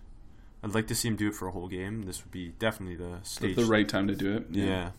I'd 0.64 0.74
like 0.74 0.88
to 0.88 0.96
see 0.96 1.10
him 1.10 1.18
do 1.18 1.28
it 1.28 1.36
for 1.36 1.48
a 1.48 1.52
whole 1.52 1.68
game. 1.68 2.04
This 2.04 2.24
would 2.24 2.32
be 2.32 2.54
definitely 2.58 2.96
the 2.96 3.18
stage. 3.24 3.56
the 3.58 3.66
right 3.66 3.88
time 3.88 4.08
to 4.08 4.16
do 4.16 4.38
it. 4.38 4.46
Yeah. 4.50 4.92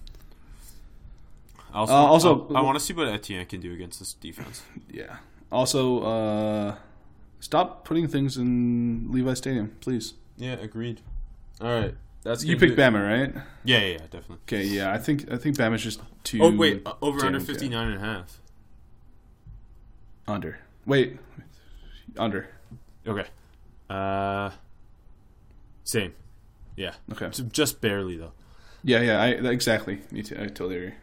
Also, 1.73 1.93
Uh, 1.93 1.97
also- 1.97 2.49
I, 2.55 2.61
want 2.61 2.79
to 2.79 2.85
see 2.85 2.93
what 2.93 3.09
Etienne 3.09 3.47
can 3.47 3.61
do 3.61 3.73
against 3.73 3.99
this 3.99 4.13
defense. 4.13 4.63
yeah. 4.91 5.17
Also, 5.51 6.03
uh, 6.03 6.75
stop 7.41 7.85
putting 7.85 8.09
things 8.09 8.37
in 8.37 9.09
Levi 9.11 9.35
Stadium, 9.35 9.75
please. 9.81 10.15
Yeah, 10.37 10.53
agreed. 10.55 11.01
All 11.61 11.69
right, 11.69 11.95
that's 12.25 12.43
You 12.43 12.57
gonna 12.57 12.67
picked 12.67 12.77
do. 12.77 12.83
Bama, 12.83 13.07
right? 13.07 13.45
Yeah, 13.65 13.79
yeah, 13.79 13.87
yeah, 13.87 13.99
definitely. 13.99 14.39
Okay, 14.49 14.65
yeah. 14.65 14.93
I 14.93 14.99
think 14.99 15.31
I 15.31 15.37
think 15.37 15.57
Bama's 15.57 15.83
just 15.83 16.01
too. 16.25 16.41
Oh 16.43 16.51
wait, 16.51 16.83
uh, 16.85 16.95
over 17.01 17.25
under 17.25 17.39
damn 17.39 17.47
good. 17.47 17.55
59 17.55 17.89
and 17.89 17.97
a 18.03 18.05
half. 18.05 18.41
Under. 20.27 20.59
Wait. 20.87 21.19
Under. 22.19 22.49
Okay. 23.07 23.27
Uh, 23.91 24.51
same. 25.85 26.15
Yeah. 26.77 26.95
Okay. 27.13 27.29
So 27.33 27.45
just 27.45 27.81
barely 27.81 28.17
though. 28.17 28.33
Yeah, 28.83 29.01
yeah. 29.01 29.23
I 29.23 29.29
exactly. 29.29 30.01
Me 30.11 30.23
too. 30.23 30.37
I 30.37 30.47
totally 30.47 30.77
agree. 30.77 30.95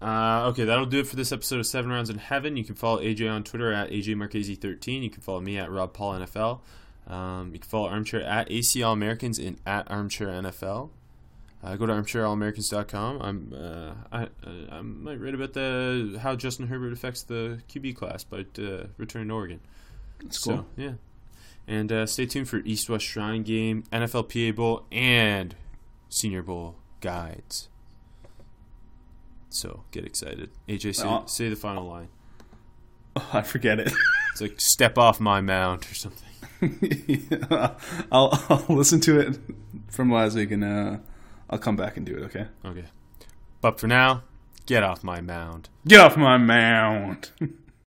Uh, 0.00 0.48
okay, 0.48 0.64
that'll 0.64 0.84
do 0.84 1.00
it 1.00 1.06
for 1.06 1.16
this 1.16 1.32
episode 1.32 1.58
of 1.58 1.66
Seven 1.66 1.90
Rounds 1.90 2.10
in 2.10 2.18
Heaven. 2.18 2.56
You 2.56 2.64
can 2.64 2.74
follow 2.74 3.00
AJ 3.00 3.32
on 3.32 3.44
Twitter 3.44 3.72
at 3.72 3.90
AJMarchese13. 3.90 5.02
You 5.02 5.10
can 5.10 5.22
follow 5.22 5.40
me 5.40 5.56
at 5.56 5.70
Rob 5.70 5.94
Paul 5.94 6.14
NFL. 6.20 6.60
Um, 7.06 7.52
you 7.52 7.60
can 7.60 7.68
follow 7.68 7.88
Armchair 7.88 8.22
at 8.22 8.48
ACL 8.48 8.92
Americans 8.92 9.38
and 9.38 9.58
at 9.66 9.88
Armchair 9.90 10.28
NFL. 10.28 10.90
Uh, 11.62 11.74
go 11.76 11.86
to 11.86 11.92
armchairallamericans.com. 11.92 13.22
I'm 13.22 13.52
uh, 13.56 13.94
I 14.12 14.22
uh, 14.24 14.28
I 14.70 14.80
might 14.82 15.20
write 15.20 15.34
about 15.34 15.52
the 15.52 16.18
how 16.22 16.36
Justin 16.36 16.66
Herbert 16.68 16.92
affects 16.92 17.22
the 17.22 17.60
QB 17.68 17.96
class, 17.96 18.24
but 18.24 18.46
uh, 18.58 18.86
returning 18.98 19.28
to 19.28 19.34
Oregon. 19.34 19.60
That's 20.22 20.38
cool. 20.38 20.56
So 20.58 20.66
yeah, 20.76 20.92
and 21.66 21.90
uh, 21.90 22.06
stay 22.06 22.26
tuned 22.26 22.48
for 22.48 22.58
East 22.58 22.88
West 22.90 23.04
Shrine 23.04 23.42
Game, 23.42 23.84
NFL 23.92 24.28
PA 24.28 24.54
Bowl, 24.54 24.84
and 24.92 25.54
Senior 26.08 26.42
Bowl 26.42 26.76
guides. 27.00 27.68
So 29.48 29.84
get 29.90 30.04
excited, 30.04 30.50
AJ. 30.68 30.96
Say, 30.96 31.08
Uh, 31.08 31.24
say 31.26 31.48
the 31.48 31.56
final 31.56 31.86
line. 31.86 32.08
Oh, 33.16 33.30
I 33.32 33.42
forget 33.42 33.80
it. 33.80 33.92
It's 34.32 34.40
like 34.40 34.60
step 34.60 34.98
off 34.98 35.18
my 35.20 35.40
mound 35.40 35.86
or 35.90 35.94
something. 35.94 36.25
I'll, 38.12 38.38
I'll 38.48 38.64
listen 38.68 39.00
to 39.00 39.20
it 39.20 39.38
from 39.88 40.10
last 40.10 40.36
week 40.36 40.50
and 40.50 40.64
uh, 40.64 40.96
I'll 41.50 41.58
come 41.58 41.76
back 41.76 41.96
and 41.96 42.06
do 42.06 42.16
it. 42.16 42.22
Okay. 42.24 42.46
Okay, 42.64 42.84
but 43.60 43.78
for 43.80 43.86
now, 43.86 44.22
get 44.66 44.82
off 44.82 45.04
my 45.04 45.20
mound. 45.20 45.68
Get 45.86 46.00
off 46.00 46.16
my 46.16 46.36
mound. 46.38 47.30